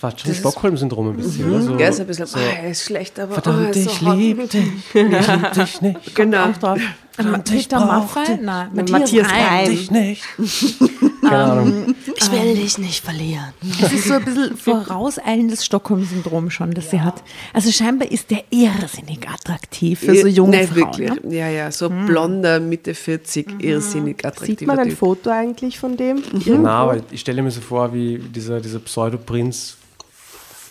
Das 0.00 0.12
fast 0.12 0.20
schon 0.20 0.34
Stockholm-Syndrom 0.34 1.10
ein 1.10 1.16
bisschen. 1.16 1.50
oder? 1.50 1.62
So, 1.62 1.76
Gell, 1.76 1.92
so 1.92 2.02
ein 2.02 2.06
bisschen, 2.06 2.26
so, 2.26 2.38
ah, 2.38 2.42
er 2.62 2.70
ist 2.70 2.84
schlecht, 2.84 3.18
aber 3.18 3.34
Verdammt, 3.34 3.66
oh, 3.66 3.70
ist 3.70 3.76
ich 3.76 3.84
so 3.98 4.06
hot. 4.06 4.16
lieb 4.16 4.50
dich. 4.50 4.64
Ich 4.94 4.94
lieb 4.94 5.52
dich 5.54 5.80
nicht. 5.82 5.98
Genau. 6.14 6.52
Verdammt, 6.52 7.50
ich 7.50 7.68
Peter 7.68 7.78
brauch 7.78 7.86
Maffay? 8.14 8.36
dich. 8.36 8.40
Nein, 8.42 8.70
Matthias 8.90 9.26
Reim. 9.28 9.66
dich 9.70 9.90
nicht. 9.90 10.22
Keine 11.20 11.36
Ahnung. 11.36 11.94
Ich 12.16 12.30
will 12.30 12.54
dich 12.54 12.78
nicht 12.78 13.04
verlieren. 13.04 13.52
Das 13.80 13.92
ist 13.92 14.06
so 14.06 14.14
ein 14.14 14.24
bisschen 14.24 14.56
vorauseilendes 14.56 15.64
Stockholm-Syndrom 15.64 16.50
schon, 16.50 16.70
das 16.74 16.90
sie 16.90 17.00
hat. 17.00 17.22
Also 17.52 17.72
scheinbar 17.72 18.08
ist 18.12 18.30
der 18.30 18.44
irrsinnig 18.50 19.28
attraktiv 19.28 19.98
für 19.98 20.14
so 20.14 20.28
junge 20.28 20.58
Nein, 20.58 20.68
Frauen. 20.68 20.76
wirklich. 20.98 21.24
Ne? 21.24 21.36
Ja, 21.36 21.48
ja, 21.48 21.72
so 21.72 21.90
blonder, 21.90 22.60
Mitte 22.60 22.94
40, 22.94 23.62
irrsinnig 23.64 24.24
attraktiver 24.24 24.58
Sieht 24.60 24.66
man 24.68 24.78
ein 24.78 24.88
Typ. 24.90 24.98
Foto 24.98 25.30
eigentlich 25.30 25.78
von 25.80 25.96
dem? 25.96 26.22
Na, 26.46 26.70
aber 26.82 26.98
ich 27.10 27.20
stelle 27.20 27.42
mir 27.42 27.50
so 27.50 27.60
vor, 27.60 27.92
wie 27.92 28.18
dieser, 28.18 28.60
dieser 28.60 28.78
Pseudoprinz 28.78 29.76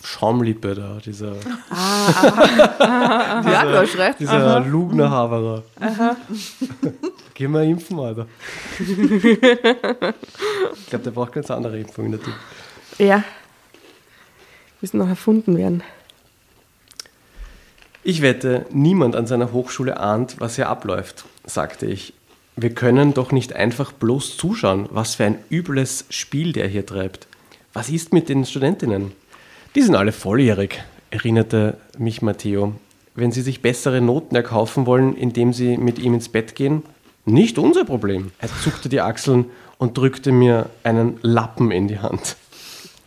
Schaumlippe 0.07 0.73
da, 0.73 0.99
dieser, 1.05 1.33
Ja, 1.69 3.65
du 3.65 3.77
hast 3.77 3.97
recht. 3.97 4.21
dieser 4.21 4.61
Lugner-Haverer. 4.61 5.63
Geh 7.33 7.49
mal 7.49 7.65
impfen, 7.65 7.99
Alter. 7.99 8.25
ich 8.79 8.89
glaube, 10.87 11.03
der 11.03 11.11
braucht 11.11 11.33
ganz 11.33 11.51
andere 11.51 11.77
Impfungen, 11.77 12.11
der 12.13 12.21
Typ. 12.21 12.33
Ja. 12.99 13.21
Müssen 14.79 14.99
noch 14.99 15.09
erfunden 15.09 15.57
werden. 15.57 15.83
Ich 18.01 18.21
wette, 18.21 18.65
niemand 18.71 19.17
an 19.17 19.27
seiner 19.27 19.51
Hochschule 19.51 19.99
ahnt, 19.99 20.39
was 20.39 20.55
hier 20.55 20.69
abläuft, 20.69 21.25
sagte 21.45 21.85
ich. 21.85 22.13
Wir 22.55 22.73
können 22.73 23.13
doch 23.13 23.33
nicht 23.33 23.53
einfach 23.53 23.91
bloß 23.91 24.37
zuschauen, 24.37 24.87
was 24.89 25.15
für 25.15 25.25
ein 25.25 25.39
übles 25.51 26.05
Spiel 26.09 26.53
der 26.53 26.69
hier 26.69 26.85
treibt. 26.85 27.27
Was 27.73 27.89
ist 27.89 28.13
mit 28.13 28.29
den 28.29 28.45
Studentinnen? 28.45 29.11
Die 29.77 29.83
sind 29.83 29.93
alle 29.93 30.11
volljährig, 30.11 30.83
erinnerte 31.11 31.77
mich 31.99 32.23
Matteo. 32.23 32.73
Wenn 33.13 33.31
sie 33.31 33.43
sich 33.43 33.61
bessere 33.61 34.01
Noten 34.01 34.35
erkaufen 34.35 34.87
wollen, 34.87 35.15
indem 35.15 35.53
sie 35.53 35.77
mit 35.77 35.99
ihm 35.99 36.15
ins 36.15 36.29
Bett 36.29 36.55
gehen, 36.55 36.81
nicht 37.25 37.59
unser 37.59 37.85
Problem. 37.85 38.31
Er 38.39 38.49
zuckte 38.49 38.89
die 38.89 39.01
Achseln 39.01 39.45
und 39.77 39.95
drückte 39.95 40.31
mir 40.31 40.71
einen 40.83 41.19
Lappen 41.21 41.69
in 41.69 41.87
die 41.87 41.99
Hand. 41.99 42.37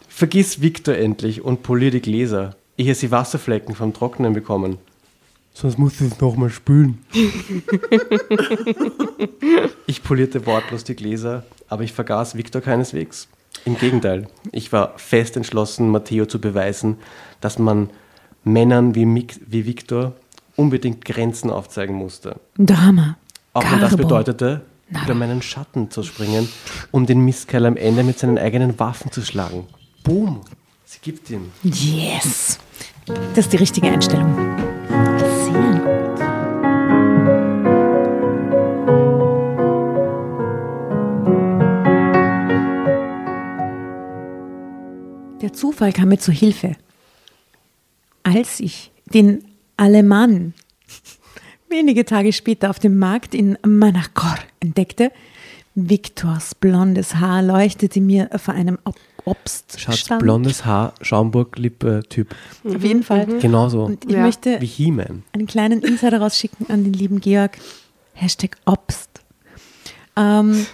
Vergiss 0.08 0.62
Victor 0.62 0.94
endlich 0.94 1.42
und 1.42 1.64
polier 1.64 1.90
die 1.90 2.00
Gläser, 2.00 2.54
ehe 2.78 2.94
sie 2.94 3.10
Wasserflecken 3.10 3.74
vom 3.74 3.92
Trocknen 3.92 4.32
bekommen. 4.32 4.78
Sonst 5.52 5.76
musst 5.76 6.00
du 6.00 6.04
es 6.04 6.20
nochmal 6.20 6.50
spülen. 6.50 7.04
ich 9.88 10.04
polierte 10.04 10.46
wortlos 10.46 10.84
die 10.84 10.94
Gläser, 10.94 11.44
aber 11.66 11.82
ich 11.82 11.92
vergaß 11.92 12.36
Victor 12.36 12.62
keineswegs. 12.62 13.26
Im 13.64 13.76
Gegenteil, 13.76 14.28
ich 14.52 14.72
war 14.72 14.98
fest 14.98 15.36
entschlossen, 15.36 15.88
Matteo 15.88 16.26
zu 16.26 16.40
beweisen, 16.40 16.98
dass 17.40 17.58
man 17.58 17.90
Männern 18.44 18.94
wie, 18.94 19.04
Mik 19.04 19.40
wie 19.46 19.66
Victor 19.66 20.14
unbedingt 20.56 21.04
Grenzen 21.04 21.50
aufzeigen 21.50 21.94
musste. 21.94 22.36
Drama. 22.56 23.16
Auch 23.52 23.70
wenn 23.70 23.80
das 23.80 23.96
bedeutete, 23.96 24.62
über 24.90 25.14
meinen 25.14 25.42
Schatten 25.42 25.90
zu 25.90 26.02
springen, 26.02 26.48
um 26.90 27.06
den 27.06 27.24
Mistkerl 27.24 27.66
am 27.66 27.76
Ende 27.76 28.02
mit 28.02 28.18
seinen 28.18 28.38
eigenen 28.38 28.78
Waffen 28.78 29.12
zu 29.12 29.22
schlagen. 29.22 29.66
Boom! 30.02 30.40
Sie 30.84 30.98
gibt 31.00 31.30
ihm. 31.30 31.52
Yes. 31.62 32.58
Das 33.34 33.46
ist 33.46 33.52
die 33.52 33.58
richtige 33.58 33.88
Einstellung. 33.88 34.34
Der 45.40 45.52
Zufall 45.52 45.92
kam 45.92 46.08
mir 46.08 46.18
zu 46.18 46.32
Hilfe. 46.32 46.76
Als 48.22 48.60
ich 48.60 48.90
den 49.12 49.44
Alemann 49.76 50.54
wenige 51.68 52.04
Tage 52.04 52.32
später 52.32 52.68
auf 52.70 52.78
dem 52.78 52.98
Markt 52.98 53.34
in 53.34 53.56
Manacor 53.66 54.36
entdeckte, 54.60 55.10
Viktors 55.74 56.54
blondes 56.54 57.14
Haar 57.16 57.42
leuchtete 57.42 58.00
mir 58.00 58.28
vor 58.36 58.54
einem 58.54 58.78
Ob 58.84 58.96
Obststand. 59.24 59.98
Schatz, 59.98 60.18
blondes 60.18 60.64
Haar, 60.64 60.94
Schaumburg-Lippe-Typ. 61.02 62.34
Auf 62.64 62.82
jeden 62.82 63.02
Fall. 63.02 63.26
Genauso 63.38 63.84
Und 63.84 64.04
ich 64.06 64.12
Ja. 64.12 64.22
möchte 64.22 64.58
einen 64.58 65.46
kleinen 65.46 65.82
Insider 65.82 66.20
rausschicken 66.20 66.68
an 66.70 66.84
den 66.84 66.94
lieben 66.94 67.20
Georg. 67.20 67.58
Hashtag 68.14 68.56
Obst. 68.64 69.10
Ähm, 70.16 70.66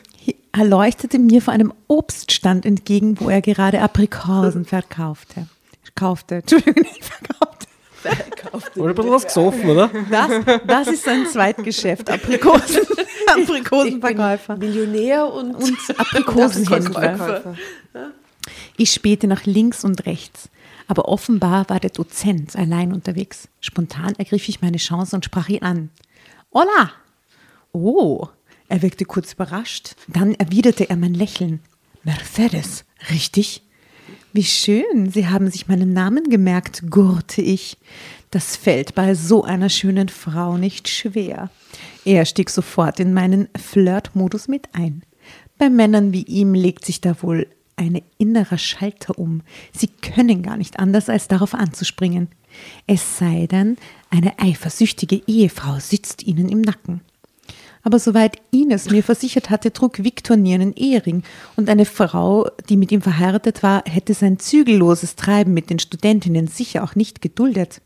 er 0.57 0.65
leuchtete 0.65 1.19
mir 1.19 1.43
vor 1.43 1.53
einem 1.53 1.73
Obststand 1.89 2.65
entgegen, 2.65 3.21
wo 3.21 3.29
er 3.29 3.43
gerade 3.43 3.81
Aprikosen 3.81 4.65
verkaufte. 4.65 5.47
Kaufte. 5.95 6.37
Entschuldigung, 6.47 6.83
nicht 6.83 7.05
verkaufte. 7.05 7.67
Oder 8.77 8.91
ein 8.91 8.95
bisschen 8.95 9.11
was 9.11 9.25
gesoffen, 9.25 9.71
oder? 9.71 9.91
Das, 10.11 10.31
das 10.67 10.89
ist 10.89 11.05
sein 11.05 11.27
Zweitgeschäft. 11.27 12.09
Aprikosen. 12.09 12.83
Aprikosenverkäufer. 13.27 14.57
Millionär 14.57 15.33
und, 15.33 15.55
Und 15.55 15.79
Aprikosenhändler. 15.97 17.57
Ich 18.77 18.93
spähte 18.93 19.27
nach 19.27 19.45
links 19.45 19.85
und 19.85 20.07
rechts. 20.07 20.49
Aber 20.87 21.09
offenbar 21.09 21.69
war 21.69 21.81
der 21.81 21.91
Dozent 21.91 22.55
allein 22.55 22.93
unterwegs. 22.93 23.49
Spontan 23.61 24.15
ergriff 24.19 24.49
ich 24.49 24.63
meine 24.63 24.77
Chance 24.77 25.17
und 25.17 25.25
sprach 25.25 25.49
ihn 25.49 25.63
an. 25.63 25.91
Hola! 26.53 26.93
Oh, 27.73 28.29
er 28.69 28.83
wirkte 28.83 29.05
kurz 29.05 29.33
überrascht. 29.35 29.97
Dann 30.09 30.35
erwiderte 30.35 30.89
er 30.89 30.97
mein 30.97 31.14
Lächeln. 31.14 31.61
Mercedes, 32.05 32.85
richtig? 33.11 33.62
Wie 34.33 34.45
schön, 34.45 35.11
Sie 35.11 35.29
haben 35.29 35.51
sich 35.51 35.67
meinen 35.67 35.93
Namen 35.93 36.29
gemerkt, 36.29 36.91
gurrte 36.91 37.43
ich. 37.43 37.79
Das 38.31 38.57
fällt 38.57 38.95
bei 38.95 39.14
so 39.14 39.45
einer 39.45 39.71
schönen 39.71 40.09
Frau 40.09 40.57
nicht 40.59 40.89
schwer. 40.89 41.51
Er 42.05 42.25
stieg 42.27 42.51
sofort 42.51 43.01
in 43.01 43.14
meinen 43.14 43.49
Flirtmodus 43.57 44.47
mit 44.47 44.69
ein. 44.75 45.03
Bei 45.59 45.71
Männern 45.71 46.12
wie 46.12 46.23
ihm 46.25 46.55
legt 46.55 46.85
sich 46.85 47.01
da 47.01 47.23
wohl 47.23 47.47
ein 47.77 48.01
innerer 48.19 48.59
Schalter 48.59 49.19
um. 49.19 49.43
Sie 49.73 49.89
können 49.89 50.43
gar 50.43 50.57
nicht 50.57 50.79
anders, 50.79 51.09
als 51.09 51.29
darauf 51.29 51.55
anzuspringen. 51.55 52.29
Es 52.87 53.19
sei 53.19 53.47
denn, 53.47 53.77
eine 54.11 54.39
eifersüchtige 54.39 55.23
Ehefrau 55.27 55.79
sitzt 55.79 56.23
ihnen 56.23 56.49
im 56.49 56.62
Nacken. 56.62 57.01
Aber 57.87 58.01
soweit 58.01 58.43
Ines 58.51 58.91
mir 58.91 59.05
versichert 59.05 59.49
hatte, 59.49 59.72
trug 59.72 60.03
Viktor 60.03 60.37
nie 60.37 60.55
einen 60.55 60.72
Ehering 60.74 61.22
und 61.55 61.68
eine 61.68 61.84
Frau, 61.84 62.51
die 62.68 62.76
mit 62.76 62.91
ihm 62.91 63.01
verheiratet 63.01 63.62
war, 63.62 63.84
hätte 63.87 64.12
sein 64.12 64.41
zügelloses 64.41 65.14
Treiben 65.14 65.55
mit 65.55 65.70
den 65.70 65.78
Studentinnen 65.78 66.49
sicher 66.49 66.82
auch 66.82 66.97
nicht 66.97 67.22
geduldet. 67.22 67.80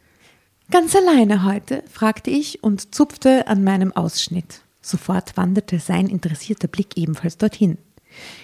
Ganz 0.70 0.96
alleine 0.96 1.44
heute? 1.44 1.82
fragte 1.86 2.30
ich 2.30 2.64
und 2.64 2.94
zupfte 2.94 3.46
an 3.46 3.62
meinem 3.62 3.94
Ausschnitt. 3.94 4.62
Sofort 4.80 5.36
wanderte 5.36 5.78
sein 5.80 6.06
interessierter 6.06 6.68
Blick 6.68 6.96
ebenfalls 6.96 7.36
dorthin. 7.36 7.76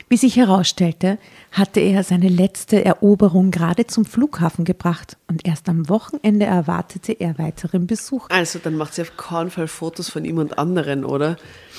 Wie 0.09 0.17
sich 0.17 0.37
herausstellte, 0.37 1.19
hatte 1.51 1.81
er 1.81 2.05
seine 2.05 2.29
letzte 2.29 2.85
Eroberung 2.85 3.51
gerade 3.51 3.87
zum 3.87 4.05
Flughafen 4.05 4.65
gebracht 4.65 5.17
und 5.27 5.47
erst 5.47 5.69
am 5.69 5.89
Wochenende 5.89 6.47
erwartete 6.47 7.13
er 7.13 7.39
weiteren 7.39 7.87
Besuch. 7.87 8.27
Also, 8.31 8.61
dann 8.63 8.77
macht 8.77 8.95
sie 8.95 9.03
auf 9.03 9.17
keinen 9.17 9.51
Fall 9.51 9.67
Fotos 9.67 10.09
von 10.09 10.25
ihm 10.25 10.39
und 10.39 10.59
anderen, 10.59 11.05
oder? 11.05 11.37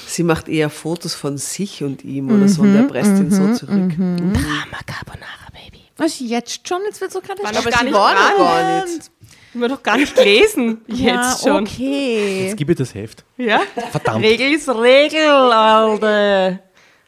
Sie 0.08 0.24
macht 0.24 0.50
eher 0.50 0.70
Fotos 0.70 1.14
von 1.14 1.38
sich 1.38 1.84
und 1.84 2.04
ihm 2.04 2.30
oder 2.30 2.48
so 2.50 2.64
und 2.64 2.76
er 2.76 2.84
presst 2.84 3.12
ihn 3.12 3.32
so 3.32 3.54
zurück. 3.54 3.92
Drama 3.96 4.80
Carbonara, 4.86 5.48
Baby. 5.54 5.84
Was 5.96 6.20
jetzt 6.20 6.68
schon? 6.68 6.80
Jetzt 6.86 7.00
wird 7.02 7.12
so 7.12 7.22
gerade 7.22 7.42
Aber 7.46 7.60
sie 7.60 7.66
war 7.94 8.14
noch 8.14 8.38
gar 8.38 8.84
nicht. 8.86 9.12
Haben 9.54 9.62
wir 9.62 9.70
doch 9.70 9.82
gar 9.84 9.98
nicht 9.98 10.16
gelesen. 10.16 10.82
ja, 10.88 11.24
Jetzt 11.32 11.44
schon. 11.44 11.64
okay. 11.64 12.46
Jetzt 12.46 12.58
gib 12.58 12.68
mir 12.68 12.76
das 12.76 12.94
Heft. 12.94 13.24
Ja? 13.38 13.62
Verdammt. 13.92 14.24
Regel 14.24 14.52
ist 14.52 14.70
Regel, 14.70 15.28
Alter. 15.30 16.60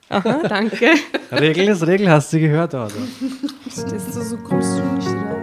Aha, 0.09 0.41
danke. 0.47 0.89
Regel 1.31 1.67
ist 1.67 1.85
Regel, 1.85 2.09
hast 2.09 2.33
du 2.33 2.39
gehört, 2.39 2.73
Alter. 2.73 2.95
Stehst 3.69 4.15
du 4.15 4.21
so, 4.21 4.37
kommst 4.37 4.79
du 4.79 4.83
nicht 4.95 5.07
rein? 5.07 5.39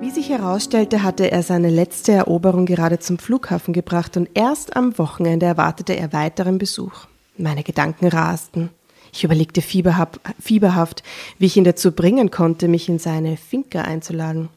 Wie 0.00 0.10
sich 0.10 0.30
herausstellte, 0.30 1.02
hatte 1.02 1.30
er 1.30 1.42
seine 1.42 1.68
letzte 1.68 2.12
Eroberung 2.12 2.64
gerade 2.64 2.98
zum 2.98 3.18
Flughafen 3.18 3.74
gebracht 3.74 4.16
und 4.16 4.30
erst 4.32 4.76
am 4.76 4.96
Wochenende 4.96 5.44
erwartete 5.44 5.94
er 5.94 6.14
weiteren 6.14 6.56
Besuch. 6.56 7.06
Meine 7.36 7.64
Gedanken 7.64 8.08
rasten. 8.08 8.70
Ich 9.12 9.24
überlegte 9.24 9.60
fieberhaft, 9.60 11.02
wie 11.38 11.46
ich 11.46 11.56
ihn 11.56 11.64
dazu 11.64 11.92
bringen 11.92 12.30
konnte, 12.30 12.66
mich 12.68 12.88
in 12.88 12.98
seine 12.98 13.36
Finca 13.36 13.82
einzuladen. 13.82 14.48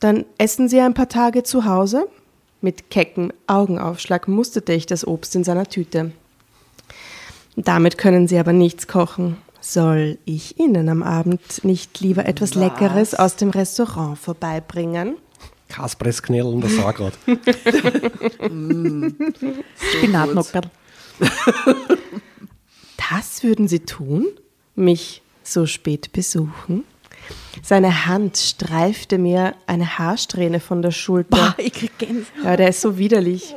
Dann 0.00 0.24
essen 0.38 0.68
Sie 0.68 0.80
ein 0.80 0.94
paar 0.94 1.08
Tage 1.08 1.42
zu 1.42 1.64
Hause? 1.64 2.08
Mit 2.60 2.90
keckem 2.90 3.32
Augenaufschlag 3.46 4.28
musterte 4.28 4.72
ich 4.72 4.86
das 4.86 5.06
Obst 5.06 5.34
in 5.36 5.44
seiner 5.44 5.66
Tüte. 5.66 6.12
Damit 7.56 7.98
können 7.98 8.28
Sie 8.28 8.38
aber 8.38 8.52
nichts 8.52 8.86
kochen. 8.86 9.36
Soll 9.60 10.18
ich 10.24 10.58
Ihnen 10.60 10.88
am 10.88 11.02
Abend 11.02 11.64
nicht 11.64 12.00
lieber 12.00 12.26
etwas 12.26 12.54
Leckeres 12.54 13.14
aus 13.14 13.36
dem 13.36 13.50
Restaurant 13.50 14.18
vorbeibringen? 14.18 15.16
Kaspressknell 15.68 16.44
und 16.44 16.62
der 16.62 16.70
Sauerkraut. 16.70 17.12
Spinatnockerl. 19.76 20.70
Das 23.10 23.42
würden 23.42 23.68
Sie 23.68 23.80
tun? 23.80 24.26
Mich 24.76 25.22
so 25.42 25.66
spät 25.66 26.12
besuchen? 26.12 26.84
Seine 27.62 28.06
Hand 28.06 28.36
streifte 28.36 29.18
mir 29.18 29.54
eine 29.66 29.98
Haarsträhne 29.98 30.60
von 30.60 30.82
der 30.82 30.90
Schulter. 30.90 31.36
Boah, 31.36 31.54
ich 31.58 31.72
krieg 31.72 31.98
Gänsehaut. 31.98 32.44
Ja, 32.44 32.56
der 32.56 32.68
ist 32.68 32.80
so 32.80 32.98
widerlich. 32.98 33.54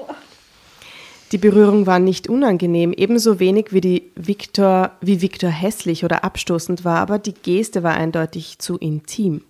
Die 1.31 1.37
Berührung 1.37 1.85
war 1.85 1.99
nicht 1.99 2.27
unangenehm, 2.27 2.91
ebenso 2.91 3.39
wenig 3.39 3.67
wie 3.71 3.79
die 3.79 4.11
Viktor, 4.15 4.91
wie 4.99 5.21
Viktor 5.21 5.49
hässlich 5.49 6.03
oder 6.03 6.25
abstoßend 6.25 6.83
war, 6.83 6.97
aber 6.99 7.19
die 7.19 7.33
Geste 7.33 7.83
war 7.83 7.93
eindeutig 7.93 8.59
zu 8.59 8.77
intim. 8.77 9.41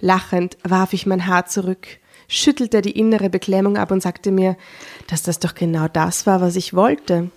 Lachend 0.00 0.56
warf 0.62 0.94
ich 0.94 1.04
mein 1.04 1.26
Haar 1.26 1.46
zurück, 1.46 1.86
schüttelte 2.28 2.80
die 2.80 2.98
innere 2.98 3.28
Beklemmung 3.28 3.76
ab 3.76 3.90
und 3.90 4.02
sagte 4.02 4.30
mir, 4.30 4.56
dass 5.06 5.22
das 5.22 5.38
doch 5.38 5.54
genau 5.54 5.86
das 5.88 6.26
war, 6.26 6.40
was 6.40 6.56
ich 6.56 6.72
wollte. 6.72 7.30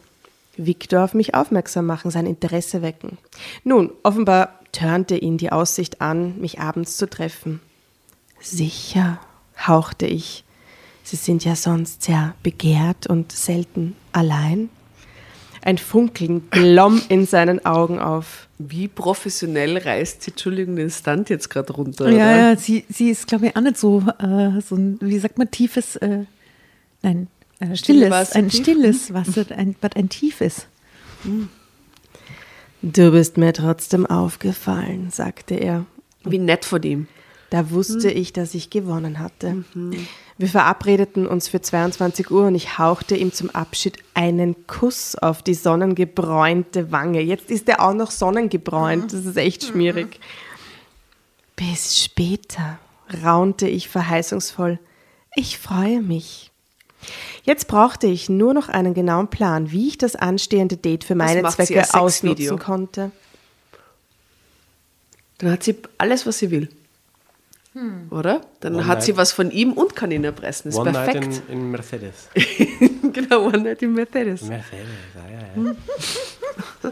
Viktor 0.66 1.03
auf 1.03 1.14
mich 1.14 1.34
aufmerksam 1.34 1.86
machen, 1.86 2.12
sein 2.12 2.26
Interesse 2.26 2.82
wecken. 2.82 3.18
Nun, 3.64 3.91
offenbar 4.03 4.60
törnte 4.72 5.18
ihn 5.18 5.38
die 5.38 5.51
Aussicht 5.51 6.01
an, 6.01 6.39
mich 6.39 6.60
abends 6.60 6.97
zu 6.97 7.10
treffen. 7.10 7.60
Sicher, 8.39 9.20
hauchte 9.68 10.05
ich. 10.05 10.43
Sie 11.03 11.16
sind 11.16 11.43
ja 11.43 11.55
sonst 11.55 12.03
sehr 12.03 12.36
begehrt 12.43 13.07
und 13.07 13.32
selten 13.32 13.95
allein. 14.12 14.70
Ein 15.62 15.78
Funkeln 15.78 16.49
glomm 16.51 17.01
in 17.10 17.26
seinen 17.26 17.66
Augen 17.66 17.99
auf. 17.99 18.47
Wie 18.60 18.88
professionell 18.88 19.78
reißt 19.78 20.24
sie, 20.24 20.32
Entschuldigung, 20.32 20.76
den 20.76 20.89
Stand 20.89 21.30
jetzt 21.30 21.49
gerade 21.49 21.74
runter? 21.74 22.10
Ja, 22.10 22.16
oder? 22.16 22.38
ja, 22.38 22.55
sie, 22.55 22.86
sie 22.89 23.10
ist, 23.10 23.28
glaube 23.28 23.47
ich, 23.47 23.55
auch 23.55 23.62
nicht 23.62 23.78
so, 23.78 24.03
äh, 24.20 24.62
so 24.62 24.76
ein, 24.76 24.97
wie 25.01 25.20
sagt 25.20 25.38
man, 25.38 25.51
tiefes, 25.51 25.95
äh, 25.97 26.26
nein, 27.01 27.28
äh, 27.60 27.76
stilles, 27.76 28.10
Wasser, 28.10 28.36
ein 28.38 28.51
stilles 28.51 29.14
Wasser, 29.14 29.45
ein, 29.55 29.76
was 29.82 29.91
ein 29.95 30.10
tiefes. 30.10 30.68
Du 32.82 33.12
bist 33.12 33.38
mir 33.38 33.53
trotzdem 33.53 34.05
aufgefallen, 34.05 35.10
sagte 35.12 35.55
er. 35.55 35.86
Wie 36.24 36.39
nett 36.39 36.66
von 36.66 36.84
ihm. 36.84 37.07
Da 37.49 37.72
wusste 37.72 38.12
ich, 38.12 38.32
dass 38.32 38.53
ich 38.53 38.70
gewonnen 38.70 39.20
hatte. 39.20 39.64
Wir 40.38 40.47
verabredeten 40.47 41.26
uns 41.26 41.47
für 41.47 41.62
22 41.62 42.30
Uhr 42.30 42.47
und 42.47 42.55
ich 42.55 42.78
hauchte 42.78 43.16
ihm 43.16 43.34
zum 43.34 43.49
Abschied 43.49 43.97
einen 44.14 44.68
Kuss 44.68 45.16
auf 45.16 45.41
die 45.41 45.55
sonnengebräunte 45.55 46.91
Wange. 46.91 47.22
Jetzt 47.22 47.49
ist 47.49 47.68
er 47.68 47.82
auch 47.82 47.93
noch 47.93 48.12
sonnengebräunt. 48.12 49.12
Das 49.12 49.26
ist 49.26 49.38
echt 49.38 49.64
schmierig. 49.64 50.20
Bis 51.55 51.99
später, 51.99 52.78
raunte 53.24 53.68
ich 53.68 53.89
verheißungsvoll. 53.89 54.80
Ich 55.36 55.57
freue 55.57 56.01
mich. 56.01 56.51
Jetzt 57.43 57.67
brauchte 57.67 58.07
ich 58.07 58.29
nur 58.29 58.53
noch 58.53 58.69
einen 58.69 58.93
genauen 58.93 59.29
Plan, 59.29 59.71
wie 59.71 59.87
ich 59.87 59.97
das 59.97 60.15
anstehende 60.15 60.77
Date 60.77 61.03
für 61.03 61.15
meine 61.15 61.43
Zwecke 61.49 61.85
ausnutzen 61.93 62.59
konnte. 62.59 63.11
Dann 65.39 65.51
hat 65.51 65.63
sie 65.63 65.77
alles, 65.97 66.25
was 66.25 66.39
sie 66.39 66.51
will. 66.51 66.69
Oder? 68.09 68.41
Dann 68.59 68.75
One 68.75 68.87
hat 68.87 68.97
night. 68.97 69.03
sie 69.05 69.15
was 69.15 69.31
von 69.31 69.51
ihm 69.51 69.73
und 69.73 69.95
kann 69.95 70.11
ihn 70.11 70.23
erpressen. 70.23 70.69
Ist 70.69 70.77
One 70.77 70.91
perfekt. 70.91 71.27
Night 71.27 71.41
in, 71.47 71.53
in 71.53 71.71
Mercedes. 71.71 72.27
genau, 73.13 73.45
One 73.45 73.59
Night 73.59 73.81
in 73.81 73.93
Mercedes. 73.93 74.41
Mercedes, 74.41 74.87
ja, 75.15 75.21
ja, 75.31 75.39
ja. 75.63 76.91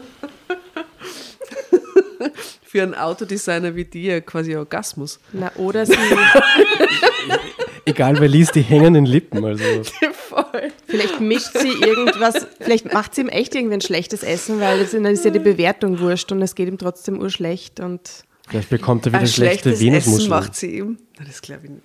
Für 2.62 2.82
einen 2.82 2.94
Autodesigner 2.94 3.74
wie 3.74 3.84
dir 3.84 4.20
quasi 4.20 4.54
Orgasmus. 4.56 5.18
Na, 5.32 5.50
oder 5.56 5.84
sie, 5.84 5.94
Egal 7.88 8.20
wer 8.20 8.28
liest, 8.28 8.54
die 8.54 8.62
hängenden 8.62 9.06
Lippen. 9.06 9.44
Also. 9.44 9.64
Voll. 10.12 10.70
vielleicht 10.86 11.20
mischt 11.20 11.56
sie 11.58 11.68
irgendwas, 11.68 12.46
vielleicht 12.60 12.92
macht 12.92 13.14
sie 13.14 13.22
ihm 13.22 13.28
echt 13.28 13.54
irgendwie 13.54 13.74
ein 13.74 13.80
schlechtes 13.80 14.22
Essen, 14.22 14.60
weil 14.60 14.80
das, 14.80 14.92
dann 14.92 15.04
ist 15.06 15.24
ja 15.24 15.30
die 15.30 15.38
Bewertung 15.38 15.98
wurscht 16.00 16.30
und 16.32 16.42
es 16.42 16.54
geht 16.54 16.68
ihm 16.68 16.78
trotzdem 16.78 17.18
urschlecht 17.20 17.80
und 17.80 18.24
Vielleicht 18.46 18.70
bekommt 18.70 19.04
er 19.06 19.12
wieder 19.12 19.20
Ein 19.20 19.26
schlechte 19.26 19.70
schlechtes 19.70 19.72
Essen 19.74 19.86
Venusmuscheln. 19.86 20.30
macht 20.30 20.54
sie 20.54 20.78
ihm. 20.78 20.98
Na, 21.18 21.24
das 21.26 21.42
glaube 21.42 21.64
ich 21.64 21.70
nicht. 21.70 21.82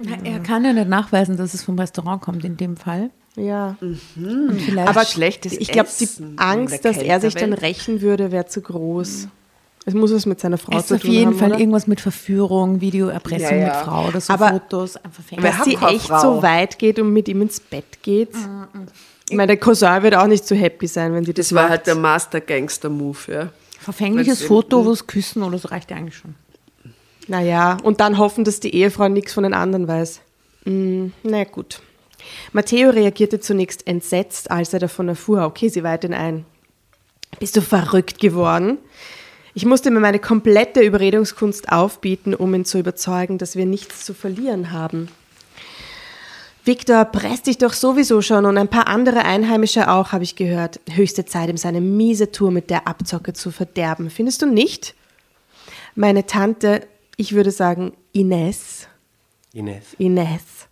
Na, 0.00 0.16
er 0.30 0.38
kann 0.40 0.64
ja 0.64 0.72
nicht 0.72 0.88
nachweisen, 0.88 1.36
dass 1.36 1.54
es 1.54 1.62
vom 1.64 1.78
Restaurant 1.78 2.22
kommt 2.22 2.44
in 2.44 2.56
dem 2.56 2.76
Fall. 2.76 3.10
ja. 3.36 3.76
Vielleicht 3.80 4.88
Aber 4.88 5.04
schlechtes 5.04 5.52
ich 5.54 5.68
glaube, 5.68 5.88
die 5.98 6.08
Angst, 6.36 6.84
dass 6.84 6.98
er 6.98 7.20
sich 7.20 7.34
dann 7.34 7.52
rächen 7.52 8.00
würde, 8.00 8.30
wäre 8.32 8.46
zu 8.46 8.60
groß. 8.62 9.28
Es 9.88 9.94
muss 9.94 10.12
was 10.12 10.26
mit 10.26 10.38
seiner 10.38 10.58
Frau 10.58 10.72
es 10.76 10.82
ist 10.82 10.88
zu 10.88 10.94
auf 10.96 11.00
tun 11.00 11.10
jeden 11.12 11.26
haben, 11.28 11.38
Fall 11.38 11.48
oder? 11.52 11.60
irgendwas 11.60 11.86
mit 11.86 12.00
Verführung, 12.00 12.80
Videoerpressung 12.82 13.48
Ja, 13.48 13.56
ja. 13.56 13.66
mit 13.68 13.76
Frau 13.76 14.08
oder 14.08 14.20
so 14.20 14.32
Aber- 14.34 14.50
Fotos, 14.50 14.96
einfach 14.96 15.22
Dass 15.40 15.64
sie 15.64 15.76
echt 15.76 16.06
Frau? 16.08 16.20
so 16.20 16.42
weit 16.42 16.78
geht 16.78 16.98
und 16.98 17.12
mit 17.12 17.26
ihm 17.28 17.40
ins 17.40 17.58
Bett 17.58 18.02
geht. 18.02 18.30
Ich 19.30 19.34
meine, 19.36 19.46
der 19.46 19.56
Cousin 19.56 20.02
wird 20.02 20.14
auch 20.14 20.26
nicht 20.26 20.46
so 20.46 20.54
happy 20.54 20.86
sein, 20.86 21.14
wenn 21.14 21.24
sie 21.24 21.32
das, 21.32 21.48
Das 21.48 21.54
war 21.54 21.62
macht. 21.62 21.70
halt 21.70 21.86
der 21.86 21.94
Master-Gangster-Move, 21.94 23.18
ja. 23.32 23.48
Verfängliches 23.80 24.42
Foto, 24.42 24.84
wo 24.84 24.90
es 24.90 25.06
küssen 25.06 25.42
oder 25.42 25.56
so 25.58 25.68
reicht 25.68 25.90
ja 25.90 25.96
eigentlich 25.96 26.16
schon. 26.16 26.34
Naja, 27.26 27.76
und 27.82 28.00
dann 28.00 28.18
hoffen, 28.18 28.44
dass 28.44 28.60
die 28.60 28.74
Ehefrau 28.74 29.08
nichts 29.08 29.32
von 29.32 29.44
den 29.44 29.54
anderen 29.54 29.88
weiß. 29.88 30.20
Mm, 30.64 31.06
na 31.22 31.44
gut. 31.44 31.80
Matteo 32.52 32.90
reagierte 32.90 33.40
zunächst 33.40 33.86
entsetzt, 33.86 34.50
als 34.50 34.72
er 34.74 34.80
davon 34.80 35.08
erfuhr. 35.08 35.44
Okay, 35.44 35.68
sie 35.68 35.82
weiht 35.82 36.04
ihn 36.04 36.14
ein. 36.14 36.44
Bist 37.38 37.56
du 37.56 37.60
verrückt 37.62 38.18
geworden? 38.18 38.78
Ich 39.58 39.64
musste 39.64 39.90
mir 39.90 39.98
meine 39.98 40.20
komplette 40.20 40.82
Überredungskunst 40.82 41.72
aufbieten, 41.72 42.32
um 42.32 42.54
ihn 42.54 42.64
zu 42.64 42.78
überzeugen, 42.78 43.38
dass 43.38 43.56
wir 43.56 43.66
nichts 43.66 44.04
zu 44.04 44.14
verlieren 44.14 44.70
haben. 44.70 45.08
Victor 46.64 47.04
presst 47.06 47.48
dich 47.48 47.58
doch 47.58 47.72
sowieso 47.72 48.22
schon 48.22 48.46
und 48.46 48.56
ein 48.56 48.68
paar 48.68 48.86
andere 48.86 49.24
Einheimische 49.24 49.90
auch, 49.90 50.12
habe 50.12 50.22
ich 50.22 50.36
gehört. 50.36 50.78
Höchste 50.88 51.24
Zeit, 51.24 51.50
ihm 51.50 51.56
seine 51.56 51.80
miese 51.80 52.30
Tour 52.30 52.52
mit 52.52 52.70
der 52.70 52.86
Abzocke 52.86 53.32
zu 53.32 53.50
verderben. 53.50 54.10
Findest 54.10 54.42
du 54.42 54.46
nicht? 54.46 54.94
Meine 55.96 56.24
Tante, 56.24 56.86
ich 57.16 57.34
würde 57.34 57.50
sagen 57.50 57.94
Ines, 58.12 58.86
Ines. 59.52 59.94
Ines, 59.98 60.68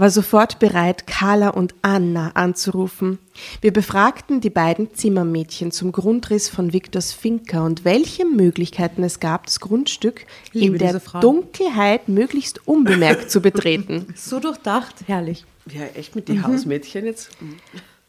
war 0.00 0.10
sofort 0.10 0.58
bereit, 0.58 1.06
Carla 1.06 1.50
und 1.50 1.74
Anna 1.82 2.30
anzurufen. 2.32 3.18
Wir 3.60 3.70
befragten 3.72 4.40
die 4.40 4.48
beiden 4.48 4.94
Zimmermädchen 4.94 5.72
zum 5.72 5.92
Grundriss 5.92 6.48
von 6.48 6.72
Viktors 6.72 7.12
Finca 7.12 7.64
und 7.64 7.84
welche 7.84 8.24
Möglichkeiten 8.24 9.02
es 9.04 9.20
gab, 9.20 9.44
das 9.44 9.60
Grundstück 9.60 10.24
Liebe 10.52 10.76
in 10.76 10.78
der. 10.78 11.00
Dunkelheit 11.20 12.08
möglichst 12.08 12.66
unbemerkt 12.66 13.30
zu 13.30 13.40
betreten. 13.40 14.06
So 14.16 14.40
durchdacht, 14.40 14.94
herrlich. 15.06 15.44
Ja, 15.66 15.82
echt 15.94 16.16
mit 16.16 16.28
den 16.28 16.46
Hausmädchen 16.46 17.04
jetzt. 17.04 17.30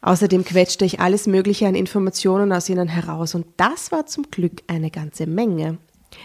Außerdem 0.02 0.46
quetschte 0.46 0.86
ich 0.86 1.00
alles 1.00 1.28
Mögliche 1.28 1.68
an 1.68 1.76
Informationen 1.76 2.54
aus 2.54 2.70
ihnen 2.70 2.88
heraus 2.88 3.36
und 3.36 3.46
das 3.58 3.92
war 3.92 4.06
zum 4.06 4.30
Glück 4.32 4.62
eine 4.68 4.92
ganze 4.92 5.28
Menge. 5.28 5.78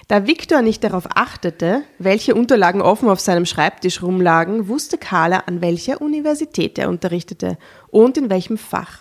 Da 0.09 0.27
Viktor 0.27 0.63
nicht 0.63 0.85
darauf 0.85 1.09
achtete, 1.17 1.83
welche 1.99 2.35
Unterlagen 2.37 2.81
offen 2.81 3.09
auf 3.09 3.19
seinem 3.19 3.45
Schreibtisch 3.45 4.03
rumlagen, 4.03 4.69
wusste 4.69 4.99
Carla, 4.99 5.41
an 5.47 5.61
welcher 5.61 6.01
Universität 6.01 6.79
er 6.79 6.89
unterrichtete 6.89 7.59
und 7.89 8.17
in 8.17 8.31
welchem 8.31 8.57
Fach. 8.57 9.01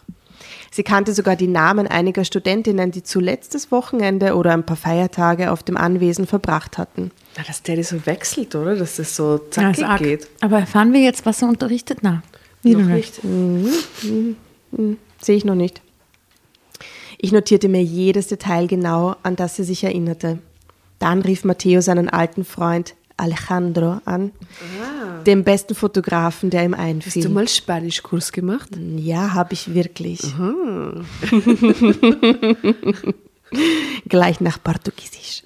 Sie 0.72 0.82
kannte 0.84 1.14
sogar 1.14 1.36
die 1.36 1.48
Namen 1.48 1.88
einiger 1.88 2.26
Studentinnen, 2.26 2.90
die 2.92 3.04
zuletzt 3.04 3.54
das 3.54 3.72
Wochenende 3.72 4.36
oder 4.36 4.52
ein 4.54 4.66
paar 4.66 4.76
Feiertage 4.76 5.52
auf 5.52 5.62
dem 5.64 5.78
Anwesen 5.78 6.26
verbracht 6.26 6.78
hatten. 6.80 7.12
Na, 7.38 7.44
dass 7.44 7.62
der 7.62 7.78
das 7.78 7.90
so 7.90 8.06
wechselt, 8.08 8.56
oder? 8.56 8.76
Dass 8.76 8.96
das 8.98 9.16
so 9.16 9.36
Ja, 9.36 9.52
zackig 9.52 9.86
arg. 9.86 10.02
geht. 10.02 10.28
Aber 10.42 10.60
erfahren 10.60 10.92
wir 10.92 11.02
jetzt, 11.02 11.26
was 11.26 11.42
er 11.42 11.50
unterrichtet? 11.50 12.00
Na, 12.02 12.24
Noch 12.64 12.82
nicht. 12.82 13.24
nicht. 13.24 14.36
Sehe 15.22 15.36
ich 15.36 15.46
noch 15.46 15.56
nicht. 15.56 15.82
Ich 17.20 17.32
notierte 17.32 17.70
mir 17.70 17.84
jedes 17.84 18.28
Detail 18.28 18.68
genau, 18.68 19.16
an 19.24 19.36
das 19.36 19.56
sie 19.56 19.64
sich 19.64 19.84
erinnerte. 19.84 20.40
Dann 21.06 21.22
rief 21.22 21.44
Matteo 21.44 21.82
seinen 21.82 22.10
alten 22.10 22.44
Freund 22.44 22.96
Alejandro 23.16 24.02
an, 24.06 24.32
dem 25.28 25.44
besten 25.44 25.76
Fotografen, 25.76 26.50
der 26.50 26.66
ihm 26.66 26.72
Hast 26.76 26.80
du 26.80 26.84
einfiel. 26.84 27.30
mal 27.30 27.48
Spanischkurs 27.48 28.32
gemacht? 28.32 28.70
Ja, 28.98 29.36
habe 29.36 29.54
ich 29.54 29.76
wirklich. 29.76 30.22
Gleich 34.10 34.42
nach 34.42 34.58
Portugiesisch. 34.64 35.44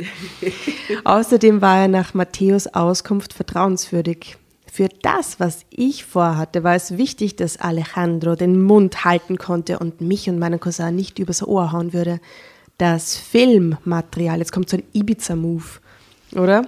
Außerdem 1.04 1.62
war 1.62 1.82
er 1.82 1.88
nach 1.90 2.14
Matthäus 2.14 2.68
Auskunft 2.68 3.34
vertrauenswürdig. 3.34 4.38
Für 4.72 4.88
das, 5.02 5.42
was 5.42 5.66
ich 5.72 6.06
vorhatte, 6.06 6.64
war 6.64 6.76
es 6.76 6.98
wichtig, 6.98 7.36
dass 7.36 7.58
Alejandro 7.58 8.38
den 8.38 8.62
Mund 8.62 9.04
halten 9.04 9.38
konnte 9.38 9.80
und 9.80 10.00
mich 10.00 10.30
und 10.30 10.40
meinen 10.40 10.62
Cousin 10.62 10.96
nicht 10.96 11.20
übers 11.20 11.46
Ohr 11.46 11.74
hauen 11.74 11.92
würde. 11.92 12.22
Das 12.80 13.18
Filmmaterial, 13.18 14.40
jetzt 14.40 14.54
kommt 14.54 14.70
so 14.70 14.78
ein 14.78 14.84
Ibiza-Move, 14.94 15.66
oder? 16.34 16.66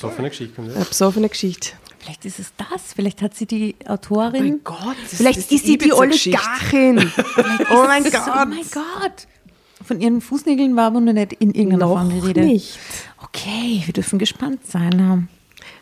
So 0.00 0.08
für 0.10 0.18
eine 0.18 0.30
Geschichte. 0.30 0.60
Eine 0.60 0.84
besoffene 0.84 1.28
Geschichte. 1.28 1.70
Vielleicht 2.00 2.24
ist 2.24 2.40
es 2.40 2.52
das. 2.56 2.92
Vielleicht 2.96 3.22
hat 3.22 3.34
sie 3.36 3.46
die 3.46 3.76
Autorin. 3.86 4.42
Mein 4.44 4.64
Gott. 4.64 4.96
das 5.04 5.14
Vielleicht 5.14 5.38
das 5.38 5.52
ist 5.52 5.64
sie 5.64 5.78
die. 5.78 5.92
Oligarchin. 5.92 6.98
oh 7.72 7.84
mein 7.86 8.02
Gott. 8.02 8.14
oh 8.26 8.44
mein 8.46 8.64
Gott. 8.72 9.28
Von 9.84 10.00
ihren 10.00 10.20
Fußnägeln 10.20 10.74
war 10.74 10.86
aber 10.88 11.00
noch 11.00 11.12
nicht 11.12 11.34
in 11.34 11.52
irgendeiner 11.54 11.86
Noch 11.86 11.92
Form 11.92 12.10
die 12.10 12.18
Rede. 12.18 12.40
nicht. 12.44 12.76
Okay, 13.22 13.82
wir 13.84 13.92
dürfen 13.92 14.18
gespannt 14.18 14.66
sein. 14.66 15.28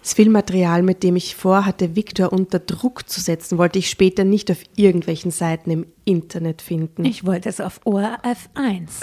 Das 0.02 0.14
Filmmaterial, 0.14 0.82
mit 0.82 1.02
dem 1.02 1.16
ich 1.16 1.36
vorhatte, 1.36 1.94
Viktor 1.94 2.32
unter 2.32 2.58
Druck 2.58 3.06
zu 3.08 3.20
setzen, 3.20 3.58
wollte 3.58 3.78
ich 3.78 3.90
später 3.90 4.24
nicht 4.24 4.50
auf 4.50 4.58
irgendwelchen 4.74 5.30
Seiten 5.30 5.70
im 5.70 5.86
Internet 6.06 6.62
finden. 6.62 7.04
Ich 7.04 7.26
wollte 7.26 7.50
es 7.50 7.60
auf 7.60 7.80
ORF 7.84 8.48
1. 8.54 9.00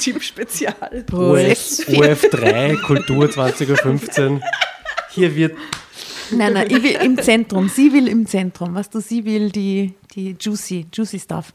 Typ 0.00 0.22
Spezial. 0.22 1.04
OF, 1.12 1.38
OF3, 1.88 2.82
Kultur 2.82 3.30
2015. 3.30 4.42
Hier 5.10 5.36
wird 5.36 5.56
Nein, 6.32 6.52
nein, 6.52 6.66
ich 6.70 6.82
will 6.82 6.96
im 7.02 7.18
Zentrum. 7.18 7.68
Sie 7.68 7.92
will 7.92 8.08
im 8.08 8.26
Zentrum. 8.26 8.74
Was 8.74 8.90
du, 8.90 9.00
sie 9.00 9.24
will 9.24 9.50
die, 9.50 9.94
die 10.14 10.36
juicy, 10.38 10.86
juicy 10.92 11.18
Stuff. 11.18 11.52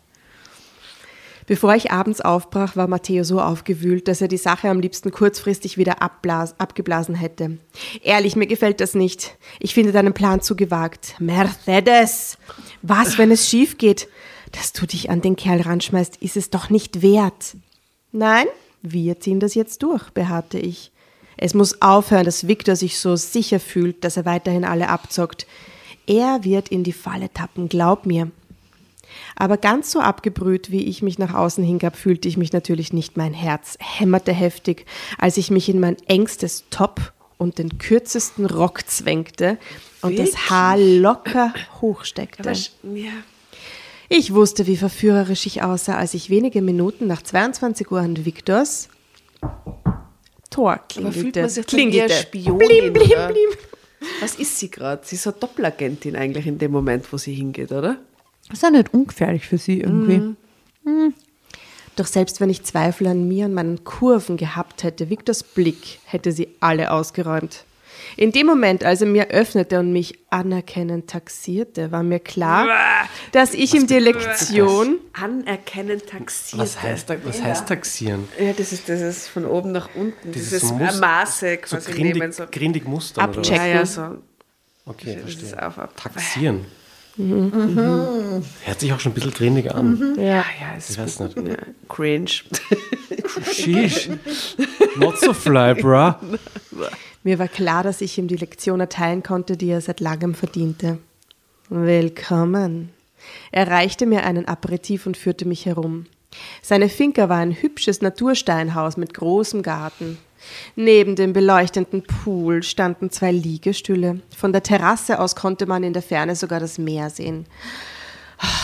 Bevor 1.47 1.75
ich 1.75 1.91
abends 1.91 2.21
aufbrach, 2.21 2.75
war 2.75 2.87
Matteo 2.87 3.23
so 3.23 3.39
aufgewühlt, 3.39 4.07
dass 4.07 4.21
er 4.21 4.27
die 4.27 4.37
Sache 4.37 4.67
am 4.69 4.79
liebsten 4.79 5.11
kurzfristig 5.11 5.77
wieder 5.77 6.01
abgeblasen 6.01 7.13
hätte. 7.13 7.59
Ehrlich, 8.01 8.35
mir 8.35 8.47
gefällt 8.47 8.81
das 8.81 8.95
nicht. 8.95 9.37
Ich 9.59 9.75
finde 9.75 9.91
deinen 9.91 10.13
Plan 10.13 10.41
zu 10.41 10.55
gewagt. 10.55 11.15
Mercedes! 11.19 12.37
Was, 12.81 13.19
wenn 13.19 13.29
es 13.29 13.47
schief 13.47 13.77
geht? 13.77 14.07
Dass 14.53 14.73
du 14.73 14.87
dich 14.87 15.09
an 15.09 15.21
den 15.21 15.35
Kerl 15.35 15.61
ranschmeißt, 15.61 16.17
ist 16.17 16.37
es 16.37 16.49
doch 16.49 16.69
nicht 16.69 17.03
wert. 17.03 17.57
Nein, 18.11 18.47
wir 18.81 19.19
ziehen 19.19 19.39
das 19.39 19.53
jetzt 19.53 19.83
durch, 19.83 20.09
beharrte 20.11 20.57
ich. 20.57 20.91
Es 21.37 21.53
muss 21.53 21.81
aufhören, 21.81 22.25
dass 22.25 22.47
Victor 22.47 22.75
sich 22.75 22.97
so 22.97 23.15
sicher 23.15 23.59
fühlt, 23.59 24.03
dass 24.03 24.17
er 24.17 24.25
weiterhin 24.25 24.65
alle 24.65 24.89
abzockt. 24.89 25.45
Er 26.07 26.43
wird 26.43 26.69
in 26.69 26.83
die 26.83 26.93
Falle 26.93 27.31
tappen, 27.33 27.67
glaub 27.67 28.05
mir. 28.05 28.31
Aber 29.35 29.57
ganz 29.57 29.91
so 29.91 29.99
abgebrüht, 29.99 30.71
wie 30.71 30.85
ich 30.85 31.01
mich 31.01 31.19
nach 31.19 31.33
außen 31.33 31.63
hingab, 31.63 31.95
fühlte 31.95 32.27
ich 32.27 32.37
mich 32.37 32.53
natürlich 32.53 32.93
nicht. 32.93 33.17
Mein 33.17 33.33
Herz 33.33 33.77
hämmerte 33.79 34.31
heftig, 34.31 34.85
als 35.17 35.37
ich 35.37 35.51
mich 35.51 35.69
in 35.69 35.79
mein 35.79 35.97
engstes 36.07 36.65
Top 36.69 37.13
und 37.37 37.57
den 37.57 37.77
kürzesten 37.77 38.45
Rock 38.45 38.87
zwängte 38.87 39.57
und 40.01 40.17
das 40.17 40.49
Haar 40.49 40.77
locker 40.77 41.53
hochsteckte. 41.81 42.51
Ja. 42.83 43.11
Ich 44.07 44.33
wusste, 44.33 44.67
wie 44.67 44.77
verführerisch 44.77 45.45
ich 45.45 45.63
aussah, 45.63 45.97
als 45.97 46.13
ich 46.13 46.29
wenige 46.29 46.61
Minuten 46.61 47.07
nach 47.07 47.21
22 47.21 47.91
Uhr 47.91 47.99
an 47.99 48.25
Victors 48.25 48.89
Tor 50.55 50.79
Aber 50.97 51.11
fühlt 51.11 51.33
klingelte. 51.33 51.41
man 51.41 51.49
sich 51.49 51.95
eher 51.95 52.09
Spionin? 52.09 52.57
Blim, 52.57 52.93
blim, 52.93 53.27
blim. 53.27 53.49
Was 54.21 54.35
ist 54.35 54.57
sie 54.59 54.69
gerade? 54.69 55.01
Sie 55.03 55.15
ist 55.15 55.27
eine 55.27 55.35
Doppelagentin 55.37 56.15
eigentlich 56.15 56.47
in 56.47 56.57
dem 56.57 56.71
Moment, 56.71 57.11
wo 57.11 57.17
sie 57.17 57.33
hingeht, 57.33 57.71
oder? 57.71 57.97
Das 58.49 58.57
ist 58.59 58.63
ja 58.63 58.69
nicht 58.69 58.93
ungefährlich 58.93 59.47
für 59.47 59.57
sie 59.57 59.81
irgendwie. 59.81 60.35
Doch 61.95 62.05
selbst 62.07 62.41
wenn 62.41 62.49
ich 62.49 62.63
Zweifel 62.63 63.07
an 63.07 63.27
mir 63.27 63.45
und 63.45 63.53
meinen 63.53 63.83
Kurven 63.83 64.37
gehabt 64.37 64.83
hätte, 64.83 65.09
Victors 65.09 65.43
Blick 65.43 65.99
hätte 66.05 66.31
sie 66.31 66.49
alle 66.59 66.91
ausgeräumt. 66.91 67.63
In 68.17 68.31
dem 68.33 68.45
Moment, 68.45 68.83
als 68.83 68.99
er 69.01 69.07
mir 69.07 69.29
öffnete 69.29 69.79
und 69.79 69.93
mich 69.93 70.19
anerkennend 70.29 71.09
taxierte, 71.09 71.91
war 71.93 72.03
mir 72.03 72.19
klar, 72.19 72.67
dass 73.31 73.53
ich 73.53 73.73
ihm 73.73 73.87
die 73.87 73.97
Lektion 73.99 74.97
Anerkennend 75.13 76.05
taxiert. 76.05 76.61
Was 76.61 76.81
heißt, 76.83 77.07
was 77.23 77.41
heißt 77.41 77.67
taxieren? 77.67 78.27
Ja, 78.39 78.51
das 78.53 78.73
ist, 78.73 78.89
das 78.89 78.99
ist 79.01 79.27
von 79.29 79.45
oben 79.45 79.71
nach 79.71 79.89
unten. 79.95 80.31
Dieses 80.33 80.49
Dieses 80.49 80.71
Mus- 80.73 80.99
Maße 80.99 81.59
So 81.65 81.77
quasi 81.77 81.91
nehmen. 81.93 82.11
grindig, 82.19 82.33
So. 82.35 82.43
grindig 82.51 82.85
Muster 82.87 83.23
oder 83.29 83.37
was? 83.39 83.49
Ja, 83.49 83.65
ja, 83.65 83.85
so. 83.85 84.17
Okay, 84.85 85.17
Das 85.21 85.29
ist 85.31 85.39
verstehe. 85.39 85.65
auf, 85.67 85.77
auf. 85.77 85.93
Taxieren. 85.95 86.65
Hört 87.17 88.79
sich 88.79 88.91
auch 88.93 88.99
schon 88.99 89.11
ein 89.11 89.15
bisschen 89.15 89.31
grindig 89.33 89.73
an. 89.73 90.15
Ja, 90.17 90.23
ja, 90.23 90.43
es 90.77 90.89
Ich 90.89 90.97
ist 90.97 91.19
weiß 91.19 91.19
nicht. 91.21 91.37
ja, 91.47 91.55
cringe. 91.87 92.29
Sheesh. 93.51 94.09
Not 94.97 95.19
so 95.19 95.33
fly, 95.33 95.73
bruh. 95.75 96.13
Mir 97.23 97.39
war 97.39 97.47
klar, 97.47 97.83
dass 97.83 98.01
ich 98.01 98.17
ihm 98.17 98.27
die 98.27 98.35
Lektion 98.37 98.79
erteilen 98.79 99.23
konnte, 99.23 99.57
die 99.57 99.69
er 99.69 99.81
seit 99.81 99.99
langem 99.99 100.35
verdiente. 100.35 100.99
Willkommen. 101.69 102.89
Er 103.51 103.67
reichte 103.69 104.05
mir 104.05 104.23
einen 104.25 104.47
Aperitif 104.47 105.07
und 105.07 105.17
führte 105.17 105.45
mich 105.45 105.65
herum. 105.65 106.05
Seine 106.61 106.89
Finca 106.89 107.29
war 107.29 107.37
ein 107.37 107.53
hübsches 107.53 108.01
Natursteinhaus 108.01 108.97
mit 108.97 109.13
großem 109.13 109.63
Garten. 109.63 110.17
Neben 110.75 111.15
dem 111.15 111.33
beleuchteten 111.33 112.03
Pool 112.03 112.63
standen 112.63 113.09
zwei 113.09 113.31
Liegestühle. 113.31 114.21
Von 114.35 114.51
der 114.51 114.63
Terrasse 114.63 115.19
aus 115.19 115.35
konnte 115.35 115.65
man 115.65 115.83
in 115.83 115.93
der 115.93 116.01
Ferne 116.01 116.35
sogar 116.35 116.59
das 116.59 116.77
Meer 116.77 117.09
sehen. 117.09 117.45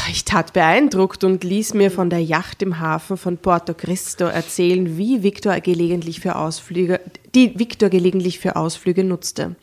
Ich 0.10 0.26
tat 0.26 0.54
beeindruckt 0.54 1.24
und 1.24 1.44
ließ 1.44 1.74
mir 1.74 1.92
von 1.92 2.10
der 2.10 2.22
Yacht 2.22 2.62
im 2.62 2.80
Hafen 2.80 3.18
von 3.18 3.38
Porto 3.38 3.74
Cristo 3.74 4.26
erzählen, 4.26 4.98
wie 4.98 5.24
Victor 5.24 5.60
gelegentlich 5.62 6.20
für 6.20 6.36
Ausflüge, 6.36 7.00
die 7.34 7.58
Victor 7.58 7.90
gelegentlich 7.90 8.40
für 8.40 8.58
Ausflüge 8.58 9.04
nutzte. 9.04 9.56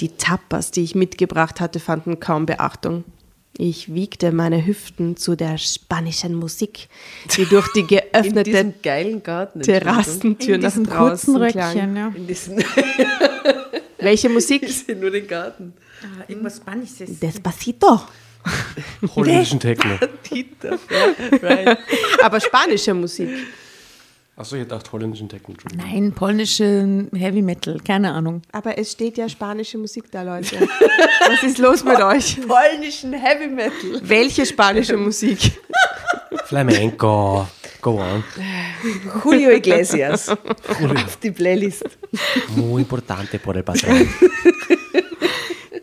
Die 0.00 0.10
Tapas, 0.16 0.70
die 0.70 0.82
ich 0.82 0.94
mitgebracht 0.94 1.60
hatte, 1.60 1.80
fanden 1.80 2.20
kaum 2.20 2.44
Beachtung. 2.44 3.04
Ich 3.58 3.92
wiegte 3.92 4.32
meine 4.32 4.66
Hüften 4.66 5.16
zu 5.16 5.36
der 5.36 5.58
spanischen 5.58 6.34
Musik, 6.34 6.88
die 7.36 7.44
durch 7.44 7.70
die 7.74 7.86
geöffnete. 7.86 8.74
Terrassentür 9.62 10.54
In 10.54 10.60
nach 10.62 10.72
draußen 10.72 10.86
kurzen 10.86 11.34
klang. 11.48 11.72
Röckchen, 11.72 11.96
ja. 11.96 12.12
In 12.14 12.26
diesem. 12.26 12.58
Welche 13.98 14.28
Musik? 14.30 14.62
Ich 14.62 14.78
sehe 14.78 14.96
nur 14.96 15.10
den 15.10 15.26
Garten. 15.28 15.74
Irgendwas 16.28 16.56
Spanisches. 16.56 17.20
Despacito. 17.20 18.00
Holländischen 19.14 19.60
Techno. 19.60 19.98
Ja, 20.90 21.48
right. 21.48 21.78
Aber 22.22 22.40
spanische 22.40 22.94
Musik. 22.94 23.28
Achso, 24.42 24.56
ich 24.56 24.66
dachte 24.66 24.90
holländischen 24.90 25.28
Techno. 25.28 25.54
Nein, 25.76 26.10
polnische 26.10 27.06
Heavy 27.14 27.42
Metal, 27.42 27.78
keine 27.78 28.12
Ahnung. 28.12 28.42
Aber 28.50 28.76
es 28.76 28.90
steht 28.90 29.16
ja 29.16 29.28
spanische 29.28 29.78
Musik 29.78 30.10
da, 30.10 30.22
Leute. 30.22 30.56
Was 31.28 31.44
ist 31.44 31.58
los 31.58 31.84
mit 31.84 32.00
euch? 32.00 32.40
Polnischen 32.48 33.12
Heavy 33.12 33.46
Metal. 33.46 34.00
Welche 34.02 34.44
spanische 34.44 34.96
Musik? 35.06 35.60
Flamenco. 36.46 37.46
Go 37.80 38.00
on. 38.00 38.24
Julio 39.22 39.50
Iglesias. 39.50 40.28
Auf 40.28 41.16
die 41.22 41.30
Playlist. 41.30 41.84
Muy 42.56 42.82
importante 42.82 43.38
por 43.38 43.54
el 43.54 43.62
patrón. 43.62 44.08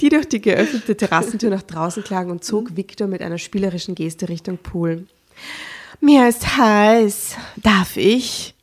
Die 0.01 0.10
durch 0.10 0.28
die 0.28 0.41
geöffnete 0.41 0.97
Terrassentür 0.97 1.49
nach 1.49 1.64
draußen 1.64 2.03
klang 2.03 2.30
und 2.30 2.43
zog 2.43 2.76
Victor 2.76 3.07
mit 3.07 3.22
einer 3.22 3.38
spielerischen 3.38 3.95
Geste 3.95 4.28
Richtung 4.28 4.57
Pool. 4.57 5.07
Mir 6.02 6.28
ist 6.30 6.58
heiß. 6.58 7.36
Darf 7.58 7.97
ich? 7.97 8.54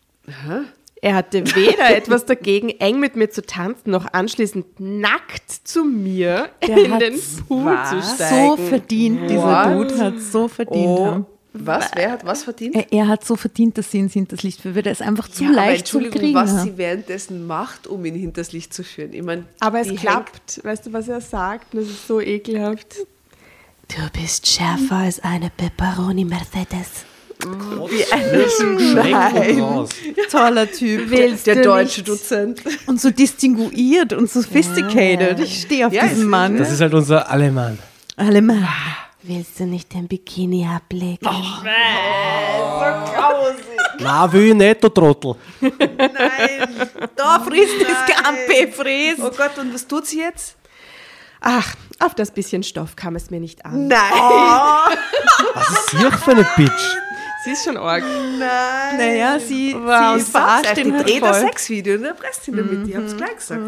Er 1.02 1.14
hatte 1.14 1.44
weder 1.54 1.90
etwas 1.96 2.24
dagegen, 2.24 2.70
eng 2.70 2.98
mit 2.98 3.14
mir 3.16 3.30
zu 3.30 3.42
tanzen, 3.42 3.90
noch 3.90 4.12
anschließend 4.12 4.80
nackt 4.80 5.50
zu 5.68 5.84
mir 5.84 6.48
Der 6.66 6.78
in 6.84 6.98
den 6.98 7.20
Pool 7.46 7.76
zu 7.88 7.96
was? 7.98 8.14
steigen. 8.14 8.56
So 8.56 8.56
verdient, 8.56 9.30
dieser 9.30 9.42
What? 9.76 9.90
Dude 9.90 9.98
hat 10.02 10.20
so 10.20 10.48
verdient. 10.48 10.86
Oh, 10.98 11.26
was? 11.52 11.90
Wer 11.94 12.10
hat 12.12 12.24
was 12.26 12.42
verdient? 12.44 12.74
Er, 12.74 12.92
er 12.92 13.08
hat 13.08 13.24
so 13.24 13.36
verdient, 13.36 13.76
dass 13.78 13.90
sie 13.90 13.98
ihn 13.98 14.08
hinters 14.08 14.42
Licht 14.42 14.62
führt. 14.62 14.84
Der 14.84 14.92
ist 14.92 15.02
einfach 15.02 15.28
zu 15.28 15.44
Ja, 15.44 15.50
leicht 15.50 15.86
zu 15.86 16.00
kriegen. 16.00 16.34
was 16.34 16.62
sie 16.64 16.76
währenddessen 16.76 17.46
macht, 17.46 17.86
um 17.86 18.04
ihn 18.04 18.14
hinters 18.14 18.52
Licht 18.52 18.72
zu 18.74 18.82
führen. 18.82 19.12
Ich 19.12 19.22
meine, 19.22 19.44
Aber 19.60 19.80
es 19.80 19.94
klappt. 19.94 20.64
Weißt 20.64 20.86
du, 20.86 20.92
was 20.92 21.08
er 21.08 21.20
sagt? 21.20 21.72
Das 21.74 21.84
ist 21.84 22.06
so 22.08 22.20
ekelhaft. 22.20 22.96
Du 23.88 24.20
bist 24.20 24.46
schärfer 24.48 24.96
als 24.96 25.20
eine 25.20 25.50
Pepperoni 25.56 26.24
Mercedes. 26.24 27.04
Wie 27.40 28.04
ein 28.12 29.60
raus. 29.60 29.90
Toller 30.30 30.70
Typ. 30.70 31.10
Hängt, 31.10 31.46
der 31.46 31.62
deutsche 31.62 32.00
nicht? 32.00 32.08
Dozent. 32.08 32.62
Und 32.86 33.00
so 33.00 33.10
distinguiert 33.10 34.12
und 34.12 34.30
sophisticated. 34.30 35.38
Ich 35.40 35.62
stehe 35.62 35.86
auf 35.86 35.92
Ja, 35.92 36.06
diesen 36.06 36.28
Mann. 36.28 36.56
Das 36.56 36.70
ist 36.72 36.80
halt 36.80 36.94
unser 36.94 37.30
Allemann. 37.30 37.78
Alle 38.16 38.40
mal. 38.42 38.66
Willst 39.22 39.58
du 39.58 39.64
nicht 39.64 39.92
den 39.92 40.06
Bikini 40.06 40.66
ablegen? 40.66 41.28
Na, 43.98 44.32
will 44.32 44.48
ich 44.50 44.54
nicht, 44.54 44.84
du 44.84 44.88
Trottel. 44.88 45.34
Nein. 45.60 45.70
Da 47.16 47.40
frisst 47.40 47.74
das 47.80 48.06
Gampe, 48.22 48.70
frisst. 48.72 49.20
Oh 49.20 49.30
Gott, 49.36 49.58
und 49.58 49.74
was 49.74 49.86
tut 49.86 50.06
sie 50.06 50.20
jetzt? 50.20 50.56
Ach, 51.40 51.74
auf 51.98 52.14
das 52.14 52.30
bisschen 52.30 52.62
Stoff 52.62 52.94
kam 52.94 53.16
es 53.16 53.30
mir 53.30 53.40
nicht 53.40 53.64
an. 53.64 53.88
Nein. 53.88 53.98
Was 55.54 55.70
ist 55.70 55.90
hier 55.98 56.12
für 56.12 56.30
eine 56.32 56.46
Bitch? 56.56 56.96
Sie 57.46 57.52
ist 57.52 57.62
schon 57.64 57.76
arg. 57.76 58.02
Nein. 58.02 58.96
Naja, 58.98 59.38
sie, 59.38 59.72
Wow, 59.72 60.18
sie 60.18 60.24
verarscht 60.32 60.76
Die 60.76 60.80
ihn 60.80 60.96
halt 60.96 61.08
voll. 61.08 61.34
Sexvideo 61.34 61.94
und 61.94 62.04
erpresst 62.04 62.48
ihn 62.48 62.56
damit. 62.56 62.88
Ich 62.88 62.96
hab's 62.96 63.16
gleich 63.16 63.36
gesagt. 63.36 63.60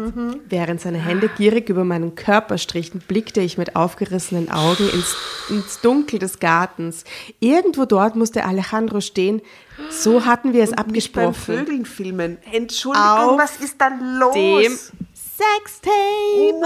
Während 0.49 0.81
seine 0.81 0.97
Hände 0.97 1.29
gierig 1.29 1.69
über 1.69 1.85
meinen 1.85 2.13
Körper 2.15 2.57
strichen, 2.57 2.99
blickte 3.07 3.39
ich 3.39 3.57
mit 3.57 3.77
aufgerissenen 3.77 4.51
Augen 4.51 4.89
ins, 4.89 5.15
ins 5.49 5.79
Dunkel 5.79 6.19
des 6.19 6.39
Gartens. 6.39 7.05
Irgendwo 7.39 7.85
dort 7.85 8.17
musste 8.17 8.43
Alejandro 8.43 8.99
stehen. 8.99 9.41
So 9.89 10.25
hatten 10.25 10.51
wir 10.51 10.61
es 10.61 10.71
Beim 10.71 10.79
abgesprochen. 10.79 11.33
Vögeln 11.33 11.85
filmen. 11.85 12.37
Entschuldigung, 12.51 13.07
Auf 13.07 13.39
was 13.39 13.55
ist 13.61 13.79
da 13.79 13.87
los? 14.19 14.33
dem 14.33 14.77
Sextape. 15.39 16.59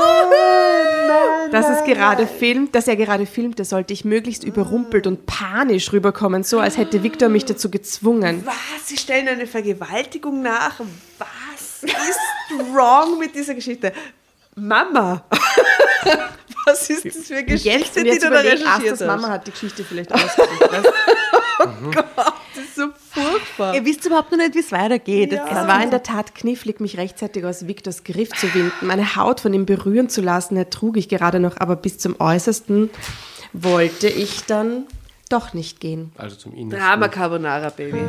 Das 1.51 1.69
es 1.69 1.83
gerade 1.83 2.25
filmt, 2.25 2.73
dass 2.73 2.87
er 2.87 2.95
gerade 2.95 3.25
filmte, 3.25 3.65
sollte 3.65 3.93
ich 3.93 4.03
möglichst 4.03 4.43
überrumpelt 4.43 5.05
und 5.05 5.25
panisch 5.25 5.91
rüberkommen, 5.91 6.43
so 6.43 6.59
als 6.59 6.77
hätte 6.77 7.03
Victor 7.03 7.29
mich 7.29 7.45
dazu 7.45 7.69
gezwungen. 7.69 8.43
Was? 8.45 8.87
Sie 8.87 8.97
stellen 8.97 9.27
eine 9.27 9.45
Vergewaltigung 9.45 10.41
nach? 10.41 10.79
Was? 11.19 11.83
ist 11.83 12.19
wrong 12.73 13.19
mit 13.19 13.35
dieser 13.35 13.53
Geschichte? 13.53 13.93
Mama, 14.55 15.23
was 16.65 16.89
ist 16.89 17.05
das 17.05 17.27
für 17.27 17.35
eine 17.35 17.45
Geschichte, 17.45 17.69
Jetzt, 17.69 17.97
und 17.97 18.03
die 18.03 18.09
jetzt 18.11 18.23
du 18.23 18.29
da 18.29 18.39
recherchiert 18.39 18.91
hast? 18.91 19.01
Mama 19.01 19.29
hat 19.29 19.47
die 19.47 19.51
Geschichte 19.51 19.83
vielleicht 19.83 20.13
ausgedacht. 20.13 20.61
Ist 20.61 20.83
so 21.63 22.03
furchtbar. 23.53 23.75
Ihr 23.75 23.85
wisst 23.85 24.05
überhaupt 24.05 24.31
noch 24.31 24.37
nicht, 24.37 24.55
wie 24.55 24.59
es 24.59 24.71
weitergeht. 24.71 25.33
Es 25.33 25.55
war 25.55 25.83
in 25.83 25.91
der 25.91 26.03
Tat 26.03 26.35
knifflig, 26.35 26.79
mich 26.79 26.97
rechtzeitig 26.97 27.45
aus 27.45 27.67
Viktors 27.67 28.03
Griff 28.03 28.29
zu 28.29 28.53
winden, 28.53 28.71
meine 28.81 29.15
Haut 29.15 29.39
von 29.39 29.53
ihm 29.53 29.65
berühren 29.65 30.09
zu 30.09 30.21
lassen, 30.21 30.57
ertrug 30.57 30.97
ich 30.97 31.09
gerade 31.09 31.39
noch, 31.39 31.57
aber 31.57 31.75
bis 31.75 31.97
zum 31.97 32.19
Äußersten 32.19 32.89
wollte 33.53 34.07
ich 34.07 34.45
dann 34.45 34.87
doch 35.29 35.53
nicht 35.53 35.79
gehen. 35.79 36.11
Also 36.17 36.35
zum 36.35 36.53
Innersten. 36.53 36.79
Drama 36.79 37.07
Carbonara, 37.07 37.69
Baby. 37.69 38.01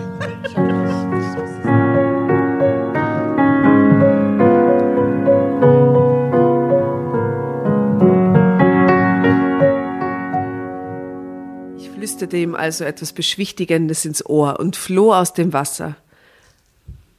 Flüsterte 12.15 12.37
ihm 12.37 12.55
also 12.55 12.85
etwas 12.85 13.12
Beschwichtigendes 13.12 14.05
ins 14.05 14.25
Ohr 14.25 14.61
und 14.61 14.77
floh 14.77 15.12
aus 15.12 15.33
dem 15.33 15.53
Wasser. 15.53 15.97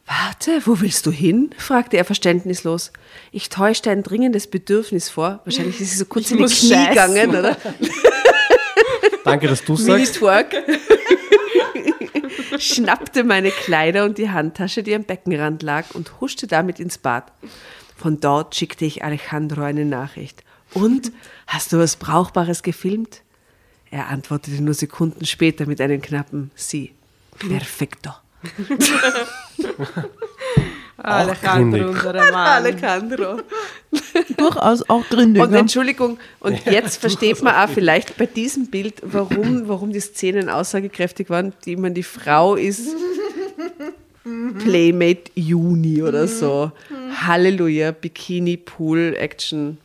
Warte, 0.06 0.62
wo 0.66 0.80
willst 0.80 1.06
du 1.06 1.12
hin? 1.12 1.50
fragte 1.58 1.98
er 1.98 2.06
verständnislos. 2.06 2.94
Ich 3.34 3.50
täuschte 3.50 3.92
ein 3.92 4.04
dringendes 4.04 4.48
Bedürfnis 4.48 5.10
vor. 5.10 5.42
Wahrscheinlich 5.44 5.82
ist 5.82 5.92
sie 5.92 5.98
so 5.98 6.06
kurz 6.06 6.32
in 6.32 6.38
die 6.38 6.46
Knie 6.46 6.70
scheißen. 6.70 6.90
gegangen, 6.90 7.30
oder? 7.32 7.58
Danke, 9.26 9.48
dass 9.48 9.66
du 9.66 9.76
sagst. 9.76 10.22
Mini-Twerk. 10.22 10.56
schnappte 12.58 13.26
meine 13.26 13.52
Kleider 13.52 14.06
und 14.06 14.18
die 14.18 14.30
Handtasche, 14.30 14.82
die 14.82 14.96
am 14.96 15.04
Beckenrand 15.04 15.62
lag, 15.62 15.94
und 15.94 16.22
huschte 16.22 16.48
damit 16.48 16.80
ins 16.80 16.98
Bad. 17.00 17.34
Von 17.98 18.22
dort 18.22 18.56
schickte 18.56 18.86
ich 18.86 19.04
Alejandro 19.04 19.64
eine 19.64 19.84
Nachricht. 19.84 20.44
Und, 20.74 21.12
hast 21.48 21.74
du 21.74 21.80
was 21.80 21.98
Brauchbares 21.98 22.64
gefilmt? 22.64 23.25
Er 23.96 24.10
antwortete 24.10 24.62
nur 24.62 24.74
Sekunden 24.74 25.24
später 25.26 25.66
mit 25.68 25.80
einem 25.80 26.02
knappen 26.02 26.52
Sie. 26.54 26.92
Perfekto. 27.40 28.10
Alejandro, 30.98 31.92
unser 31.92 32.14
Mann. 32.14 32.34
Alejandro. 32.34 33.40
Durchaus 34.36 34.90
auch 34.90 35.08
gründig. 35.08 35.42
Und 35.42 35.52
ne? 35.52 35.60
Entschuldigung, 35.60 36.20
und 36.42 36.66
jetzt 36.66 36.98
versteht 37.02 37.42
man 37.42 37.56
auch 37.56 37.70
vielleicht 37.70 38.18
bei 38.18 38.26
diesem 38.26 38.68
Bild, 38.68 38.96
warum, 39.02 39.70
warum 39.70 39.94
die 39.94 40.02
Szenen 40.02 40.50
aussagekräftig 40.50 41.30
waren, 41.30 41.54
die 41.64 41.78
man 41.78 41.94
die 41.94 42.04
Frau 42.04 42.56
ist 42.56 42.90
Playmate 44.60 45.32
Juni 45.36 46.04
oder 46.04 46.28
so. 46.28 46.74
Halleluja, 47.26 47.92
Bikini, 47.92 48.58
Pool, 48.58 49.16
Action. 49.18 49.78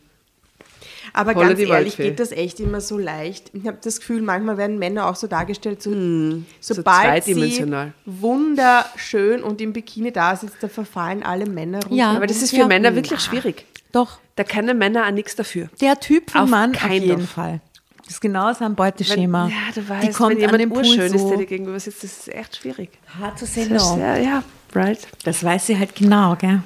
Aber 1.13 1.33
Holla 1.35 1.47
ganz 1.49 1.59
die 1.59 1.65
ehrlich, 1.65 1.93
Waldfee. 1.97 2.03
geht 2.03 2.19
das 2.19 2.31
echt 2.31 2.59
immer 2.59 2.79
so 2.81 2.97
leicht? 2.97 3.51
Ich 3.53 3.67
habe 3.67 3.77
das 3.83 3.99
Gefühl, 3.99 4.21
manchmal 4.21 4.57
werden 4.57 4.79
Männer 4.79 5.07
auch 5.07 5.15
so 5.15 5.27
dargestellt, 5.27 5.81
so, 5.81 5.91
so 5.91 6.73
sobald 6.75 7.23
sie 7.23 7.33
zweidimensional. 7.33 7.93
wunderschön 8.05 9.43
und 9.43 9.61
im 9.61 9.73
Bikini 9.73 10.11
da 10.11 10.35
sitzt, 10.35 10.57
da 10.61 10.67
verfallen 10.67 11.23
alle 11.23 11.45
Männer 11.45 11.79
runter. 11.83 11.95
Ja. 11.95 12.11
Aber 12.11 12.27
das 12.27 12.41
ist 12.41 12.51
für 12.51 12.57
Ja. 12.57 12.67
Männer 12.67 12.95
wirklich 12.95 13.19
schwierig. 13.19 13.65
Doch, 13.91 14.19
Da 14.37 14.43
können 14.45 14.77
Männer 14.77 15.05
auch 15.07 15.11
nichts 15.11 15.35
dafür. 15.35 15.69
der 15.81 15.99
Typ 15.99 16.31
von 16.31 16.41
Auf 16.41 16.49
Mann 16.49 16.71
auf 16.71 16.77
keinen 16.77 17.03
jeden 17.03 17.27
Fall. 17.27 17.59
Das 18.05 18.15
ist 18.15 18.21
genau 18.21 18.51
sein 18.53 18.69
Wenn, 18.69 18.75
Beuteschema. 18.75 19.47
ja, 19.47 19.53
du 19.75 19.81
Die 19.81 19.89
weißt, 19.89 20.13
kommt 20.17 20.29
wenn 20.31 20.37
an 20.37 20.41
jemand 20.41 20.61
den 20.61 20.69
Pool 20.69 20.77
urschön 20.79 21.13
ist, 21.13 21.19
so 21.19 21.29
der 21.29 21.37
dir 21.39 21.45
gegenüber 21.45 21.79
sitzt, 21.79 22.03
das 22.03 22.11
ist 22.19 22.33
echt 22.33 22.55
schwierig. 22.57 22.89
hard 23.19 23.37
to 23.39 23.45
say 23.45 23.65
no. 23.67 23.97
ja, 23.99 24.17
ja, 24.17 24.43
right. 24.73 24.99
Das 25.23 25.43
weiß 25.43 25.67
sie 25.67 25.77
halt 25.77 25.93
genau, 25.95 26.35
gell? 26.35 26.61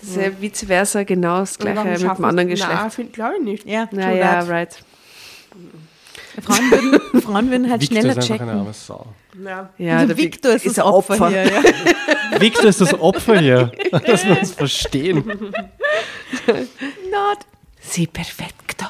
Das 0.00 0.08
ist 0.10 0.16
ja 0.16 0.30
vice 0.40 0.64
versa 0.66 1.02
genau 1.04 1.40
das 1.40 1.58
Gleiche 1.58 1.84
mit 1.84 2.00
dem 2.00 2.24
anderen 2.24 2.48
es- 2.50 2.60
Geschlecht. 2.60 2.80
Na, 2.98 3.04
glaube 3.12 3.34
ich 3.38 3.44
nicht. 3.44 3.66
Ja, 3.66 3.88
naja, 3.92 4.40
that. 4.44 4.48
right. 4.48 4.84
Frauen 6.42 6.70
würden, 6.70 7.22
Frauen 7.22 7.50
würden 7.50 7.70
halt 7.70 7.82
Victor 7.82 7.98
schneller 8.00 8.16
ist 8.16 8.30
einfach 8.30 8.30
eine 8.30 8.38
checken. 8.38 8.60
arme 8.60 8.72
Sau. 8.72 9.06
Ja. 9.44 9.70
Ja, 9.78 9.98
Der 9.98 10.06
der 10.06 10.16
Victor 10.16 10.52
ist, 10.52 10.64
ist 10.66 10.78
das 10.78 10.84
Opfer, 10.84 11.14
Opfer. 11.14 11.28
hier. 11.28 11.44
Ja. 11.44 11.62
Victor 12.40 12.64
ist 12.66 12.80
das 12.80 12.94
Opfer 12.98 13.38
hier. 13.40 13.72
Wir 13.92 14.38
uns 14.38 14.52
verstehen. 14.52 15.24
Not. 16.46 17.38
Sie 17.80 18.06
perfekto. 18.06 18.86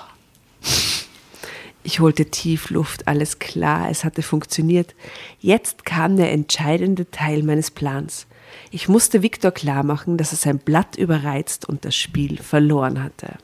Ich 1.82 1.98
holte 2.00 2.26
tief 2.26 2.70
Luft, 2.70 3.08
alles 3.08 3.38
klar, 3.38 3.88
es 3.90 4.04
hatte 4.04 4.22
funktioniert. 4.22 4.94
Jetzt 5.40 5.84
kam 5.86 6.16
der 6.16 6.30
entscheidende 6.32 7.10
Teil 7.10 7.42
meines 7.42 7.70
Plans. 7.70 8.26
Ich 8.70 8.88
musste 8.88 9.22
Viktor 9.22 9.50
klarmachen, 9.50 10.16
dass 10.16 10.32
er 10.32 10.38
sein 10.38 10.58
Blatt 10.58 10.96
überreizt 10.96 11.68
und 11.68 11.84
das 11.84 11.96
Spiel 11.96 12.38
verloren 12.38 13.02
hatte. 13.02 13.34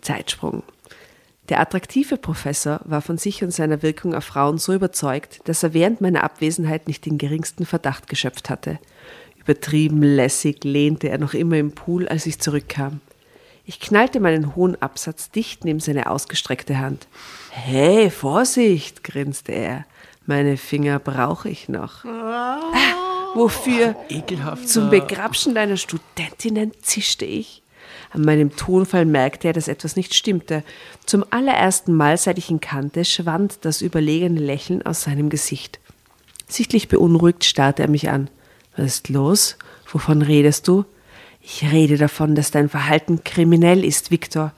Zeitsprung. 0.00 0.62
Der 1.48 1.60
attraktive 1.60 2.16
Professor 2.16 2.80
war 2.84 3.02
von 3.02 3.18
sich 3.18 3.44
und 3.44 3.52
seiner 3.52 3.82
Wirkung 3.82 4.14
auf 4.14 4.24
Frauen 4.24 4.58
so 4.58 4.74
überzeugt, 4.74 5.40
dass 5.44 5.62
er 5.62 5.74
während 5.74 6.00
meiner 6.00 6.24
Abwesenheit 6.24 6.88
nicht 6.88 7.06
den 7.06 7.18
geringsten 7.18 7.66
Verdacht 7.66 8.08
geschöpft 8.08 8.50
hatte. 8.50 8.78
Übertrieben 9.38 10.02
lässig 10.02 10.64
lehnte 10.64 11.08
er 11.08 11.18
noch 11.18 11.34
immer 11.34 11.56
im 11.56 11.72
Pool, 11.72 12.08
als 12.08 12.26
ich 12.26 12.40
zurückkam. 12.40 13.00
Ich 13.64 13.80
knallte 13.80 14.20
meinen 14.20 14.56
hohen 14.56 14.80
Absatz 14.80 15.30
dicht 15.30 15.64
neben 15.64 15.80
seine 15.80 16.10
ausgestreckte 16.10 16.78
Hand. 16.78 17.06
Hey, 17.50 18.10
Vorsicht, 18.10 19.04
grinste 19.04 19.52
er. 19.52 19.84
Meine 20.24 20.56
Finger 20.56 20.98
brauche 20.98 21.48
ich 21.48 21.68
noch. 21.68 22.04
Ah, 22.04 22.60
wofür? 23.36 23.94
Ekelhaft. 24.08 24.68
Zum 24.68 24.90
Begrapschen 24.90 25.54
deiner 25.54 25.76
Studentinnen 25.76 26.72
zischte 26.82 27.24
ich. 27.24 27.62
An 28.12 28.22
meinem 28.22 28.56
Tonfall 28.56 29.04
merkte 29.04 29.48
er, 29.48 29.52
dass 29.52 29.68
etwas 29.68 29.96
nicht 29.96 30.14
stimmte. 30.14 30.64
Zum 31.04 31.24
allerersten 31.30 31.94
Mal, 31.94 32.16
seit 32.16 32.38
ich 32.38 32.50
ihn 32.50 32.60
kannte, 32.60 33.04
schwand 33.04 33.58
das 33.62 33.82
überlegene 33.82 34.40
Lächeln 34.40 34.82
aus 34.82 35.02
seinem 35.02 35.28
Gesicht. 35.28 35.80
Sichtlich 36.48 36.88
beunruhigt 36.88 37.44
starrte 37.44 37.82
er 37.82 37.90
mich 37.90 38.08
an. 38.08 38.30
Was 38.76 38.86
ist 38.86 39.08
los? 39.08 39.56
Wovon 39.90 40.22
redest 40.22 40.68
du? 40.68 40.84
Ich 41.40 41.70
rede 41.70 41.96
davon, 41.96 42.34
dass 42.34 42.50
dein 42.50 42.68
Verhalten 42.68 43.22
kriminell 43.22 43.84
ist, 43.84 44.10
Viktor. 44.10 44.52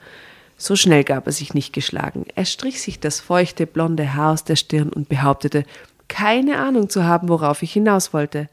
So 0.57 0.75
schnell 0.75 1.05
gab 1.05 1.27
er 1.27 1.33
sich 1.33 1.55
nicht 1.55 1.73
geschlagen. 1.73 2.25
Er 2.35 2.45
strich 2.45 2.81
sich 2.81 2.99
das 2.99 3.21
feuchte 3.21 3.67
blonde 3.67 4.15
Haar 4.15 4.33
aus 4.33 4.45
der 4.45 4.57
Stirn 4.57 4.89
und 4.89 5.09
behauptete, 5.09 5.65
keine 6.09 6.59
Ahnung 6.59 6.89
zu 6.89 7.05
haben, 7.05 7.29
worauf 7.29 7.63
ich 7.63 7.73
hinaus 7.73 8.13
wollte. 8.13 8.49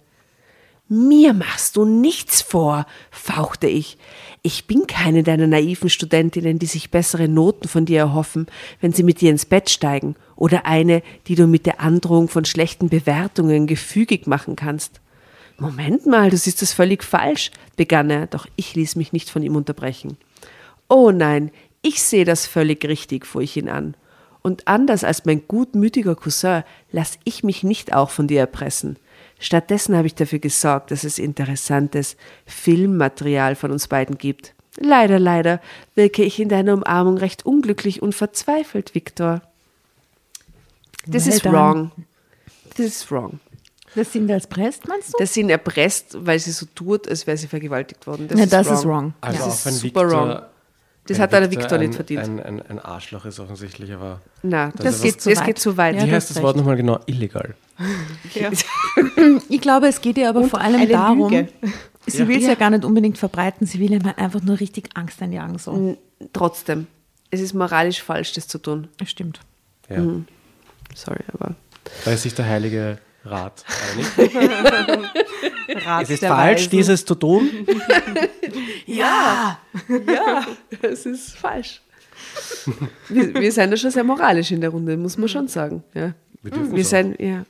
Mir 0.88 1.34
machst 1.34 1.78
du 1.78 1.86
nichts 1.86 2.44
vor, 2.44 2.86
fauchte 3.10 3.68
ich. 3.68 3.98
Ich 4.44 4.68
bin 4.68 4.86
keine 4.86 5.24
deiner 5.24 5.48
naiven 5.48 5.90
Studentinnen, 5.90 6.60
die 6.60 6.68
sich 6.68 6.92
bessere 6.92 7.28
Noten 7.28 7.68
von 7.68 7.86
dir 7.86 7.98
erhoffen, 7.98 8.46
wenn 8.82 8.94
sie 8.94 9.02
mit 9.02 9.20
dir 9.20 9.32
ins 9.32 9.48
Bett 9.48 9.72
steigen, 9.72 10.16
oder 10.36 10.68
eine, 10.68 11.02
die 11.26 11.34
du 11.34 11.48
mit 11.48 11.66
der 11.66 11.82
Androhung 11.82 12.28
von 12.28 12.46
schlechten 12.46 12.90
Bewertungen 12.90 13.66
gefügig 13.66 14.28
machen 14.28 14.56
kannst. 14.56 15.02
Moment 15.58 16.06
mal, 16.06 16.30
du 16.30 16.38
siehst 16.38 16.62
das 16.62 16.74
völlig 16.74 17.04
falsch, 17.04 17.50
begann 17.78 18.12
er, 18.12 18.28
doch 18.28 18.46
ich 18.56 18.76
ließ 18.76 18.96
mich 18.96 19.12
nicht 19.12 19.32
von 19.32 19.42
ihm 19.42 19.56
unterbrechen. 19.56 20.18
Oh 20.88 21.10
nein, 21.10 21.50
ich 21.82 22.04
sehe 22.04 22.26
das 22.26 22.46
völlig 22.46 22.86
richtig, 22.86 23.26
fuhr 23.26 23.42
ich 23.42 23.58
ihn 23.58 23.70
an. 23.70 23.96
Und 24.44 24.68
anders 24.68 25.04
als 25.04 25.26
mein 25.26 25.48
gutmütiger 25.48 26.16
Cousin 26.16 26.64
lass 26.92 27.18
ich 27.24 27.44
mich 27.44 27.64
nicht 27.64 27.94
auch 27.94 28.12
von 28.12 28.28
dir 28.28 28.42
erpressen. 28.42 28.98
Stattdessen 29.40 29.96
habe 29.96 30.08
ich 30.08 30.16
dafür 30.16 30.40
gesorgt, 30.40 30.92
dass 30.92 31.04
es 31.04 31.20
interessantes 31.20 32.16
Filmmaterial 32.46 33.56
von 33.56 33.72
uns 33.72 33.88
beiden 33.88 34.18
gibt. 34.18 34.54
Leider, 34.78 35.20
leider 35.20 35.62
wirke 35.94 36.24
ich 36.24 36.40
in 36.40 36.50
deiner 36.50 36.74
Umarmung 36.74 37.18
recht 37.18 37.46
unglücklich 37.46 38.02
und 38.02 38.14
verzweifelt, 38.16 38.94
Viktor. 38.96 39.42
This 41.10 41.28
Well 41.28 41.34
is 41.34 41.46
wrong. 41.46 41.92
This 42.76 42.86
is 43.04 43.12
wrong. 43.12 43.40
Das 43.94 44.12
sind 44.12 44.30
als 44.30 44.48
Prest, 44.48 44.88
meinst 44.88 45.14
du? 45.14 45.18
Dass 45.20 45.34
sie 45.34 45.40
ihn 45.42 45.50
erpresst, 45.50 46.18
weil 46.26 46.38
sie 46.40 46.52
so 46.52 46.66
tut, 46.76 47.08
als 47.08 47.26
wäre 47.28 47.38
sie 47.38 47.48
vergewaltigt 47.48 48.06
worden. 48.08 48.28
Das 48.28 48.38
Ja, 48.38 48.44
ist 48.46 48.54
das 48.54 48.68
wrong. 48.68 48.76
ist 48.78 48.86
wrong. 48.86 49.14
Also 49.22 49.38
Das 49.38 49.48
auch 49.48 49.54
ist 49.54 49.66
wenn 49.68 49.74
super 49.74 50.02
Victor, 50.02 50.28
wrong. 50.28 50.42
Das 51.08 51.18
wenn 51.18 51.24
hat 51.24 51.34
der 51.34 51.51
Victor 51.51 51.78
nicht 51.78 51.89
ein, 51.89 51.93
verdient. 51.93 52.24
Ein, 52.24 52.39
ein, 52.39 52.62
ein 52.64 52.80
Arschloch 52.80 53.26
ist 53.26 53.39
offensichtlich, 53.39 53.93
aber. 53.93 54.22
Na, 54.41 54.72
Das 54.76 54.86
das, 54.86 55.01
geht, 55.03 55.22
zu 55.22 55.30
das 55.30 55.39
weit. 55.39 55.45
geht 55.45 55.60
zu 55.60 55.78
weit. 55.78 55.95
Ja, 55.95 56.03
Wie 56.03 56.10
du 56.10 56.16
heißt 56.16 56.32
das 56.32 56.41
Wort 56.41 56.58
nochmal 56.58 56.76
genau? 56.78 56.99
Illegal. 57.06 57.56
Ich 59.49 59.62
glaube, 59.62 59.88
es 59.88 60.01
geht 60.01 60.18
ihr 60.18 60.30
aber 60.30 60.43
vor 60.45 60.62
allem 60.62 60.88
darum, 60.89 61.30
Lüge. 61.30 61.49
sie 62.08 62.28
will 62.28 62.38
es 62.38 62.47
ja. 62.47 62.56
gar 62.56 62.70
nicht 62.70 62.86
unbedingt 62.86 63.18
verbreiten, 63.18 63.68
sie 63.68 63.80
will 63.80 63.91
ihm 63.93 64.03
halt 64.03 64.18
einfach 64.18 64.41
nur 64.41 64.60
richtig 64.60 64.89
Angst 64.95 65.22
einjagen. 65.22 65.58
So. 65.58 65.97
Trotzdem, 66.34 66.88
es 67.32 67.41
ist 67.41 67.53
moralisch 67.53 68.01
falsch, 68.01 68.34
das 68.34 68.47
zu 68.47 68.58
tun. 68.60 68.88
Das 68.97 69.10
stimmt. 69.10 69.39
Ja. 69.89 69.99
Mhm. 69.99 70.26
Sorry, 70.93 71.20
aber. 71.34 71.56
Da 72.06 72.12
ist 72.12 72.24
sich 72.24 72.34
der 72.34 72.45
Heilige 72.45 72.97
Rat. 73.26 73.66
Rat 75.86 76.04
es 76.04 76.10
ist 76.12 76.22
der 76.22 76.30
falsch, 76.30 76.60
Weisen. 76.62 76.70
dieses 76.72 77.06
zu 77.06 77.16
tun. 77.16 77.50
Ja, 78.88 79.58
ja, 79.90 80.46
es 80.84 81.06
ist 81.06 81.36
falsch. 81.38 81.82
Wir, 83.10 83.34
wir 83.34 83.52
sind 83.52 83.72
ja 83.72 83.78
schon 83.78 83.90
sehr 83.92 84.04
moralisch 84.04 84.52
in 84.52 84.62
der 84.62 84.70
Runde, 84.70 84.96
muss 84.96 85.18
man 85.18 85.28
schon 85.28 85.48
sagen. 85.48 85.84
Ja. 85.94 86.14
Wir 86.44 86.72
Wir 86.72 86.86
sind, 86.86 87.20
ja. 87.20 87.46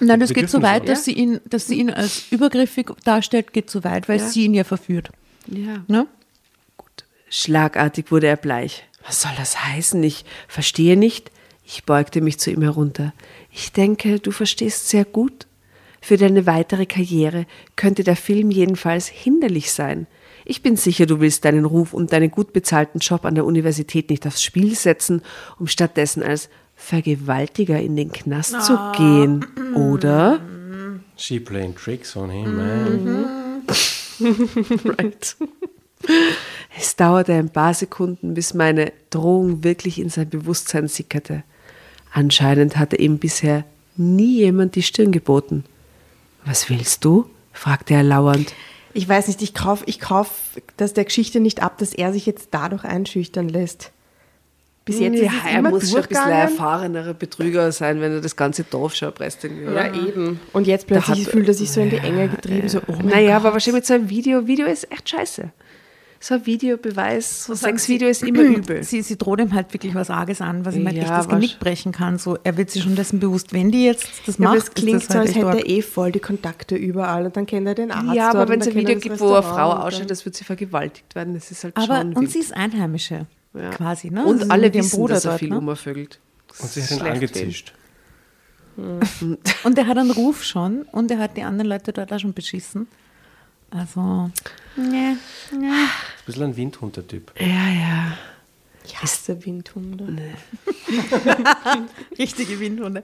Nein, 0.00 0.18
das 0.20 0.30
Wir 0.30 0.34
geht 0.34 0.50
so 0.50 0.60
weit, 0.62 0.88
dass 0.88 1.04
sie 1.04 1.12
ihn, 1.12 1.40
dass 1.48 1.68
sie 1.68 1.76
ihn 1.78 1.90
als 1.90 2.24
übergriffig 2.32 2.90
darstellt, 3.04 3.52
geht 3.52 3.70
so 3.70 3.84
weit, 3.84 4.08
weil 4.08 4.18
Ja. 4.18 4.26
sie 4.28 4.44
ihn 4.44 4.54
ja 4.54 4.64
verführt. 4.64 5.10
ja. 5.46 5.84
Ne? 5.86 6.06
Schlagartig 7.30 8.10
wurde 8.10 8.26
er 8.26 8.36
bleich. 8.36 8.84
Was 9.06 9.22
soll 9.22 9.32
das 9.38 9.64
heißen? 9.64 10.02
Ich 10.02 10.24
verstehe 10.48 10.96
nicht. 10.98 11.30
Ich 11.64 11.84
beugte 11.84 12.20
mich 12.20 12.38
zu 12.38 12.50
ihm 12.50 12.60
herunter. 12.62 13.14
Ich 13.52 13.72
denke, 13.72 14.18
du 14.18 14.30
verstehst 14.30 14.88
sehr 14.88 15.04
gut. 15.04 15.46
Für 16.00 16.16
deine 16.16 16.46
weitere 16.46 16.86
Karriere 16.86 17.46
könnte 17.76 18.02
der 18.02 18.16
Film 18.16 18.50
jedenfalls 18.50 19.06
hinderlich 19.06 19.70
sein. 19.70 20.06
Ich 20.44 20.62
bin 20.62 20.76
sicher, 20.76 21.06
du 21.06 21.20
willst 21.20 21.44
deinen 21.44 21.64
Ruf 21.64 21.94
und 21.94 22.12
deinen 22.12 22.30
gut 22.30 22.52
bezahlten 22.52 22.98
Job 22.98 23.24
an 23.24 23.36
der 23.36 23.44
Universität 23.44 24.10
nicht 24.10 24.26
aufs 24.26 24.42
Spiel 24.42 24.74
setzen, 24.74 25.22
um 25.60 25.68
stattdessen 25.68 26.22
als 26.22 26.48
Vergewaltiger 26.74 27.78
in 27.78 27.94
den 27.94 28.10
Knast 28.10 28.60
zu 28.62 28.76
gehen, 28.96 29.46
oder? 29.74 30.40
She 31.16 31.38
playing 31.38 31.76
tricks 31.76 32.16
on 32.16 32.30
him, 32.30 32.56
man. 32.56 33.62
Right. 34.84 35.36
Es 36.78 36.96
dauerte 36.96 37.32
ein 37.34 37.50
paar 37.50 37.74
Sekunden, 37.74 38.34
bis 38.34 38.54
meine 38.54 38.92
Drohung 39.10 39.62
wirklich 39.62 40.00
in 40.00 40.08
sein 40.08 40.28
Bewusstsein 40.28 40.88
sickerte. 40.88 41.44
Anscheinend 42.12 42.76
hatte 42.76 42.96
ihm 42.96 43.18
bisher 43.18 43.64
nie 43.96 44.36
jemand 44.38 44.74
die 44.74 44.82
Stirn 44.82 45.12
geboten. 45.12 45.64
Was 46.44 46.68
willst 46.70 47.04
du? 47.04 47.26
fragte 47.52 47.94
er 47.94 48.02
lauernd. 48.02 48.54
Ich 48.94 49.08
weiß 49.08 49.28
nicht, 49.28 49.40
ich 49.42 49.54
kaufe 49.54 49.84
ich 49.86 50.00
kauf 50.00 50.30
das 50.76 50.92
der 50.92 51.04
Geschichte 51.04 51.40
nicht 51.40 51.62
ab, 51.62 51.78
dass 51.78 51.94
er 51.94 52.12
sich 52.12 52.26
jetzt 52.26 52.48
dadurch 52.50 52.84
einschüchtern 52.84 53.48
lässt. 53.48 53.90
Bis 54.84 54.98
jetzt 54.98 55.14
ist 55.20 55.30
es 55.30 55.50
er 55.52 55.62
muss 55.62 55.90
schon 55.90 56.00
ein 56.02 56.08
bisschen 56.08 56.24
ein 56.24 56.30
erfahrenerer 56.32 57.14
Betrüger 57.14 57.70
sein, 57.70 58.00
wenn 58.00 58.12
er 58.12 58.20
das 58.20 58.34
ganze 58.34 58.64
Dorf 58.64 58.94
schon 58.96 59.06
erpresst. 59.08 59.44
irgendwie? 59.44 59.72
Ja, 59.72 59.94
eben. 59.94 60.40
Und 60.52 60.66
jetzt 60.66 60.88
plötzlich 60.88 61.24
hat- 61.24 61.32
fühlt 61.32 61.46
er 61.46 61.54
sich 61.54 61.70
so 61.70 61.80
in 61.80 61.90
die 61.90 61.98
Enge 61.98 62.28
getrieben, 62.28 62.68
so, 62.68 62.80
oh 62.88 62.92
mein 62.96 63.06
naja, 63.06 63.36
Gott. 63.36 63.46
aber 63.46 63.52
wahrscheinlich 63.54 63.82
mit 63.82 63.86
so 63.86 63.94
einem 63.94 64.08
Video. 64.10 64.46
Video 64.48 64.66
ist 64.66 64.90
echt 64.90 65.08
scheiße. 65.08 65.50
So 66.24 66.34
ein 66.34 66.46
Videobeweis, 66.46 67.46
so 67.46 67.54
Sexvideo 67.56 68.08
ist 68.08 68.22
immer 68.22 68.42
übel. 68.42 68.82
Sie, 68.84 69.02
sie 69.02 69.18
droht 69.18 69.40
ihm 69.40 69.52
halt 69.54 69.72
wirklich 69.74 69.92
was 69.96 70.08
Arges 70.08 70.40
an, 70.40 70.64
was 70.64 70.76
ihm 70.76 70.86
halt 70.86 70.96
Ja, 70.96 71.02
echt 71.02 71.10
das 71.12 71.28
Genick 71.28 71.58
brechen 71.58 71.90
kann. 71.90 72.16
So, 72.16 72.38
er 72.44 72.56
wird 72.56 72.70
sich 72.70 72.84
schon 72.84 72.94
dessen 72.94 73.18
bewusst, 73.18 73.52
wenn 73.52 73.72
die 73.72 73.84
jetzt 73.86 74.08
das 74.26 74.38
Ja, 74.38 74.44
macht, 74.44 74.52
aber 74.52 74.58
es 74.64 74.70
klingt 74.72 75.02
ist 75.02 75.08
das 75.08 75.14
so, 75.14 75.18
halt 75.18 75.28
als 75.30 75.36
hätte 75.36 75.46
arg. 75.48 75.58
er 75.58 75.68
eh 75.68 75.82
voll 75.82 76.12
die 76.12 76.20
Kontakte 76.20 76.76
überall 76.76 77.26
und 77.26 77.36
dann 77.36 77.44
kennt 77.46 77.66
er 77.66 77.74
den 77.74 77.90
Arzt 77.90 78.14
Ja, 78.14 78.30
aber 78.30 78.48
wenn 78.48 78.60
es 78.60 78.68
ein 78.68 78.74
Video 78.76 78.96
gibt, 79.00 79.18
wo 79.18 79.32
eine 79.34 79.42
Frau 79.42 79.72
ausschaut, 79.72 80.00
dann- 80.02 80.06
das 80.06 80.24
wird 80.24 80.36
sie 80.36 80.44
vergewaltigt 80.44 81.12
werden, 81.16 81.34
das 81.34 81.50
ist 81.50 81.64
halt 81.64 81.76
Aber, 81.76 81.98
schon 81.98 82.12
und 82.12 82.20
wild. 82.20 82.30
sie 82.30 82.38
ist 82.38 82.54
Einheimische, 82.54 83.26
Ja. 83.54 83.70
quasi. 83.70 84.10
Ne? 84.10 84.24
Und 84.24 84.42
Also 84.42 84.52
alle 84.52 84.72
wissen, 84.72 84.96
Bruder 84.96 85.14
dass 85.14 85.24
er 85.24 85.30
dort, 85.32 85.40
viel 85.40 85.48
ne? 85.50 85.58
umvögelt. 85.58 86.20
Und 86.60 86.70
sie 86.70 86.82
hat 86.84 86.90
ihn 86.92 87.00
angezischt. 87.02 87.72
Und 89.64 89.76
er 89.78 89.86
hat 89.88 89.98
einen 89.98 90.12
Ruf 90.12 90.44
schon 90.44 90.82
und 90.92 91.10
er 91.10 91.18
hat 91.18 91.36
die 91.36 91.42
anderen 91.42 91.68
Leute 91.68 91.92
dort 91.92 92.10
auch 92.12 92.18
schon 92.18 92.32
beschissen. 92.32 92.86
Also, 93.74 94.30
nee, 94.76 95.16
nee. 95.50 95.66
Ein 95.66 95.88
bisschen 96.26 96.42
ein 96.42 96.56
Windhund, 96.56 96.96
der 96.96 97.06
Typ. 97.06 97.32
Ja, 97.40 97.46
ja. 97.46 98.18
Ich 98.84 99.00
hasse 99.00 99.44
Windhunde. 99.46 100.34
richtige 102.18 102.58
Windhunde. 102.58 103.02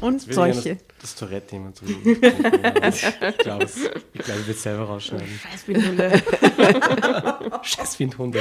Und 0.00 0.20
solche. 0.20 0.62
gerne 0.62 0.80
Das 1.00 1.14
Tourette 1.14 1.52
jemand 1.54 1.76
zu 1.76 1.84
Ich 1.86 3.38
glaube, 3.38 3.64
es- 3.64 3.76
ich 4.12 4.20
glaube, 4.22 4.40
ich 4.40 4.46
wird 4.48 4.58
selber 4.58 4.84
rausschneiden. 4.84 5.28
Scheiß 5.28 5.68
Windhunde. 5.68 6.22
Scheiß 7.62 7.98
Windhunde. 8.00 8.40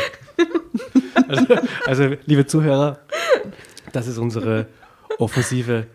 Also, 1.28 1.46
also, 1.86 2.16
liebe 2.26 2.48
Zuhörer, 2.48 3.00
das 3.94 4.08
ist 4.08 4.18
unsere 4.18 4.68
Offensive 5.20 5.86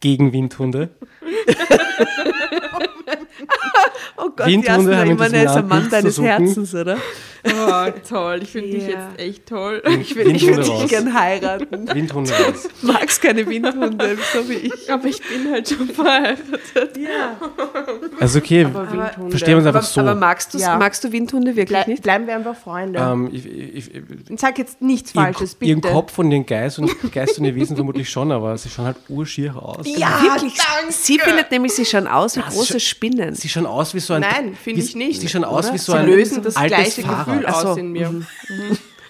gegen 0.00 0.32
Windhunde. 0.32 0.90
Oh 4.16 4.30
Gott, 4.34 4.46
die 4.46 4.54
in 4.54 4.62
immer 4.62 5.28
diesem 5.28 5.46
ist 5.46 5.56
ein 5.56 5.68
Mann 5.68 5.90
deines. 5.90 6.20
Herzens, 6.20 6.74
oder? 6.74 6.98
Oh, 7.46 7.92
toll. 8.08 8.40
Ich 8.42 8.50
finde 8.50 8.70
dich 8.70 8.82
Ja. 8.84 8.88
jetzt 9.10 9.18
echt 9.20 9.46
toll. 9.46 9.82
Ich 10.00 10.14
will, 10.16 10.34
ich 10.34 10.46
würde 10.46 10.62
dich 10.62 10.88
gern 10.88 11.12
heiraten. 11.14 11.88
Windhunde 11.94 12.32
raus. 12.32 12.68
Magst 12.82 13.22
keine 13.22 13.46
Windhunde, 13.46 14.16
so 14.32 14.48
wie 14.48 14.54
ich. 14.54 14.90
Aber 14.92 15.06
ich 15.06 15.20
bin 15.22 15.50
halt 15.52 15.68
schon 15.68 15.88
verheiratet. 15.88 16.96
Ja. 16.98 17.36
Also 18.20 18.38
okay, 18.38 18.64
Windhunde. 18.66 19.30
verstehen 19.30 19.48
wir 19.52 19.56
uns 19.58 19.66
einfach 19.66 19.80
Aber, 19.80 19.86
so. 19.88 20.00
aber 20.00 20.14
magst, 20.14 20.54
Ja. 20.54 20.76
magst 20.76 21.04
du 21.04 21.12
Windhunde 21.12 21.56
wirklich 21.56 21.68
Blei 21.68 21.84
nicht? 21.86 22.02
bleiben 22.02 22.26
wir 22.26 22.34
einfach 22.36 22.56
Freunde. 22.56 22.98
ähm, 22.98 23.28
ich, 23.32 23.46
ich, 23.46 23.94
ich, 23.94 24.02
sag 24.40 24.58
jetzt 24.58 24.80
nichts 24.82 25.12
Falsches, 25.12 25.54
bitte. 25.54 25.70
ihren 25.70 25.80
Kopf 25.80 26.18
und 26.18 26.30
den 26.30 26.46
Geist 26.46 26.78
und 26.78 26.90
Geist 27.12 27.38
und 27.38 27.44
ihr 27.44 27.54
Wesen 27.54 27.76
vermutlich 27.76 28.08
schon, 28.08 28.32
aber 28.32 28.56
sie 28.58 28.68
schauen 28.68 28.86
halt 28.86 28.96
urschier 29.08 29.56
aus. 29.56 29.86
Ja, 29.86 30.20
wirklich. 30.22 30.54
danke. 30.56 30.92
Sie 30.92 31.18
findet 31.18 31.50
nämlich, 31.50 31.72
sie 31.74 31.84
schauen 31.84 32.06
aus 32.06 32.36
wie 32.36 32.40
Das 32.40 32.54
große 32.54 32.80
Spinnen. 32.80 33.34
Sie 33.34 33.48
schauen 33.48 33.66
aus 33.66 33.94
wie 33.94 34.00
so 34.00 34.14
ein. 34.14 34.22
Nein, 34.22 34.56
finde 34.62 34.80
ich 34.80 34.94
nicht. 34.96 35.20
Sie 35.20 35.28
schauen 35.28 35.44
aus 35.44 35.66
Oder? 35.66 35.74
wie 35.74 35.78
so 35.78 35.92
Sie 35.92 35.98
ein 35.98 36.06
lösen 36.06 36.42
das 36.42 36.56
altes 36.56 36.76
gleiche 36.76 37.02
Fahrrad. 37.02 37.26
Gefühl 37.26 37.35
So, 37.42 37.68
aus 37.68 37.78
in 37.78 37.92
mir. 37.92 38.22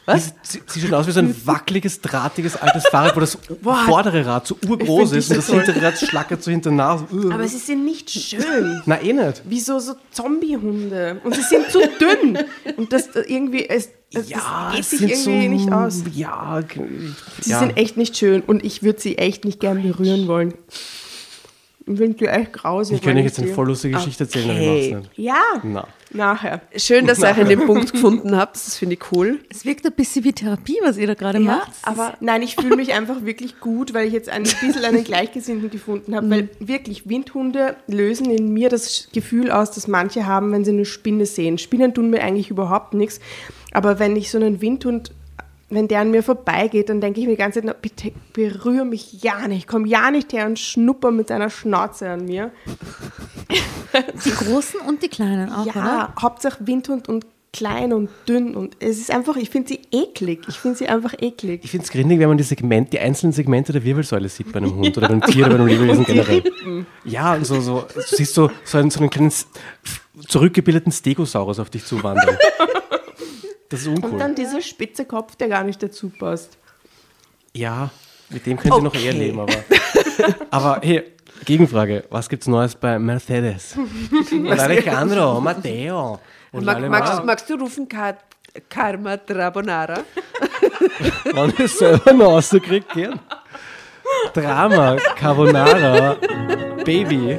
Was? 0.09 0.33
Sie, 0.43 0.63
sie 0.67 0.81
schauen 0.81 0.95
aus 0.95 1.07
wie 1.09 1.11
so 1.11 1.19
ein 1.19 1.35
wackeliges, 1.47 2.01
drahtiges 2.01 2.55
altes 2.57 2.87
Fahrrad, 2.87 3.17
wo 3.17 3.21
das 3.21 3.37
vordere 3.63 4.25
Rad 4.25 4.47
so 4.47 4.57
urgroß 4.69 5.13
ist 5.13 5.31
und 5.31 5.39
das 5.39 5.49
hintere 5.51 5.83
Rad 5.83 5.99
schlackert 5.99 6.45
so 6.45 6.51
hinter 6.53 6.71
Nase. 6.71 7.07
Uh. 7.13 7.33
Aber 7.33 7.49
sie 7.49 7.59
sind 7.59 7.85
nicht 7.85 8.09
schön. 8.11 8.83
Na 8.87 9.03
eh 9.03 9.13
nicht. 9.13 9.43
Wie 9.47 9.59
so, 9.59 9.81
so 9.81 9.95
Zombie-Hunde. 10.13 11.21
Und 11.25 11.35
sie 11.35 11.43
sind 11.43 11.71
zu 11.73 11.81
dünn. 11.99 12.39
Und 12.77 12.93
das 12.93 13.09
äh, 13.17 13.23
irgendwie, 13.27 13.69
es, 13.69 13.89
es, 14.15 14.29
das 14.29 14.71
geht 14.73 14.81
es 14.81 14.91
sich 14.91 15.27
irgendwie 15.27 15.49
nicht 15.49 15.73
aus. 15.73 16.05
Ja, 16.15 16.61
Sie 17.41 17.51
ja. 17.51 17.59
sind 17.59 17.77
echt 17.77 17.97
nicht 17.97 18.17
schön 18.17 18.43
und 18.43 18.65
ich 18.65 18.85
würde 18.85 19.01
sie 19.01 19.19
echt 19.19 19.45
nicht 19.45 19.59
gern 19.59 19.83
berühren 19.83 20.29
wollen. 20.29 20.55
Ich 21.89 21.99
finde 21.99 22.17
die 22.17 22.27
echt 22.27 22.53
grausig. 22.53 22.97
Ich 22.97 23.03
könnte 23.03 23.21
euch 23.21 23.27
jetzt 23.27 23.39
eine 23.39 23.49
die- 23.49 23.55
voll 23.55 23.67
lustige 23.69 23.95
Geschichte 23.95 24.25
erzählen, 24.25 24.51
aber 24.51 24.59
Okay. 24.61 24.87
ich 24.89 24.93
mach's 24.95 25.05
nicht. 25.09 25.19
Ja, 25.19 25.43
Na. 25.63 25.87
Nachher. 26.17 26.63
Schön, 26.77 27.07
dass 27.07 27.21
ihr 27.21 27.29
euch 27.29 27.39
an 27.39 27.49
dem 27.49 27.67
Punkt 27.67 27.93
gefunden 27.93 28.37
habt. 28.37 28.57
Das 28.57 28.77
finde 28.77 28.95
ich 28.95 29.13
cool. 29.13 29.41
Es 29.51 29.65
wirkt 29.65 29.87
ein 29.87 29.93
bisschen 29.93 30.25
wie 30.25 30.33
Therapie, 30.33 30.79
was 30.83 30.97
ihr 30.97 31.07
da 31.07 31.15
gerade 31.15 31.41
macht. 31.41 31.73
aber 31.83 32.15
nein, 32.21 32.43
ich 32.43 32.57
fühle 32.57 32.77
mich 32.77 32.93
einfach 32.95 33.25
wirklich 33.25 33.61
gut, 33.61 33.95
weil 33.95 34.07
ich 34.07 34.13
jetzt 34.13 34.29
ein 34.29 34.43
bisschen 34.43 34.85
einen 34.85 35.05
Gleichgesinnten 35.05 35.71
gefunden 35.71 36.15
habe. 36.15 36.29
Weil 36.31 36.49
wirklich, 36.59 37.09
Windhunde 37.09 37.77
lösen 37.87 38.31
in 38.31 38.53
mir 38.53 38.69
das 38.69 39.09
Gefühl 39.13 39.51
aus, 39.51 39.71
das 39.71 39.89
manche 39.89 40.27
haben, 40.27 40.53
wenn 40.53 40.65
sie 40.65 40.73
eine 40.73 40.85
Spinne 40.85 41.27
sehen. 41.27 41.59
Spinnen 41.59 41.95
tun 41.95 42.11
mir 42.11 42.23
eigentlich 42.23 42.51
überhaupt 42.51 42.95
nichts. 42.95 43.21
Aber 43.73 43.99
wenn 43.99 44.17
ich 44.17 44.31
so 44.31 44.39
einen 44.39 44.61
Windhund, 44.61 45.13
wenn 45.69 45.89
der 45.89 46.01
an 46.01 46.11
mir 46.11 46.23
vorbeigeht, 46.23 46.89
dann 46.89 47.01
denke 47.01 47.21
ich 47.21 47.27
mir 47.27 47.33
die 47.33 47.39
ganze 47.39 47.61
Zeit, 47.61 47.65
na, 47.67 47.73
bitte 47.73 48.13
berühre 48.33 48.85
mich 48.85 49.23
ja 49.23 49.49
nicht. 49.49 49.67
Komm 49.67 49.85
ja 49.85 50.11
nicht 50.11 50.33
her 50.33 50.47
und 50.47 50.59
schnupper 50.59 51.11
mit 51.11 51.29
seiner 51.29 51.51
Schnauze 51.51 52.09
an 52.09 52.25
mir. 52.25 52.53
Die 54.25 54.31
großen 54.31 54.81
und 54.81 55.03
die 55.03 55.09
kleinen 55.09 55.51
auch, 55.51 55.65
ja, 55.65 55.73
oder? 55.73 56.15
Hauptsache 56.21 56.67
Windhund 56.67 57.09
und 57.09 57.25
klein 57.57 57.93
und 57.95 58.11
dünn. 58.29 58.55
Und 58.55 58.77
es 58.79 58.99
ist 58.99 59.11
einfach, 59.11 59.37
ich 59.37 59.49
finde 59.49 59.69
sie 59.69 59.81
eklig. 59.91 60.41
Ich 60.49 60.57
finde 60.57 60.77
sie 60.77 60.89
einfach 60.89 61.15
eklig. 61.19 61.61
Ich 61.65 61.71
finde 61.71 61.85
es 61.85 61.91
grindig, 61.91 62.19
wenn 62.19 62.29
man 62.29 62.37
die, 62.37 62.45
Segment, 62.45 62.93
die 62.93 62.99
einzelnen 62.99 63.33
Segmente 63.33 63.73
der 63.73 63.83
Wirbelsäule 63.85 64.29
sieht 64.29 64.53
bei 64.53 64.59
einem 64.59 64.75
Hund 64.77 64.97
oder 64.99 65.09
beim 65.09 65.23
Tier 65.23 65.47
oder 65.47 65.57
bei 65.57 65.61
einem 65.61 65.69
Lebewesen 65.69 66.05
generell. 66.07 66.43
Ja, 67.05 67.35
und 67.35 67.47
so, 67.47 67.61
so, 67.61 67.87
du 67.95 68.01
siehst 68.03 68.35
so, 68.35 68.51
so 68.65 68.79
einen, 68.79 68.91
so 68.91 69.01
einen 69.01 69.09
kleinen 69.09 69.33
zurückgebildeten 70.29 70.93
Stegosaurus 70.93 71.59
auf 71.59 71.71
dich 71.71 71.85
zuwandern. 71.85 72.37
Das 73.69 73.81
ist 73.81 73.87
Und 73.89 73.97
uncool. 74.05 74.19
dann 74.19 74.35
dieser 74.35 74.61
spitze 74.61 75.05
Kopf, 75.05 75.37
der 75.37 75.49
gar 75.49 75.65
nicht 75.65 75.83
dazu 75.83 76.09
passt. 76.11 76.57
Ja, 77.55 77.91
mit 78.31 78.47
dem 78.47 78.59
könnt 78.59 78.75
ihr 78.75 78.83
noch 78.83 78.95
eher 78.95 79.11
Okay. 79.11 79.19
leben, 79.19 79.41
aber. 79.41 79.55
Aber 80.51 80.81
hey, 80.83 81.13
Gegenfrage: 81.45 82.05
Was 82.11 82.29
gibt's 82.29 82.47
Neues 82.47 82.75
bei 82.75 82.99
Mercedes? 82.99 83.77
Und 84.33 84.51
Alejandro, 84.59 85.41
Matteo. 85.41 86.19
Und 86.53 86.65
Mag, 86.65 86.89
magst, 86.89 87.25
magst 87.25 87.51
du 87.51 87.55
rufen 87.55 87.89
Ka 87.89 88.17
Karma 88.69 89.17
Trabonara? 89.19 89.99
ich 91.49 91.61
es 91.61 91.79
selber 91.79 92.13
noch 92.13 92.27
rauskriege, 92.33 92.87
gern. 92.95 93.21
Drama, 94.33 94.97
Carbonara, 95.17 96.17
Baby. 96.85 97.39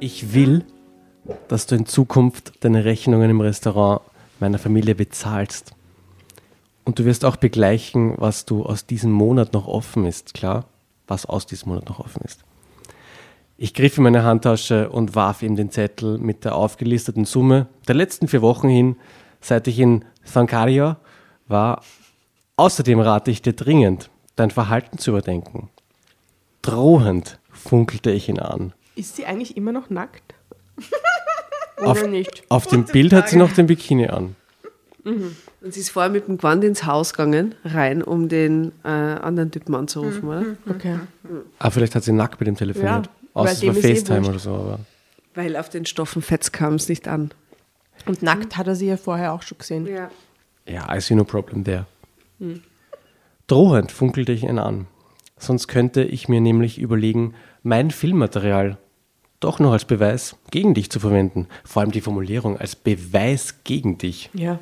Ich 0.00 0.32
will, 0.32 0.64
dass 1.48 1.66
du 1.66 1.74
in 1.74 1.84
Zukunft 1.84 2.52
deine 2.64 2.84
Rechnungen 2.84 3.30
im 3.30 3.40
Restaurant 3.40 4.00
meiner 4.38 4.58
Familie 4.58 4.94
bezahlst. 4.94 5.72
Und 6.84 7.00
du 7.00 7.04
wirst 7.04 7.24
auch 7.24 7.36
begleichen, 7.36 8.14
was 8.16 8.44
du 8.44 8.62
aus 8.62 8.86
diesem 8.86 9.10
Monat 9.10 9.52
noch 9.52 9.66
offen 9.66 10.06
ist, 10.06 10.34
klar? 10.34 10.66
Was 11.08 11.26
aus 11.26 11.46
diesem 11.46 11.70
Monat 11.70 11.88
noch 11.88 11.98
offen 11.98 12.22
ist. 12.24 12.44
Ich 13.56 13.74
griff 13.74 13.98
in 13.98 14.04
meine 14.04 14.22
Handtasche 14.22 14.88
und 14.88 15.16
warf 15.16 15.42
ihm 15.42 15.56
den 15.56 15.72
Zettel 15.72 16.16
mit 16.18 16.44
der 16.44 16.54
aufgelisteten 16.54 17.24
Summe 17.24 17.66
der 17.88 17.96
letzten 17.96 18.28
vier 18.28 18.40
Wochen 18.40 18.68
hin, 18.68 18.96
seit 19.40 19.66
ich 19.66 19.80
in 19.80 20.04
Sankaria 20.22 20.98
war. 21.48 21.82
Außerdem 22.54 23.00
rate 23.00 23.32
ich 23.32 23.42
dir 23.42 23.54
dringend, 23.54 24.10
dein 24.36 24.52
Verhalten 24.52 24.98
zu 24.98 25.10
überdenken. 25.10 25.70
Drohend 26.62 27.40
funkelte 27.50 28.12
ich 28.12 28.28
ihn 28.28 28.38
an. 28.38 28.74
Ist 28.98 29.16
sie 29.16 29.26
eigentlich 29.26 29.56
immer 29.56 29.72
noch 29.72 29.90
nackt? 29.90 30.34
Auf, 31.76 32.00
Oder 32.00 32.08
nicht? 32.08 32.42
auf 32.48 32.66
dem 32.66 32.84
Bild 32.86 33.12
hat 33.12 33.28
sie 33.28 33.36
noch 33.36 33.52
den 33.52 33.68
Bikini 33.68 34.08
an. 34.08 34.34
Und 35.04 35.72
sie 35.72 35.78
ist 35.78 35.90
vorher 35.90 36.10
mit 36.10 36.26
dem 36.26 36.36
Gewand 36.38 36.64
ins 36.64 36.84
Haus 36.84 37.12
gegangen, 37.12 37.54
rein, 37.64 38.02
um 38.02 38.28
den 38.28 38.72
äh, 38.84 38.88
anderen 38.88 39.52
Typen 39.52 39.76
anzurufen, 39.76 40.28
oder? 40.28 40.44
Okay. 40.68 40.98
Ah, 41.60 41.70
vielleicht 41.70 41.94
hat 41.94 42.02
sie 42.02 42.10
nackt 42.12 42.40
mit 42.40 42.48
dem 42.48 42.56
telefoniert. 42.56 43.06
Ja, 43.06 43.12
Außer 43.32 43.46
weil 43.62 43.70
es 43.70 43.76
war 43.84 43.90
eh 43.90 43.94
FaceTime 43.94 44.18
wurscht. 44.26 44.30
oder 44.30 44.38
so. 44.40 44.54
Aber 44.54 44.80
Weil 45.36 45.56
auf 45.56 45.68
den 45.68 45.86
Stoffen 45.86 46.20
Fetz 46.20 46.50
kam 46.50 46.74
es 46.74 46.88
nicht 46.88 47.06
an. 47.06 47.30
Und 48.06 48.22
nackt 48.22 48.56
hat 48.56 48.66
er 48.66 48.74
sie 48.74 48.88
ja 48.88 48.96
vorher 48.96 49.32
auch 49.32 49.42
schon 49.42 49.58
gesehen. 49.58 49.86
Ja. 49.86 50.10
ja, 50.66 50.92
I 50.94 51.00
see 51.00 51.14
no 51.14 51.22
problem 51.22 51.62
there. 51.62 51.86
Drohend 53.46 53.92
funkelte 53.92 54.32
ich 54.32 54.42
ihn 54.42 54.58
an. 54.58 54.88
Sonst 55.38 55.68
könnte 55.68 56.02
ich 56.02 56.28
mir 56.28 56.40
nämlich 56.40 56.80
überlegen, 56.80 57.34
mein 57.62 57.92
Filmmaterial 57.92 58.78
doch 59.40 59.58
noch 59.58 59.72
als 59.72 59.84
Beweis 59.84 60.36
gegen 60.50 60.74
dich 60.74 60.90
zu 60.90 61.00
verwenden. 61.00 61.46
Vor 61.64 61.82
allem 61.82 61.92
die 61.92 62.00
Formulierung 62.00 62.58
als 62.58 62.74
Beweis 62.74 63.56
gegen 63.64 63.98
dich. 63.98 64.30
Ja. 64.34 64.58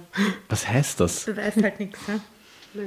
Was 0.48 0.68
heißt 0.68 1.00
das? 1.00 1.24
Beweist 1.24 1.62
halt 1.62 1.80
nichts. 1.80 1.98
Ja? 2.06 2.82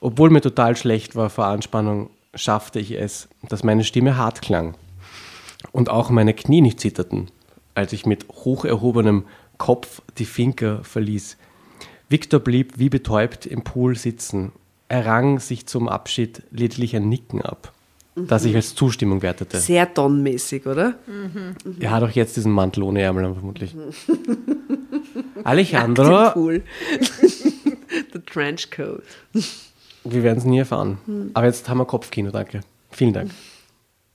Obwohl 0.00 0.30
mir 0.30 0.40
total 0.40 0.76
schlecht 0.76 1.14
war 1.14 1.30
vor 1.30 1.46
Anspannung, 1.46 2.10
schaffte 2.34 2.80
ich 2.80 2.92
es, 2.92 3.28
dass 3.48 3.62
meine 3.62 3.84
Stimme 3.84 4.16
hart 4.16 4.42
klang 4.42 4.74
und 5.70 5.90
auch 5.90 6.10
meine 6.10 6.34
Knie 6.34 6.60
nicht 6.60 6.80
zitterten, 6.80 7.30
als 7.74 7.92
ich 7.92 8.06
mit 8.06 8.26
hoch 8.28 8.64
erhobenem 8.64 9.24
Kopf 9.58 10.02
die 10.18 10.24
Finker 10.24 10.82
verließ. 10.82 11.36
Victor 12.08 12.40
blieb 12.40 12.78
wie 12.78 12.88
betäubt 12.88 13.46
im 13.46 13.62
Pool 13.62 13.96
sitzen. 13.96 14.52
Er 14.88 15.06
rang 15.06 15.38
sich 15.38 15.66
zum 15.66 15.88
Abschied 15.88 16.42
lediglich 16.50 16.96
ein 16.96 17.08
Nicken 17.08 17.40
ab, 17.40 17.72
das 18.14 18.44
ich 18.44 18.54
als 18.54 18.74
Zustimmung 18.74 19.22
wertete. 19.22 19.58
Sehr 19.58 19.86
Don-mäßig, 19.86 20.66
oder? 20.66 20.94
Er 21.80 21.90
hat 21.90 22.02
auch 22.02 22.10
jetzt 22.10 22.36
diesen 22.36 22.52
Mantel 22.52 22.82
ohne 22.82 23.00
Ärmel 23.02 23.24
an, 23.24 23.34
vermutlich. 23.34 23.74
Alejandro, 25.44 26.32
Cool. 26.36 26.62
Der 28.14 28.24
Trenchcoat. 28.26 29.02
Wir 30.04 30.22
werden 30.22 30.38
es 30.38 30.44
nie 30.44 30.58
erfahren. 30.58 30.98
Aber 31.34 31.46
jetzt 31.46 31.68
haben 31.68 31.78
wir 31.78 31.84
Kopfkino, 31.84 32.30
danke. 32.30 32.60
Vielen 32.90 33.12
Dank. 33.12 33.30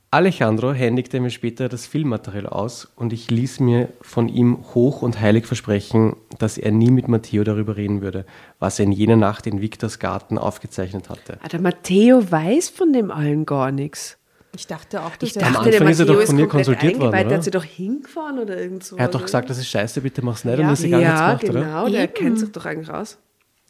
Alejandro 0.09 0.71
händigte 0.71 1.19
mir 1.19 1.29
später 1.31 1.67
das 1.67 1.85
Filmmaterial 1.85 2.47
aus 2.47 2.87
und 2.95 3.11
ich 3.11 3.29
ließ 3.29 3.59
mir 3.59 3.89
von 4.01 4.29
ihm 4.29 4.57
hoch 4.73 5.01
und 5.01 5.19
heilig 5.19 5.45
versprechen, 5.45 6.15
dass 6.39 6.57
er 6.57 6.71
nie 6.71 6.91
mit 6.91 7.09
Matteo 7.09 7.43
darüber 7.43 7.75
reden 7.75 8.01
würde, 8.01 8.25
was 8.57 8.79
er 8.79 8.85
in 8.85 8.93
jener 8.93 9.17
Nacht 9.17 9.47
in 9.47 9.59
Victors 9.61 9.99
Garten 9.99 10.37
aufgezeichnet 10.37 11.09
hatte. 11.09 11.39
Ah, 11.43 11.49
der 11.49 11.59
Matteo 11.59 12.31
weiß 12.31 12.69
von 12.69 12.93
dem 12.93 13.11
allen 13.11 13.45
gar 13.45 13.71
nichts. 13.71 14.17
Ich 14.55 14.65
dachte 14.65 15.01
auch, 15.03 15.15
dass 15.17 15.29
Ich 15.31 15.35
er 15.37 15.45
Am 15.47 15.53
dachte, 15.55 15.71
der 15.71 15.81
Anfang 15.81 15.91
ist 15.91 15.99
er 15.99 16.05
Matteo 16.05 16.19
doch 16.21 16.25
von 16.25 16.35
komplett 16.37 16.49
konsultiert 16.51 16.99
worden, 16.99 17.09
oder? 17.09 17.23
Der 17.25 17.37
hat 17.37 17.43
sie 17.43 17.51
doch 17.51 17.63
hingefahren 17.65 18.39
oder 18.39 18.57
irgend 18.57 18.83
so. 18.85 18.95
Er 18.95 19.03
hat 19.03 19.13
doch 19.13 19.21
gesagt, 19.23 19.49
das 19.49 19.57
ist 19.57 19.67
scheiße, 19.67 19.99
bitte 19.99 20.23
mach's 20.23 20.45
nicht. 20.45 20.53
Und 20.55 20.61
ja, 20.61 20.69
das 20.69 20.79
ist 20.79 20.85
egal, 20.85 21.01
ja 21.01 21.27
hat's 21.27 21.41
gemacht, 21.41 21.49
oder? 21.57 21.65
genau, 21.65 21.89
der 21.89 22.07
kennt 22.07 22.39
sich 22.39 22.51
doch 22.53 22.65
eigentlich 22.65 22.89
raus. 22.89 23.17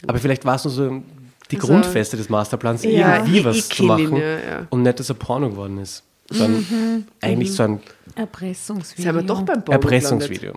Aber 0.05 0.19
vielleicht 0.19 0.45
war 0.45 0.55
es 0.55 0.63
nur 0.65 0.71
so 0.73 1.01
die 1.49 1.55
Also- 1.55 1.67
Grundfeste 1.67 2.15
des 2.15 2.29
Masterplans, 2.29 2.83
Ja, 2.83 3.15
irgendwie 3.17 3.43
was 3.43 3.67
zu 3.69 3.81
ihn, 3.83 3.87
machen 3.87 4.17
ja, 4.17 4.33
ja. 4.37 4.67
und 4.69 4.83
nicht, 4.83 4.99
dass 4.99 5.09
er 5.09 5.15
Porno 5.15 5.49
geworden 5.49 5.79
ist. 5.79 6.03
So 6.29 6.43
ein, 6.43 7.07
Eigentlich 7.21 7.53
so 7.53 7.63
ein 7.63 7.79
Erpressungsvideo. 8.15 9.03
Sind 9.03 9.15
wir 9.15 9.23
doch 9.23 9.41
beim 9.43 9.63
Porno 9.63 9.79
Erpressungsvideo. 9.81 10.53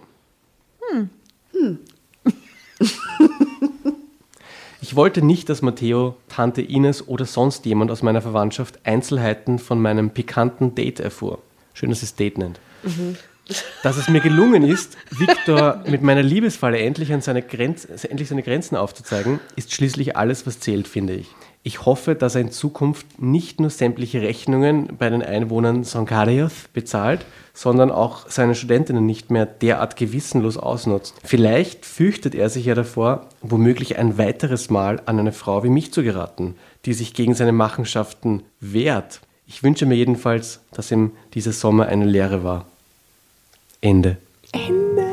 Ich 4.83 4.97
wollte 4.97 5.23
nicht, 5.25 5.49
dass 5.49 5.63
Matteo, 5.63 6.17
Tante 6.29 6.63
Ines 6.63 7.07
oder 7.07 7.25
sonst 7.25 7.65
jemand 7.65 7.93
aus 7.93 8.03
meiner 8.03 8.23
Verwandtschaft 8.23 8.81
Einzelheiten 8.85 9.61
von 9.61 9.81
meinem 9.81 10.11
pikanten 10.11 10.75
Date 10.75 10.99
erfuhr. 10.99 11.39
Schön, 11.75 11.91
dass 11.91 12.03
es 12.03 12.17
Date 12.17 12.39
nennt. 12.39 12.59
Dass 13.83 13.97
es 13.97 14.09
mir 14.09 14.21
gelungen 14.21 14.65
ist, 14.65 14.97
Viktor 15.11 15.85
mit 15.87 16.03
meiner 16.03 16.23
Liebesfalle 16.23 16.79
endlich, 16.79 17.13
an 17.13 17.21
seine 17.21 17.43
Grenz, 17.43 17.85
endlich 18.05 18.29
seine 18.29 18.43
Grenzen 18.43 18.77
aufzuzeigen, 18.77 19.39
ist 19.55 19.73
schließlich 19.73 20.17
alles, 20.17 20.47
was 20.47 20.59
zählt, 20.59 20.89
finde 20.89 21.15
ich. 21.15 21.29
Ich 21.63 21.85
hoffe, 21.85 22.15
dass 22.15 22.35
er 22.35 22.41
in 22.41 22.51
Zukunft 22.51 23.21
nicht 23.21 23.61
nur 23.61 23.69
sämtliche 23.69 24.23
Rechnungen 24.23 24.97
bei 24.99 25.11
den 25.11 25.23
Einwohnern 25.23 25.85
Sankarios 25.85 26.53
bezahlt, 26.73 27.27
sondern 27.53 27.91
auch 27.91 28.29
seine 28.31 28.55
Studentinnen 28.55 29.05
nicht 29.05 29.31
mehr 29.31 29.45
derart 29.45 29.97
gewissenlos 29.97 30.57
ausnutzt. 30.57 31.15
Vielleicht 31.23 31.85
fürchtet 31.85 32.35
er 32.35 32.49
sich 32.49 32.65
ja 32.65 32.75
davor, 32.75 33.27
womöglich 33.43 33.99
ein 33.99 34.17
weiteres 34.17 34.71
Mal 34.71 35.03
an 35.05 35.19
eine 35.19 35.33
Frau 35.33 35.63
wie 35.63 35.69
mich 35.69 35.93
zu 35.93 36.03
geraten, 36.03 36.55
die 36.87 36.95
sich 36.95 37.13
gegen 37.13 37.35
seine 37.35 37.53
Machenschaften 37.53 38.43
wehrt. 38.61 39.21
Ich 39.47 39.63
wünsche 39.63 39.85
mir 39.85 39.97
jedenfalls, 39.97 40.61
dass 40.73 40.91
ihm 40.91 41.13
dieser 41.35 41.53
Sommer 41.53 41.87
eine 41.87 42.07
Lehre 42.07 42.43
war. 42.43 42.65
Ende. 43.83 44.17
Na, 44.55 45.10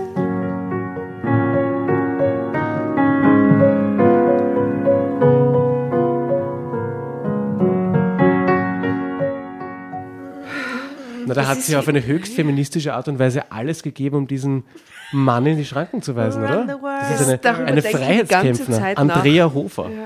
da 11.38 11.48
hat 11.48 11.62
sie 11.62 11.76
auf 11.76 11.88
eine 11.88 12.06
höchst 12.06 12.34
feministische 12.34 12.94
Art 12.94 13.08
und 13.08 13.20
Weise 13.20 13.52
alles 13.52 13.84
gegeben, 13.84 14.18
um 14.18 14.28
diesen 14.28 14.64
Mann 15.12 15.46
in 15.46 15.58
die 15.58 15.66
Schranken 15.66 16.02
zu 16.02 16.16
weisen, 16.16 16.44
oder? 16.44 16.66
Das 16.66 17.22
ist 17.22 17.46
eine, 17.46 17.66
eine 17.66 17.82
nach. 17.82 18.98
Andrea 18.98 19.54
Hofer. 19.54 19.90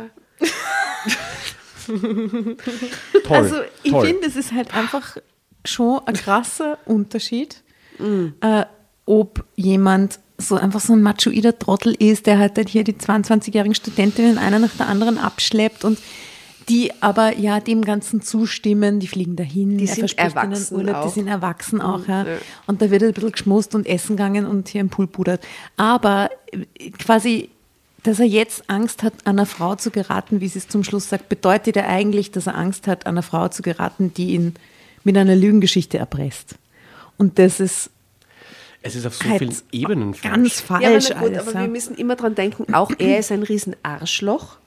Toll. 1.87 3.37
Also 3.37 3.55
ich 3.83 3.91
finde, 3.91 4.27
es 4.27 4.35
ist 4.35 4.53
halt 4.53 4.73
einfach 4.75 5.17
schon 5.65 6.01
ein 6.05 6.15
krasser 6.15 6.77
Unterschied, 6.85 7.63
Mm. 7.99 8.27
äh, 8.41 8.65
ob 9.05 9.43
jemand 9.55 10.19
so 10.37 10.55
einfach 10.55 10.79
so 10.79 10.93
ein 10.93 11.01
machoider 11.01 11.59
Trottel 11.59 11.93
ist, 11.93 12.25
der 12.25 12.39
halt, 12.39 12.57
halt 12.57 12.69
hier 12.69 12.83
die 12.83 12.93
22-jährigen 12.93 13.75
Studentinnen 13.75 14.37
einer 14.37 14.59
nach 14.59 14.75
der 14.75 14.87
anderen 14.87 15.17
abschleppt 15.17 15.83
und 15.83 15.99
die 16.69 16.91
aber 17.01 17.37
ja 17.37 17.59
dem 17.59 17.83
Ganzen 17.83 18.21
zustimmen, 18.21 18.99
die 18.99 19.07
fliegen 19.07 19.35
dahin, 19.35 19.77
Die 19.77 19.87
er 19.87 19.95
sind 19.95 20.17
erwachsen 20.17 20.75
Urlaub, 20.75 20.95
auch. 20.95 21.07
Die 21.07 21.13
sind 21.13 21.27
erwachsen 21.27 21.81
auch, 21.81 22.07
ja. 22.07 22.25
ja. 22.25 22.37
Und 22.67 22.81
da 22.81 22.91
wird 22.91 23.03
ein 23.03 23.13
bisschen 23.13 23.31
geschmust 23.31 23.75
und 23.75 23.87
essen 23.87 24.15
gegangen 24.15 24.45
und 24.45 24.67
hier 24.67 24.81
im 24.81 24.89
Pool 24.89 25.07
pudert. 25.07 25.45
Aber 25.77 26.29
äh, 26.51 26.91
quasi 26.91 27.49
dass 28.03 28.19
er 28.19 28.25
jetzt 28.25 28.63
Angst 28.67 29.03
hat, 29.03 29.13
an 29.25 29.37
eine 29.37 29.45
Frau 29.45 29.75
zu 29.75 29.91
geraten, 29.91 30.41
wie 30.41 30.47
sie 30.47 30.59
es 30.59 30.67
zum 30.67 30.83
Schluss 30.83 31.09
sagt, 31.09 31.29
bedeutet 31.29 31.77
er 31.77 31.87
eigentlich, 31.87 32.31
dass 32.31 32.47
er 32.47 32.57
Angst 32.57 32.87
hat, 32.87 33.05
an 33.05 33.13
eine 33.13 33.21
Frau 33.23 33.47
zu 33.47 33.61
geraten, 33.61 34.13
die 34.13 34.31
ihn 34.31 34.55
mit 35.03 35.17
einer 35.17 35.35
Lügengeschichte 35.35 35.97
erpresst. 35.97 36.55
Und 37.17 37.37
das 37.37 37.59
ist 37.59 37.91
es 38.83 38.95
ist 38.95 39.05
auf 39.05 39.15
so 39.15 39.29
halt 39.29 39.39
vielen 39.39 39.55
Ebenen 39.71 40.13
ganz 40.13 40.59
falsch. 40.59 40.81
Ja, 40.81 40.89
aber, 40.89 41.01
falsch 41.01 41.09
gut, 41.09 41.29
alles. 41.29 41.39
aber 41.47 41.53
ja. 41.53 41.61
wir 41.61 41.67
müssen 41.67 41.95
immer 41.95 42.15
dran 42.15 42.33
denken, 42.33 42.73
auch 42.73 42.91
er 42.97 43.19
ist 43.19 43.31
ein 43.31 43.43
riesen 43.43 43.75
Arschloch. 43.83 44.57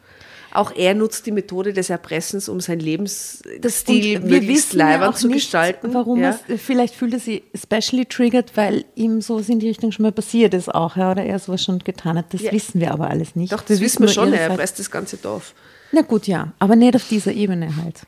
Auch 0.54 0.72
er 0.74 0.94
nutzt 0.94 1.26
die 1.26 1.32
Methode 1.32 1.72
des 1.72 1.90
Erpressens, 1.90 2.48
um 2.48 2.60
sein 2.60 2.78
Lebensstil 2.78 4.20
möglichst 4.20 4.80
auch 4.80 5.14
zu 5.14 5.26
nicht, 5.26 5.36
gestalten. 5.36 5.92
Warum 5.92 6.20
ja. 6.20 6.38
es, 6.48 6.62
vielleicht 6.62 6.94
fühlt 6.94 7.12
er 7.12 7.18
sich 7.18 7.42
especially 7.52 8.06
triggered, 8.06 8.56
weil 8.56 8.84
ihm 8.94 9.20
so 9.20 9.38
in 9.38 9.58
die 9.58 9.68
Richtung 9.68 9.90
schon 9.90 10.04
mal 10.04 10.12
passiert 10.12 10.54
ist 10.54 10.72
auch, 10.72 10.96
ja, 10.96 11.10
oder 11.10 11.24
er 11.24 11.40
sowas 11.40 11.64
schon 11.64 11.80
getan 11.80 12.16
hat. 12.16 12.32
Das 12.32 12.40
Ja. 12.40 12.52
wissen 12.52 12.80
wir 12.80 12.92
aber 12.92 13.10
alles 13.10 13.34
nicht. 13.34 13.52
Doch, 13.52 13.62
das 13.62 13.80
wissen 13.80 14.02
wir 14.02 14.08
schon, 14.08 14.32
er 14.32 14.42
erpresst 14.42 14.78
das 14.78 14.90
ganze 14.90 15.16
Dorf. 15.16 15.54
Na 15.90 16.02
gut, 16.02 16.28
ja, 16.28 16.52
aber 16.60 16.76
nicht 16.76 16.94
auf 16.94 17.08
dieser 17.08 17.32
Ebene 17.32 17.76
halt. 17.76 18.02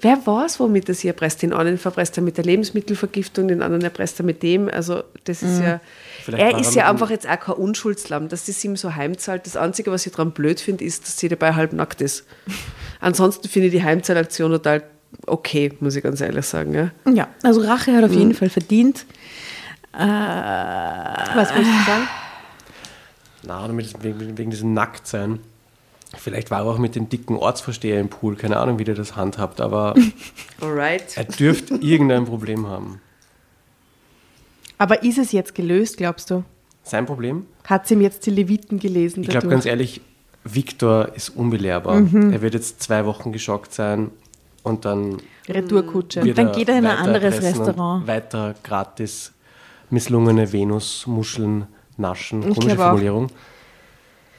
Wer 0.00 0.26
weiß, 0.26 0.60
womit 0.60 0.88
er 0.88 0.94
sie 0.94 1.08
erpresst? 1.08 1.42
Den 1.42 1.52
einen 1.52 1.78
verpresst 1.78 2.16
er 2.18 2.22
mit 2.22 2.36
der 2.36 2.44
Lebensmittelvergiftung, 2.44 3.48
den 3.48 3.62
anderen 3.62 3.82
erpresst 3.82 4.20
er 4.20 4.26
mit 4.26 4.42
dem. 4.42 4.68
Also, 4.68 5.02
das 5.24 5.42
ist 5.42 5.60
ja. 5.60 5.80
Vielleicht 6.26 6.42
er 6.54 6.58
ist 6.60 6.74
ja 6.74 6.90
einfach 6.90 7.08
jetzt 7.10 7.26
auch 7.28 7.38
kein 7.40 7.54
Unschuldslamm, 7.54 8.28
dass 8.28 8.46
das 8.46 8.62
ihm 8.64 8.76
so 8.76 8.94
heimzahlt. 8.94 9.46
Das 9.46 9.56
Einzige, 9.56 9.90
was 9.92 10.04
ich 10.06 10.12
daran 10.12 10.32
blöd 10.32 10.60
finde, 10.60 10.84
ist, 10.84 11.04
dass 11.04 11.18
sie 11.18 11.28
dabei 11.28 11.54
halb 11.54 11.72
nackt 11.72 12.00
ist. 12.00 12.24
Ansonsten 13.00 13.48
finde 13.48 13.68
ich 13.68 13.72
die 13.74 13.82
Heimzahlaktion 13.84 14.50
total 14.50 14.82
okay, 15.26 15.72
muss 15.80 15.94
ich 15.96 16.02
ganz 16.02 16.20
ehrlich 16.20 16.44
sagen. 16.44 16.74
Ja. 16.74 16.90
Ja, 17.10 17.28
also 17.42 17.60
Rache 17.60 17.96
hat 17.96 18.04
auf 18.04 18.10
Mhm. 18.10 18.18
jeden 18.18 18.34
Fall 18.34 18.50
verdient. 18.50 19.06
Was 19.92 21.54
wolltest 21.54 21.54
du 21.54 21.90
sagen? 21.90 22.08
Na, 23.44 23.68
mit, 23.68 24.02
wegen, 24.02 24.36
wegen 24.36 24.50
diesem 24.50 24.74
Nacktsein. 24.74 25.38
Vielleicht 26.18 26.50
war 26.50 26.60
er 26.60 26.66
auch 26.66 26.78
mit 26.78 26.94
dem 26.96 27.08
dicken 27.08 27.36
Ortsvorsteher 27.36 28.00
im 28.00 28.08
Pool. 28.08 28.36
Keine 28.36 28.56
Ahnung, 28.58 28.78
wie 28.78 28.84
der 28.84 28.94
das 28.94 29.16
handhabt, 29.16 29.60
aber 29.60 29.94
Alright. 30.60 31.16
er 31.16 31.24
dürfte 31.24 31.74
irgendein 31.76 32.24
Problem 32.24 32.66
haben. 32.66 33.00
Aber 34.78 35.02
ist 35.02 35.18
es 35.18 35.32
jetzt 35.32 35.54
gelöst, 35.54 35.96
glaubst 35.96 36.30
du? 36.30 36.44
Sein 36.82 37.06
Problem? 37.06 37.46
Hat 37.64 37.88
sie 37.88 37.94
ihm 37.94 38.00
jetzt 38.00 38.26
die 38.26 38.30
Leviten 38.30 38.78
gelesen? 38.78 39.22
Ich 39.22 39.28
glaube 39.28 39.48
ganz 39.48 39.66
ehrlich, 39.66 40.00
Viktor 40.44 41.14
ist 41.14 41.30
unbelehrbar. 41.30 42.00
Mhm. 42.00 42.32
Er 42.32 42.42
wird 42.42 42.54
jetzt 42.54 42.82
zwei 42.82 43.04
Wochen 43.06 43.32
geschockt 43.32 43.74
sein 43.74 44.10
und 44.62 44.84
dann 44.84 45.20
Retourkutsche. 45.48 46.22
wird 46.24 46.38
dann 46.38 46.52
geht 46.52 46.68
er 46.68 46.78
in 46.78 46.86
ein 46.86 46.92
weiter 46.92 47.02
anderes 47.02 47.38
und 47.38 47.44
Restaurant. 47.44 48.06
Weiter 48.06 48.54
gratis 48.62 49.32
misslungene 49.90 50.52
Venus-Muscheln 50.52 51.66
naschen. 51.96 52.48
Ich 52.48 52.54
Komische. 52.54 52.76
Formulierung. 52.76 53.28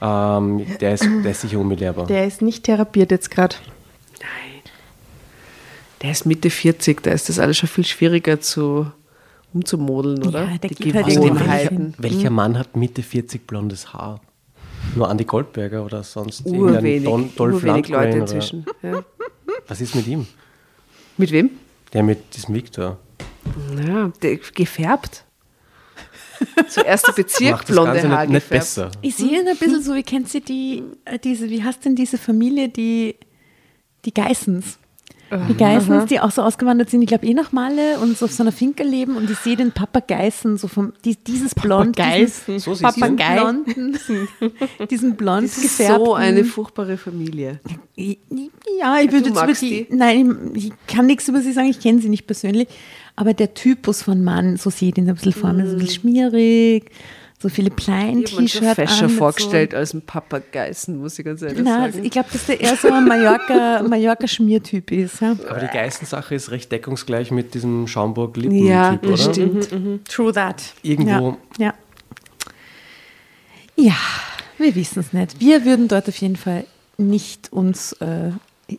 Ähm, 0.00 0.66
der, 0.80 0.94
ist, 0.94 1.04
der 1.04 1.30
ist 1.30 1.40
sicher 1.40 1.58
unbelehrbar. 1.58 2.06
Der 2.06 2.26
ist 2.26 2.40
nicht 2.40 2.64
therapiert 2.64 3.10
jetzt 3.10 3.30
gerade. 3.30 3.56
Nein. 4.20 4.62
Der 6.02 6.12
ist 6.12 6.24
Mitte 6.24 6.50
40, 6.50 7.02
da 7.02 7.10
ist 7.10 7.28
das 7.28 7.38
alles 7.38 7.58
schon 7.58 7.68
viel 7.68 7.84
schwieriger 7.84 8.40
zu 8.40 8.86
umzumodeln, 9.52 10.26
oder? 10.26 10.44
Ja, 10.44 10.58
der 10.58 10.70
Die 10.70 10.74
geht 10.74 10.94
halt 10.94 11.06
Gewohnheiten. 11.06 11.94
Welcher 11.98 12.30
Mann 12.30 12.58
hat 12.58 12.76
Mitte 12.76 13.02
40 13.02 13.46
blondes 13.46 13.92
Haar? 13.92 14.20
Nur 14.94 15.08
Andi 15.08 15.24
Goldberger 15.24 15.84
oder 15.84 16.02
sonst 16.02 16.46
Urwenig, 16.46 17.04
Don, 17.04 17.30
Dolph 17.36 17.56
urwenig 17.56 17.88
Lundgren 17.88 18.04
Leute 18.04 18.18
inzwischen. 18.18 18.66
Ja. 18.82 19.02
Was 19.66 19.80
ist 19.80 19.94
mit 19.94 20.06
ihm? 20.06 20.26
Mit 21.16 21.32
wem? 21.32 21.50
Der 21.92 22.02
mit 22.02 22.34
diesem 22.34 22.54
Victor. 22.54 22.98
Ja, 23.86 24.10
der, 24.22 24.36
gefärbt. 24.36 25.24
Zuerst 26.68 27.08
der 27.08 27.12
Bezirk 27.12 27.50
Macht 27.50 27.68
das 27.68 27.74
blonde 27.74 27.92
Ganze 27.94 28.08
Haar 28.10 28.26
nicht, 28.26 28.34
nicht 28.34 28.48
besser. 28.48 28.90
Ich 29.02 29.16
sehe 29.16 29.40
ihn 29.40 29.48
ein 29.48 29.56
bisschen 29.56 29.82
so, 29.82 29.94
wie 29.94 30.02
kennt 30.02 30.28
sie 30.28 30.40
die, 30.40 30.84
äh, 31.04 31.18
diese, 31.18 31.50
wie 31.50 31.62
heißt 31.62 31.84
denn 31.84 31.96
diese 31.96 32.18
Familie, 32.18 32.68
die, 32.68 33.16
die 34.04 34.14
Geissens? 34.14 34.78
Die 35.48 35.54
Geissens, 35.54 36.06
die 36.06 36.20
auch 36.20 36.30
so 36.30 36.42
ausgewandert 36.42 36.88
sind, 36.88 37.02
ich 37.02 37.08
glaube 37.08 37.26
eh 37.26 37.34
nach 37.34 37.52
Malle 37.52 37.98
und 37.98 38.16
so 38.16 38.24
auf 38.24 38.32
so 38.32 38.42
einer 38.42 38.52
Finke 38.52 38.82
leben 38.82 39.16
und 39.16 39.30
ich 39.30 39.36
sehe 39.38 39.56
den 39.56 39.72
Papa 39.72 40.00
Geissen, 40.00 40.56
so 40.56 40.68
vom, 40.68 40.94
die, 41.04 41.16
dieses 41.16 41.54
Blond, 41.54 41.98
diesen, 41.98 42.58
So? 42.58 42.74
Papagei, 42.74 43.34
blonden, 43.34 43.98
diesen 44.90 45.16
blond 45.16 45.44
Das 45.44 45.58
ist 45.58 45.78
gefärbten. 45.78 46.06
so 46.06 46.14
eine 46.14 46.44
furchtbare 46.44 46.96
Familie. 46.96 47.60
Ja, 47.96 48.98
ich 49.02 49.12
würde 49.12 49.28
jetzt 49.28 49.42
über 49.42 49.52
die, 49.52 49.86
die? 49.86 49.94
nein, 49.94 50.52
ich, 50.54 50.72
kann 50.86 51.06
nichts 51.06 51.28
über 51.28 51.40
sie 51.42 51.52
sagen, 51.52 51.68
ich 51.68 51.80
kenne 51.80 52.00
sie 52.00 52.08
nicht 52.08 52.26
persönlich, 52.26 52.68
aber 53.16 53.34
der 53.34 53.54
Typus 53.54 54.02
von 54.02 54.24
Mann, 54.24 54.56
so 54.56 54.70
sehe 54.70 54.88
ich 54.88 54.94
den 54.94 55.08
ein 55.08 55.14
bisschen 55.14 55.32
vor 55.32 55.52
mir, 55.52 55.66
so 55.66 55.72
ein 55.72 55.78
bisschen 55.78 56.00
schmierig, 56.02 56.90
so 57.40 57.48
viele 57.48 57.70
Ich 57.76 57.88
habe 57.88 58.12
mir 58.16 58.26
schon 58.26 58.36
Plein-T-Shirt 58.36 58.74
fescher 58.74 59.08
vorgestellt 59.08 59.72
als 59.74 59.94
ein 59.94 60.02
Papageißen, 60.02 60.98
muss 60.98 61.18
ich 61.18 61.24
ganz 61.24 61.40
ehrlich 61.42 61.58
So, 61.58 61.64
na, 61.64 61.90
sagen. 61.90 62.04
ich 62.04 62.10
glaube, 62.10 62.28
dass 62.32 62.46
der 62.46 62.60
eher 62.60 62.74
so 62.76 62.88
ein 62.92 63.06
Mallorca- 63.06 63.82
Mallorca-Schmiertyp 63.88 64.90
ist. 64.90 65.20
Ja? 65.20 65.36
Aber 65.48 65.60
die 65.60 65.68
Geißensache 65.68 66.34
ist 66.34 66.50
recht 66.50 66.72
deckungsgleich 66.72 67.30
mit 67.30 67.54
diesem 67.54 67.86
Schaumburg-Lippen-Typ, 67.86 68.68
Ja, 68.68 68.92
oder? 69.00 69.10
das 69.10 69.24
stimmt. 69.24 70.08
True 70.08 70.32
that. 70.32 70.74
Irgendwo- 70.82 71.36
Ja. 71.58 71.74
Ja, 73.76 73.84
ja 73.84 73.94
wir 74.58 74.74
wissen 74.74 74.98
es 75.00 75.12
nicht. 75.12 75.38
Wir 75.40 75.64
würden 75.64 75.86
dort 75.86 76.08
auf 76.08 76.16
jeden 76.16 76.36
Fall 76.36 76.64
nicht 76.96 77.52
uns 77.52 77.92
äh, 78.00 78.32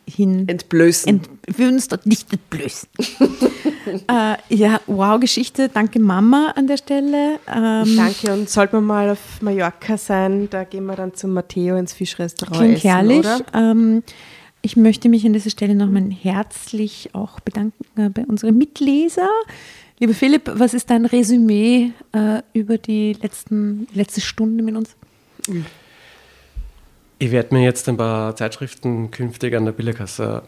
hin. 0.08 0.48
Entblößen. 0.48 1.08
Ent, 1.08 1.28
wir 1.46 1.58
würden 1.58 1.74
uns 1.74 1.88
dort 1.88 2.06
nicht 2.06 2.32
entblößen. 2.32 2.88
äh, 4.08 4.36
ja, 4.54 4.80
wow, 4.86 5.18
Geschichte. 5.20 5.68
Danke 5.68 5.98
Mama 5.98 6.52
an 6.56 6.66
der 6.66 6.76
Stelle. 6.76 7.40
Ähm, 7.48 7.96
Danke 7.96 8.32
und 8.32 8.48
sollte 8.48 8.76
man 8.76 8.84
mal 8.84 9.10
auf 9.10 9.42
Mallorca 9.42 9.96
sein, 9.96 10.48
da 10.50 10.64
gehen 10.64 10.86
wir 10.86 10.96
dann 10.96 11.14
zum 11.14 11.32
Matteo 11.32 11.76
ins 11.76 11.92
Fischrestaurant 11.92 12.58
Klingt 12.58 12.76
essen, 12.76 12.90
herrlich. 12.90 13.18
oder? 13.18 13.40
Ähm, 13.54 14.02
ich 14.62 14.76
möchte 14.76 15.08
mich 15.08 15.24
an 15.24 15.32
dieser 15.32 15.50
Stelle 15.50 15.74
nochmal 15.74 16.10
herzlich 16.10 17.10
auch 17.14 17.40
bedanken 17.40 17.84
äh, 17.96 18.10
bei 18.10 18.24
unseren 18.26 18.58
Mitleser. 18.58 19.28
Lieber 19.98 20.14
Philipp, 20.14 20.50
was 20.54 20.74
ist 20.74 20.90
dein 20.90 21.04
Resümee 21.04 21.92
äh, 22.12 22.42
über 22.52 22.78
die 22.78 23.14
letzten, 23.14 23.86
letzte 23.92 24.20
Stunde 24.20 24.62
mit 24.62 24.76
uns? 24.76 24.96
Ich 27.22 27.32
werde 27.32 27.54
mir 27.54 27.62
jetzt 27.62 27.86
ein 27.86 27.98
paar 27.98 28.34
Zeitschriften 28.34 29.10
künftig 29.10 29.54
an 29.54 29.66
der 29.66 29.72
Bilderkasse 29.72 30.42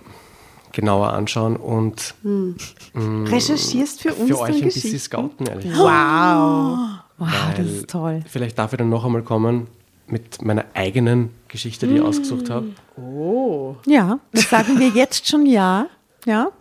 genauer 0.72 1.12
anschauen 1.12 1.56
und 1.56 2.14
Recherchierst 2.94 4.00
für 4.00 4.14
uns 4.14 4.30
für 4.30 4.40
euch 4.40 4.56
ein 4.56 4.64
bisschen 4.64 4.98
scouten, 4.98 5.46
ehrlich 5.46 5.66
Wow. 5.66 6.78
Wow, 7.18 7.28
das 7.50 7.58
Weil 7.58 7.66
ist 7.66 7.90
toll. 7.90 8.20
Vielleicht 8.26 8.58
darf 8.58 8.72
ich 8.72 8.78
dann 8.78 8.88
noch 8.88 9.04
einmal 9.04 9.20
kommen 9.20 9.66
mit 10.06 10.40
meiner 10.40 10.64
eigenen 10.72 11.28
Geschichte, 11.48 11.86
die 11.86 11.96
ich 11.96 12.00
ausgesucht 12.00 12.48
habe. 12.48 12.68
Ja, 13.86 14.18
das 14.32 14.48
sagen 14.48 14.78
wir 14.78 14.88
jetzt 14.88 15.28
schon 15.28 15.44
ja. 15.44 15.88
Ja, 16.24 16.52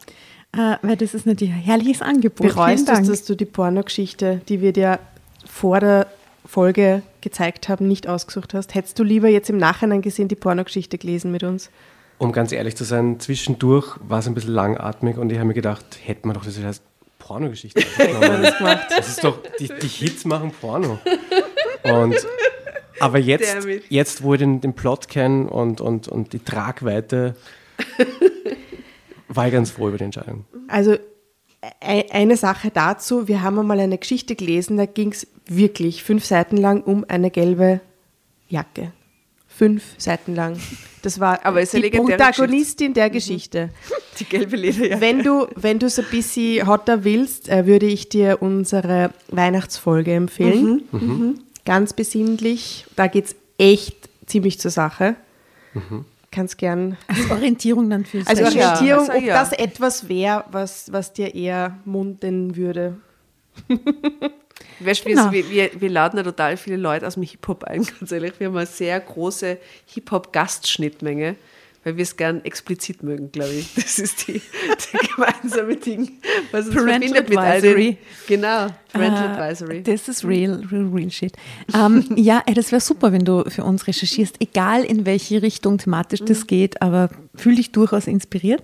äh, 0.52 0.76
weil 0.82 0.98
das 0.98 1.14
ist 1.14 1.26
natürlich 1.26 1.54
ein 1.54 1.62
herrliches 1.62 2.02
Angebot. 2.02 2.48
Bereust 2.48 2.90
du, 2.90 3.02
dass 3.02 3.24
du 3.24 3.36
die 3.36 3.46
Pornogeschichte, 3.46 4.42
die 4.50 4.60
wir 4.60 4.74
dir 4.74 5.00
vor 5.46 5.80
der 5.80 6.08
Folge 6.46 7.02
gezeigt 7.22 7.70
haben, 7.70 7.88
nicht 7.88 8.08
ausgesucht 8.08 8.54
hast? 8.54 8.76
Hättest 8.76 8.98
du 9.00 9.04
lieber 9.04 9.28
jetzt 9.28 9.50
im 9.50 9.58
Nachhinein 9.58 10.02
gesehen 10.02 10.28
die 10.28 10.36
Pornogeschichte 10.36 10.98
gelesen 10.98 11.32
mit 11.32 11.44
uns? 11.44 11.70
Um 12.18 12.32
ganz 12.32 12.52
ehrlich 12.52 12.76
zu 12.76 12.84
sein, 12.84 13.20
zwischendurch 13.20 13.98
war 14.08 14.20
es 14.20 14.28
ein 14.28 14.34
bisschen 14.34 14.54
langatmig 14.54 15.18
und 15.18 15.32
ich 15.32 15.38
habe 15.38 15.48
mir 15.48 15.54
gedacht, 15.54 15.86
hätte 16.04 16.28
man 16.28 16.36
doch 16.36 16.44
diese 16.44 16.64
heißt 16.64 16.84
Pornogeschichte 17.18 17.82
aufgenommen. 18.00 18.48
Das 18.90 19.08
ist 19.08 19.24
doch, 19.24 19.40
die, 19.60 19.68
die 19.68 19.88
Hits 19.88 20.26
machen 20.26 20.52
Porno. 20.52 21.00
Und, 21.84 22.16
aber 23.00 23.18
jetzt, 23.18 23.68
jetzt, 23.90 24.22
wo 24.22 24.36
ich 24.36 24.40
den, 24.40 24.62
den 24.62 24.74
Plot 24.74 25.08
kenne 25.08 25.50
und, 25.50 25.82
und, 25.82 26.08
und 26.08 26.32
die 26.32 26.38
Tragweite, 26.38 27.36
war 29.28 29.48
ich 29.48 29.54
ganz 29.54 29.72
froh 29.72 29.88
über 29.88 29.98
die 29.98 30.04
Entscheidung. 30.04 30.46
Also 30.68 30.98
eine 31.80 32.38
Sache 32.38 32.72
dazu, 32.72 33.28
wir 33.28 33.42
haben 33.42 33.60
einmal 33.60 33.80
eine 33.80 33.98
Geschichte 33.98 34.36
gelesen, 34.36 34.78
da 34.78 34.86
ging 34.86 35.12
es 35.12 35.28
wirklich 35.46 36.04
fünf 36.04 36.26
Seiten 36.26 36.58
lang 36.58 36.82
um 36.82 37.06
eine 37.08 37.30
gelbe 37.30 37.82
Jacke. 38.50 38.92
Fünf 39.48 39.84
Seiten 39.98 40.34
lang. 40.34 40.58
Das 41.04 41.20
war 41.20 41.46
Aber 41.46 41.62
ist 41.62 41.74
die 41.74 41.90
Protagonistin 41.90 42.94
der 42.94 43.10
Geschichte. 43.10 43.70
Die 44.20 44.26
gelbe 44.26 44.56
Lederjacke. 44.56 45.02
Wenn 45.02 45.24
du 45.24 45.48
wenn 45.56 45.78
du 45.78 45.90
so 45.90 46.02
ein 46.02 46.08
bisschen 46.10 46.68
hotter 46.68 47.04
willst, 47.04 47.50
äh, 47.50 47.66
würde 47.66 47.86
ich 47.86 48.10
dir 48.10 48.42
unsere 48.42 49.12
Weihnachtsfolge 49.30 50.14
empfehlen. 50.14 50.84
Ganz 51.66 51.94
besinnlich. 51.94 52.86
Da 52.96 53.08
geht 53.08 53.26
es 53.26 53.36
echt 53.58 54.10
ziemlich 54.26 54.60
zur 54.60 54.72
Sache. 54.72 55.16
Kannst 56.32 56.58
gern 56.58 56.98
Als 57.08 57.30
Orientierung 57.30 57.90
dann 57.90 58.06
für 58.06 58.24
also. 58.26 58.44
Orientierung, 58.46 59.10
Also 59.10 59.12
ob 59.14 59.22
ja. 59.24 59.34
das 59.34 59.52
etwas 59.52 60.08
wäre, 60.08 60.46
was, 60.52 60.92
was 60.94 61.12
dir 61.12 61.36
eher 61.36 61.78
munden 61.84 62.56
würde. 62.56 62.98
Weißt, 64.80 65.06
wir, 65.06 65.16
Genau. 65.16 65.32
wir, 65.32 65.50
wir, 65.50 65.70
wir 65.80 65.90
laden 65.90 66.18
ja 66.18 66.24
total 66.24 66.58
viele 66.58 66.78
Leute 66.78 67.06
aus 67.06 67.16
dem 67.16 67.24
Hip-Hop 67.24 67.66
ein, 67.66 67.86
ganz 68.00 68.12
ehrlich. 68.12 68.34
Wir 68.40 68.48
haben 68.48 68.58
eine 68.58 68.66
sehr 68.66 69.00
große 69.00 69.58
Hip-Hop-Gastschnittmenge, 69.88 71.36
weil 71.84 71.98
wir 71.98 72.04
es 72.04 72.16
gern 72.16 72.44
explizit 72.46 73.04
mögen, 73.04 73.32
glaube 73.32 73.54
ich. 73.54 73.74
Das 73.76 73.98
ist 74.00 74.28
die, 74.28 74.34
die 74.34 75.08
gemeinsame 75.16 75.76
Ding, 75.76 76.20
was 76.52 76.68
uns 76.68 76.76
Parental 76.76 77.10
verbindet 77.10 77.30
mit 77.30 77.38
all 77.38 77.58
Advisory. 77.58 77.92
den, 77.94 77.98
Genau, 78.28 78.68
Parental 78.94 79.26
Äh, 79.26 79.30
Advisory. 79.42 79.84
Das 79.84 80.08
ist 80.08 80.24
real, 80.26 80.64
real, 80.72 80.90
real 80.94 81.12
shit. 81.12 81.34
Ähm, 81.74 82.06
ja, 82.16 82.44
das 82.54 82.72
wäre 82.72 82.82
super, 82.82 83.12
wenn 83.12 83.26
du 83.26 83.44
für 83.50 83.64
uns 83.64 83.88
recherchierst, 83.88 84.36
egal 84.40 84.84
in 84.84 85.06
welche 85.06 85.42
Richtung 85.42 85.78
thematisch 85.78 86.22
das 86.22 86.48
geht, 86.48 86.82
aber 86.82 87.10
fühl 87.36 87.56
dich 87.56 87.72
durchaus 87.72 88.08
inspiriert. 88.08 88.62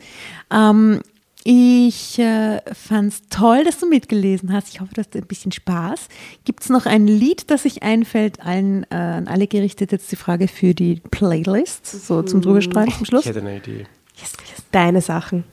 Ähm, 0.52 1.02
ich 1.50 2.20
äh, 2.20 2.60
fand 2.74 3.14
es 3.14 3.22
toll, 3.30 3.64
dass 3.64 3.80
du 3.80 3.88
mitgelesen 3.88 4.52
hast. 4.52 4.68
Ich 4.68 4.82
hoffe, 4.82 4.94
du 4.94 5.00
hast 5.00 5.16
ein 5.16 5.26
bisschen 5.26 5.54
Spaß. 5.54 6.10
Gibt 6.44 6.64
es 6.64 6.70
noch 6.70 6.86
ein 6.86 7.08
Lied, 7.08 7.50
das 7.50 7.64
sich 7.64 7.84
einfällt, 7.84 8.42
allen, 8.42 8.84
äh, 8.90 8.96
an 8.96 9.30
alle 9.30 9.48
gerichtet, 9.48 9.94
jetzt 9.94 10.12
die 10.12 10.18
Frage 10.18 10.50
für 10.50 10.74
die 10.74 10.96
Playlist, 11.10 11.86
so 12.06 12.22
zum 12.22 12.42
Drüberstreuen 12.42 12.92
zum 12.92 13.06
Schluss? 13.06 13.22
Ich 13.22 13.30
hätte 13.30 13.40
eine 13.40 13.56
Idee. 13.58 13.86
Yes, 14.20 14.34
yes. 14.42 14.66
Deine 14.74 15.00
Sachen. 15.00 15.46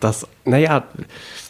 Das, 0.00 0.26
naja, 0.44 0.84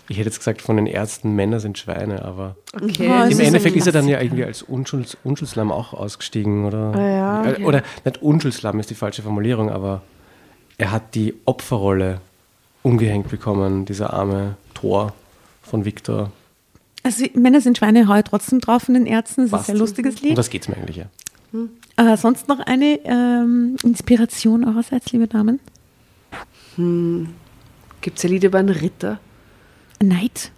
ich 0.08 0.18
hätte 0.18 0.28
jetzt 0.28 0.38
gesagt, 0.38 0.62
von 0.62 0.76
den 0.76 0.86
Ärzten, 0.86 1.34
Männer 1.34 1.58
sind 1.58 1.76
Schweine, 1.76 2.24
aber 2.24 2.54
Okay. 2.74 3.10
Es 3.24 3.32
im 3.32 3.40
ist 3.40 3.40
Endeffekt 3.40 3.74
ist 3.74 3.86
er 3.86 3.92
dann 3.92 4.06
ja 4.06 4.20
irgendwie 4.20 4.44
als 4.44 4.62
Unschulds, 4.62 5.16
Unschuldslamm 5.24 5.72
auch 5.72 5.92
ausgestiegen, 5.92 6.66
oder? 6.66 6.92
ja. 6.96 7.44
Äh, 7.52 7.64
Oder 7.64 7.82
nicht 8.04 8.22
Unschuldslamm 8.22 8.78
ist 8.78 8.90
die 8.90 8.94
falsche 8.94 9.22
Formulierung, 9.22 9.70
aber 9.70 10.02
er 10.76 10.92
hat 10.92 11.16
die 11.16 11.34
Opferrolle 11.46 12.20
umgehängt 12.88 13.28
bekommen, 13.28 13.84
dieser 13.84 14.12
arme 14.12 14.56
Tor 14.74 15.12
von 15.62 15.84
Viktor. 15.84 16.32
Also 17.02 17.24
Männer 17.34 17.60
sind 17.60 17.78
Schweine, 17.78 18.08
hau 18.08 18.16
ich 18.16 18.24
trotzdem 18.24 18.60
drauf 18.60 18.84
von 18.84 18.94
den 18.94 19.06
Ärzten. 19.06 19.42
Das 19.42 19.46
ist 19.46 19.52
ein 19.52 19.56
Passt. 19.58 19.66
sehr 19.66 19.76
lustiges 19.76 20.20
Lied. 20.20 20.30
Um 20.30 20.36
das 20.36 20.50
geht 20.50 20.62
es 20.62 20.68
mir 20.68 20.76
eigentlich, 20.76 20.96
ja. 20.96 21.06
Äh, 21.96 22.16
sonst 22.16 22.48
noch 22.48 22.60
eine 22.60 22.98
ähm, 23.04 23.76
Inspiration 23.82 24.64
eurerseits, 24.64 25.12
liebe 25.12 25.26
Damen? 25.26 25.60
Gibt 28.00 28.18
es 28.18 28.24
ein 28.24 28.30
Lied 28.30 28.44
über 28.44 28.58
einen 28.58 28.68
Ritter? 28.68 29.18
Neid. 30.00 30.50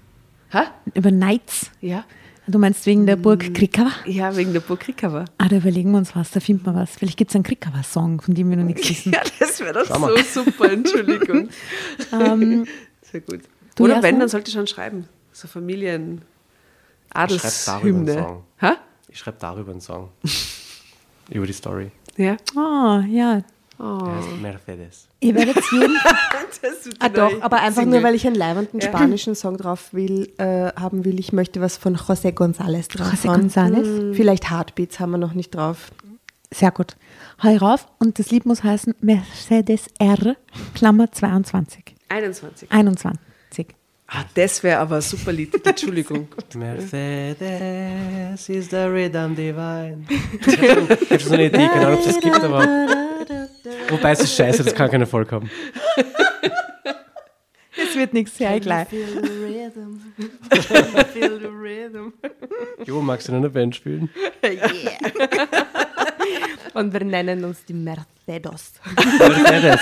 Hä? 0.51 0.63
Über 0.95 1.11
Knights. 1.11 1.71
Ja. 1.81 2.05
Du 2.47 2.59
meinst 2.59 2.85
wegen 2.87 3.07
der 3.07 3.17
Burg 3.17 3.55
Krikava? 3.55 3.93
Ja, 4.07 4.35
wegen 4.37 4.53
der 4.53 4.61
Burg 4.61 4.81
Krikava. 4.81 5.25
Ah, 5.39 5.49
da 5.49 5.57
überlegen 5.57 5.93
wir 5.93 5.99
uns 5.99 6.17
was, 6.17 6.31
da 6.31 6.41
finden 6.41 6.67
wir 6.67 6.75
was. 6.75 6.91
Vielleicht 6.97 7.17
gibt 7.17 7.31
es 7.31 7.35
einen 7.35 7.45
Krikava-Song, 7.45 8.21
von 8.21 8.35
dem 8.35 8.51
wir 8.51 8.57
noch 8.57 8.65
nichts 8.65 8.89
wissen. 8.91 9.13
Ja, 9.13 9.23
das 9.39 9.61
wäre 9.61 9.85
doch 9.85 10.25
so 10.25 10.43
super, 10.45 10.73
Entschuldigung. 10.73 11.49
ähm, 12.13 12.67
Sehr 13.03 13.21
gut. 13.21 13.41
Du 13.77 13.85
Oder 13.85 14.03
wenn, 14.03 14.19
dann 14.19 14.29
sollte 14.29 14.49
ich 14.49 14.55
schon 14.55 14.67
schreiben. 14.67 15.07
So 15.33 15.49
Familien. 15.49 16.23
Ich 17.29 17.41
schreib 17.41 17.53
darüber 17.67 17.99
einen 17.99 18.09
Adelshymne. 18.09 18.43
Ich 19.09 19.19
schreibe 19.19 19.39
darüber 19.41 19.73
einen 19.73 19.81
Song. 19.81 20.09
Über 21.31 21.47
die 21.47 21.53
Story. 21.53 21.91
Ja. 22.17 22.37
oh, 22.57 23.01
ja. 23.09 23.43
Heißt 23.81 24.41
Mercedes. 24.43 25.09
Ihr 25.21 25.35
werdet 25.35 25.57
jeden 25.73 25.97
Ah 26.99 27.09
doch, 27.09 27.41
aber 27.41 27.61
einfach 27.63 27.85
nur, 27.85 28.03
weil 28.03 28.15
ich 28.15 28.27
einen 28.27 28.37
leibenden 28.37 28.81
spanischen 28.81 29.35
Song 29.35 29.57
drauf 29.57 29.95
will, 29.95 30.33
äh, 30.37 30.73
haben 30.79 31.05
will. 31.07 31.19
Ich 31.19 31.33
möchte 31.33 31.61
was 31.63 31.79
von 31.79 31.97
José 31.97 32.35
González 32.35 32.89
drauf 32.89 33.13
José. 33.13 33.29
González? 33.29 34.15
Vielleicht 34.15 34.51
Heartbeats 34.51 35.01
haben 35.01 35.13
wir 35.13 35.19
noch 35.19 35.33
nicht 35.33 35.55
drauf. 35.55 35.93
Sehr 36.53 36.73
gut. 36.73 36.97
Hau 37.43 37.57
rauf 37.57 37.87
und 37.99 38.19
das 38.19 38.31
Lied 38.31 38.45
muss 38.45 38.63
heißen 38.63 38.95
Mercedes 39.01 39.87
R, 39.99 40.37
Klammer 40.75 41.11
22. 41.11 41.95
21. 42.09 42.71
21. 42.71 43.67
Ah, 44.09 44.25
das 44.35 44.63
wäre 44.63 44.81
aber 44.81 44.97
ein 44.97 45.03
super 45.03 45.33
Lied. 45.33 45.55
Entschuldigung. 45.67 46.29
Mercedes 46.55 48.49
is 48.49 48.69
the 48.69 48.77
rhythm 48.77 49.35
divine. 49.35 50.05
Ich 50.47 50.59
habe 50.59 50.99
ich 51.01 51.11
hab 51.11 51.21
schon 51.21 51.29
so 51.29 51.35
eine 51.35 51.47
Idee, 51.47 51.69
keine 51.69 51.87
Ahnung, 51.87 52.01
ob 52.01 52.07
es 52.07 52.07
das 52.15 52.21
gibt, 52.21 52.41
aber. 52.41 53.09
Wobei 53.89 54.13
es 54.13 54.21
ist 54.21 54.37
scheiße, 54.37 54.63
das 54.65 54.75
kann 54.75 54.91
kein 54.91 55.01
Erfolg 55.01 55.33
haben. 55.33 55.51
Es 57.77 57.97
wird 57.97 58.13
nichts, 58.13 58.37
sehr 58.37 58.61
gleich. 58.61 58.89
Jo, 62.85 63.01
magst 63.01 63.29
du 63.29 63.33
in 63.33 63.39
einer 63.39 63.49
Band 63.49 63.77
spielen? 63.77 64.11
Und 66.75 66.93
wir 66.93 67.05
nennen 67.05 67.45
uns 67.45 67.65
die 67.65 67.75
Mercedes. 67.75 68.73
Mercedes. 69.19 69.81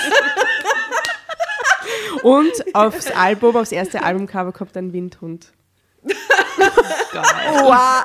Und 2.23 2.53
aufs 2.75 3.11
Album, 3.11 3.57
aufs 3.57 3.73
erste 3.73 4.03
Albumcover 4.03 4.53
kommt 4.53 4.77
ein 4.77 4.93
Windhund. 4.93 5.53
Wow. 6.05 8.05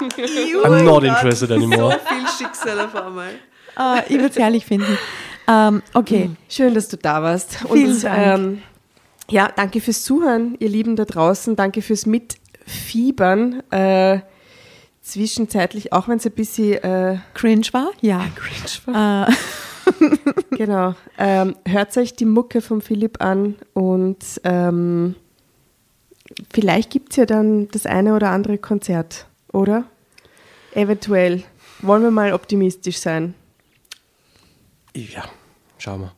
I'm 0.65 0.83
not 0.83 1.03
interested 1.03 1.51
anymore. 1.51 1.99
viel 2.07 2.27
Schicksal 2.37 2.79
auf 2.79 2.95
einmal. 2.95 3.33
Ah, 3.75 4.01
ich 4.07 4.15
würde 4.15 4.27
es 4.27 4.37
herrlich 4.37 4.65
finden. 4.65 4.97
Ähm, 5.47 5.81
okay, 5.93 6.31
Schön, 6.49 6.73
dass 6.73 6.87
du 6.87 6.97
da 6.97 7.21
warst. 7.21 7.57
Vielen 7.71 7.91
Und, 7.93 8.03
Dank. 8.03 8.39
Ähm, 8.39 8.61
ja, 9.29 9.49
danke 9.55 9.81
fürs 9.81 10.03
Zuhören, 10.03 10.55
ihr 10.59 10.69
Lieben 10.69 10.95
da 10.95 11.05
draußen. 11.05 11.55
Danke 11.55 11.81
fürs 11.81 12.05
Mitfiebern. 12.05 13.63
Äh, 13.71 14.19
zwischenzeitlich, 15.01 15.91
auch 15.91 16.07
wenn 16.07 16.17
es 16.17 16.25
ein 16.25 16.31
bisschen 16.31 16.83
äh, 16.83 17.17
cringe 17.33 17.67
war? 17.71 17.91
Ja. 18.01 18.25
cringe 18.35 18.95
war. 18.97 19.27
Äh, 19.27 19.33
Genau. 20.51 20.95
Ähm, 21.17 21.55
hört 21.65 21.95
euch 21.97 22.15
die 22.15 22.25
Mucke 22.25 22.61
von 22.61 22.81
Philipp 22.81 23.21
an 23.21 23.55
und 23.73 24.17
ähm, 24.43 25.15
vielleicht 26.53 26.89
gibt 26.89 27.11
es 27.11 27.17
ja 27.17 27.25
dann 27.25 27.67
das 27.69 27.85
eine 27.85 28.15
oder 28.15 28.29
andere 28.29 28.57
Konzert, 28.57 29.27
oder? 29.51 29.85
Eventuell. 30.73 31.43
Wollen 31.81 32.03
wir 32.03 32.11
mal 32.11 32.33
optimistisch 32.33 32.97
sein. 32.97 33.33
Ja, 34.95 35.23
schau 35.77 35.97
mal. 35.97 36.11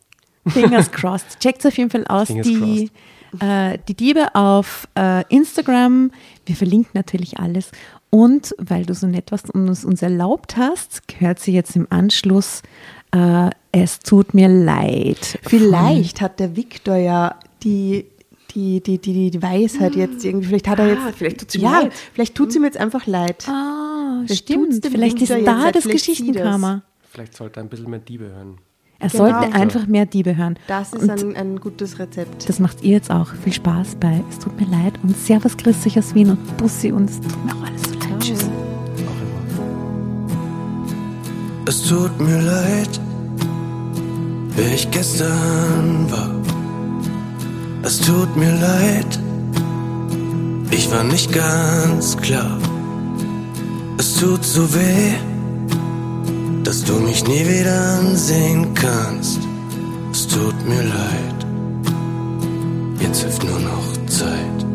Fingers 0.48 0.92
crossed. 0.92 1.40
Checkt 1.40 1.66
auf 1.66 1.78
jeden 1.78 1.90
Fall 1.90 2.06
aus. 2.08 2.28
Fingers 2.28 2.48
Die, 2.48 2.92
äh, 3.40 3.78
die 3.88 3.96
Diebe 3.96 4.36
auf 4.36 4.88
äh, 4.96 5.24
Instagram. 5.30 6.12
Wir 6.46 6.56
verlinken 6.56 6.92
natürlich 6.94 7.40
alles. 7.40 7.72
Und 8.10 8.56
weil 8.58 8.86
du 8.86 8.94
so 8.94 9.08
nett 9.08 9.32
warst 9.32 9.50
und 9.50 9.68
uns, 9.68 9.84
uns 9.84 10.02
erlaubt 10.02 10.56
hast, 10.56 11.02
hört 11.18 11.40
sie 11.40 11.52
jetzt 11.52 11.76
im 11.76 11.88
Anschluss 11.90 12.62
äh, 13.12 13.50
Es 13.72 14.00
tut 14.00 14.34
mir 14.34 14.48
leid. 14.48 15.40
Vielleicht 15.44 16.22
hat 16.22 16.40
der 16.40 16.56
Viktor 16.56 16.96
ja 16.96 17.40
die, 17.64 18.06
die, 18.52 18.82
die, 18.82 19.00
die, 19.00 19.32
die 19.32 19.42
Weisheit 19.42 19.96
jetzt 19.96 20.24
irgendwie. 20.24 20.48
Vielleicht 20.48 20.68
hat 20.68 20.80
er 20.80 20.90
jetzt. 20.90 21.02
Ah, 21.02 21.12
vielleicht 21.16 21.40
tut's 21.40 21.56
ihm 21.56 21.62
ja, 21.62 21.80
leid. 21.80 21.94
Vielleicht 22.14 22.36
tut 22.36 22.50
es 22.50 22.56
ihm 22.56 22.64
jetzt 22.64 22.78
einfach 22.78 23.06
leid. 23.08 23.48
Ah, 23.50 24.22
Vielleicht 24.26 24.44
stimmt. 24.44 24.86
Vielleicht 24.86 25.22
ist 25.22 25.32
da 25.46 25.72
das 25.72 25.84
Geschichtenkarma. 25.84 26.84
Vielleicht 27.16 27.38
sollte 27.38 27.62
er 27.62 27.64
ein 27.64 27.70
bisschen 27.70 27.90
mehr 27.90 28.00
Diebe 28.02 28.26
hören. 28.26 28.58
Er 29.00 29.08
Genau. 29.08 29.24
sollte 29.24 29.54
einfach 29.56 29.88
mehr 29.88 30.06
Diebe 30.06 30.36
hören. 30.36 30.60
Das 30.68 30.92
ist 30.92 31.10
ein, 31.10 31.34
ein 31.38 31.62
gutes 31.62 31.98
Rezept. 31.98 32.50
das 32.50 32.60
macht 32.60 32.84
ihr 32.84 32.92
jetzt 32.92 33.10
auch. 33.10 33.30
Viel 33.42 33.54
Spaß 33.54 33.96
bei 34.02 34.22
Es 34.30 34.38
tut 34.40 34.60
mir 34.60 34.68
leid 34.68 35.00
und 35.02 35.16
Servus, 35.16 35.56
grüß 35.56 35.80
dich 35.84 35.98
aus 35.98 36.14
Wien 36.14 36.32
und 36.32 36.58
Bussi 36.58 36.92
und 36.92 37.10
es 37.10 37.22
tut 37.22 37.46
mir 37.46 37.54
auch 37.56 37.66
alles 37.68 37.82
so 37.84 37.94
leid. 37.94 38.20
Tschüss. 38.20 38.44
Auch 38.44 39.22
immer. 39.22 40.36
Es 41.70 41.84
tut 41.84 42.20
mir 42.20 42.42
leid, 42.42 43.00
wer 44.58 44.74
ich 44.74 44.92
gestern 44.92 46.12
war. 46.12 46.32
Es 47.84 48.02
tut 48.02 48.36
mir 48.36 48.52
leid, 48.60 49.20
ich 50.70 50.92
war 50.92 51.06
nicht 51.06 51.32
ganz 51.32 52.18
klar. 52.18 52.58
Es 53.98 54.16
tut 54.20 54.44
so 54.44 54.74
weh, 54.76 55.14
dass 56.64 56.84
du 56.84 56.94
mich 56.94 57.26
nie 57.28 57.46
wieder 57.48 58.00
ansehen 58.00 58.74
kannst. 58.74 59.40
Es 60.12 60.28
tut 60.28 60.56
mir 60.68 60.84
leid, 60.84 61.40
jetzt 63.00 63.22
hilft 63.22 63.44
nur 63.44 63.60
noch 63.60 64.08
Zeit. 64.08 64.66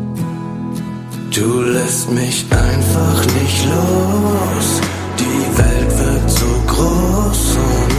Du 1.33 1.61
lässt 1.61 2.11
mich 2.11 2.45
einfach 2.51 3.25
nicht 3.41 3.65
los. 3.65 4.81
Die 5.19 5.57
Welt 5.57 5.91
wird 5.99 6.29
so 6.29 6.45
groß 6.67 7.57
ohne 7.57 7.90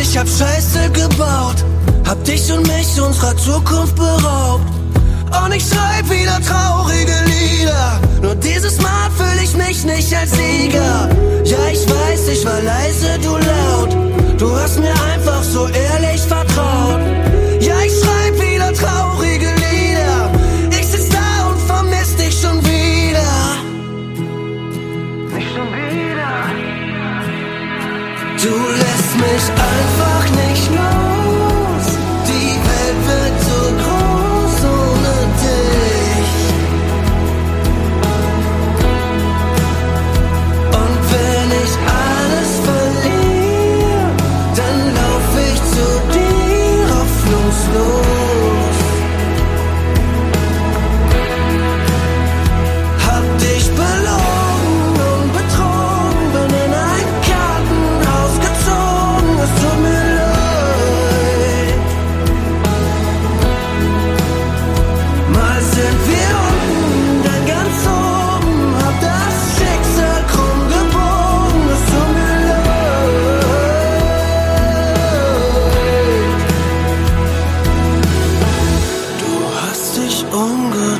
ich 0.00 0.16
hab 0.16 0.28
Scheiße 0.28 0.90
gebaut. 0.90 1.64
Hab 2.06 2.22
dich 2.24 2.50
und 2.52 2.66
mich 2.66 3.00
unserer 3.00 3.36
Zukunft 3.36 3.96
beraubt. 3.96 4.64
Und 5.44 5.54
ich 5.54 5.64
schreib 5.64 6.08
wieder 6.10 6.40
traurige 6.40 7.12
Lieder. 7.26 8.00
Nur 8.22 8.34
dieses 8.36 8.80
Mal 8.80 9.10
fühl 9.16 9.42
ich 9.42 9.54
mich 9.56 9.84
nicht 9.84 10.14
als 10.14 10.32
Sieger. 10.32 11.08
Ja, 11.44 11.58
ich 11.72 11.86
weiß, 11.88 12.28
ich 12.28 12.44
war 12.46 12.60
leise, 12.62 13.18
du 13.22 13.36
laut. 13.36 13.96
Du 14.38 14.56
hast 14.56 14.78
mir 14.78 14.94
einfach 15.12 15.42
so 15.42 15.68
ehrlich 15.68 16.20
vertraut. 16.22 17.00
Ja, 17.60 17.74
ich 17.80 17.92
schreib 18.00 18.34
wieder 18.40 18.72
traurige 18.72 19.50
Lieder. 19.66 20.30
Ich 20.70 20.86
sitz 20.86 21.08
da 21.10 21.48
und 21.50 21.60
vermiss 21.66 22.16
dich 22.16 22.40
schon 22.40 22.58
wieder. 22.64 23.30
Nicht 25.34 25.48
schon 25.54 25.70
wieder. 25.72 26.32
Du 28.42 28.54
lässt 28.82 29.14
mich 29.16 29.50
einfach 29.50 29.77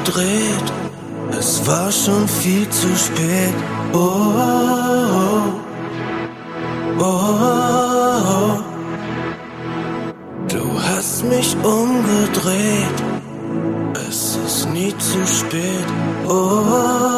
umgedreht. 0.09 0.73
Es 1.39 1.67
war 1.67 1.93
schon 1.93 2.27
viel 2.27 2.69
zu 2.71 2.89
spät. 2.97 3.55
Oh, 3.93 3.99
oh, 3.99 5.53
oh, 6.99 7.05
oh. 8.25 8.59
Du 10.49 10.83
hast 10.83 11.25
mich 11.25 11.57
umgedreht. 11.63 13.03
Es 14.09 14.39
ist 14.47 14.69
nie 14.71 14.95
zu 14.99 15.27
spät. 15.27 15.87
Oh, 16.27 16.33
oh, 16.33 17.18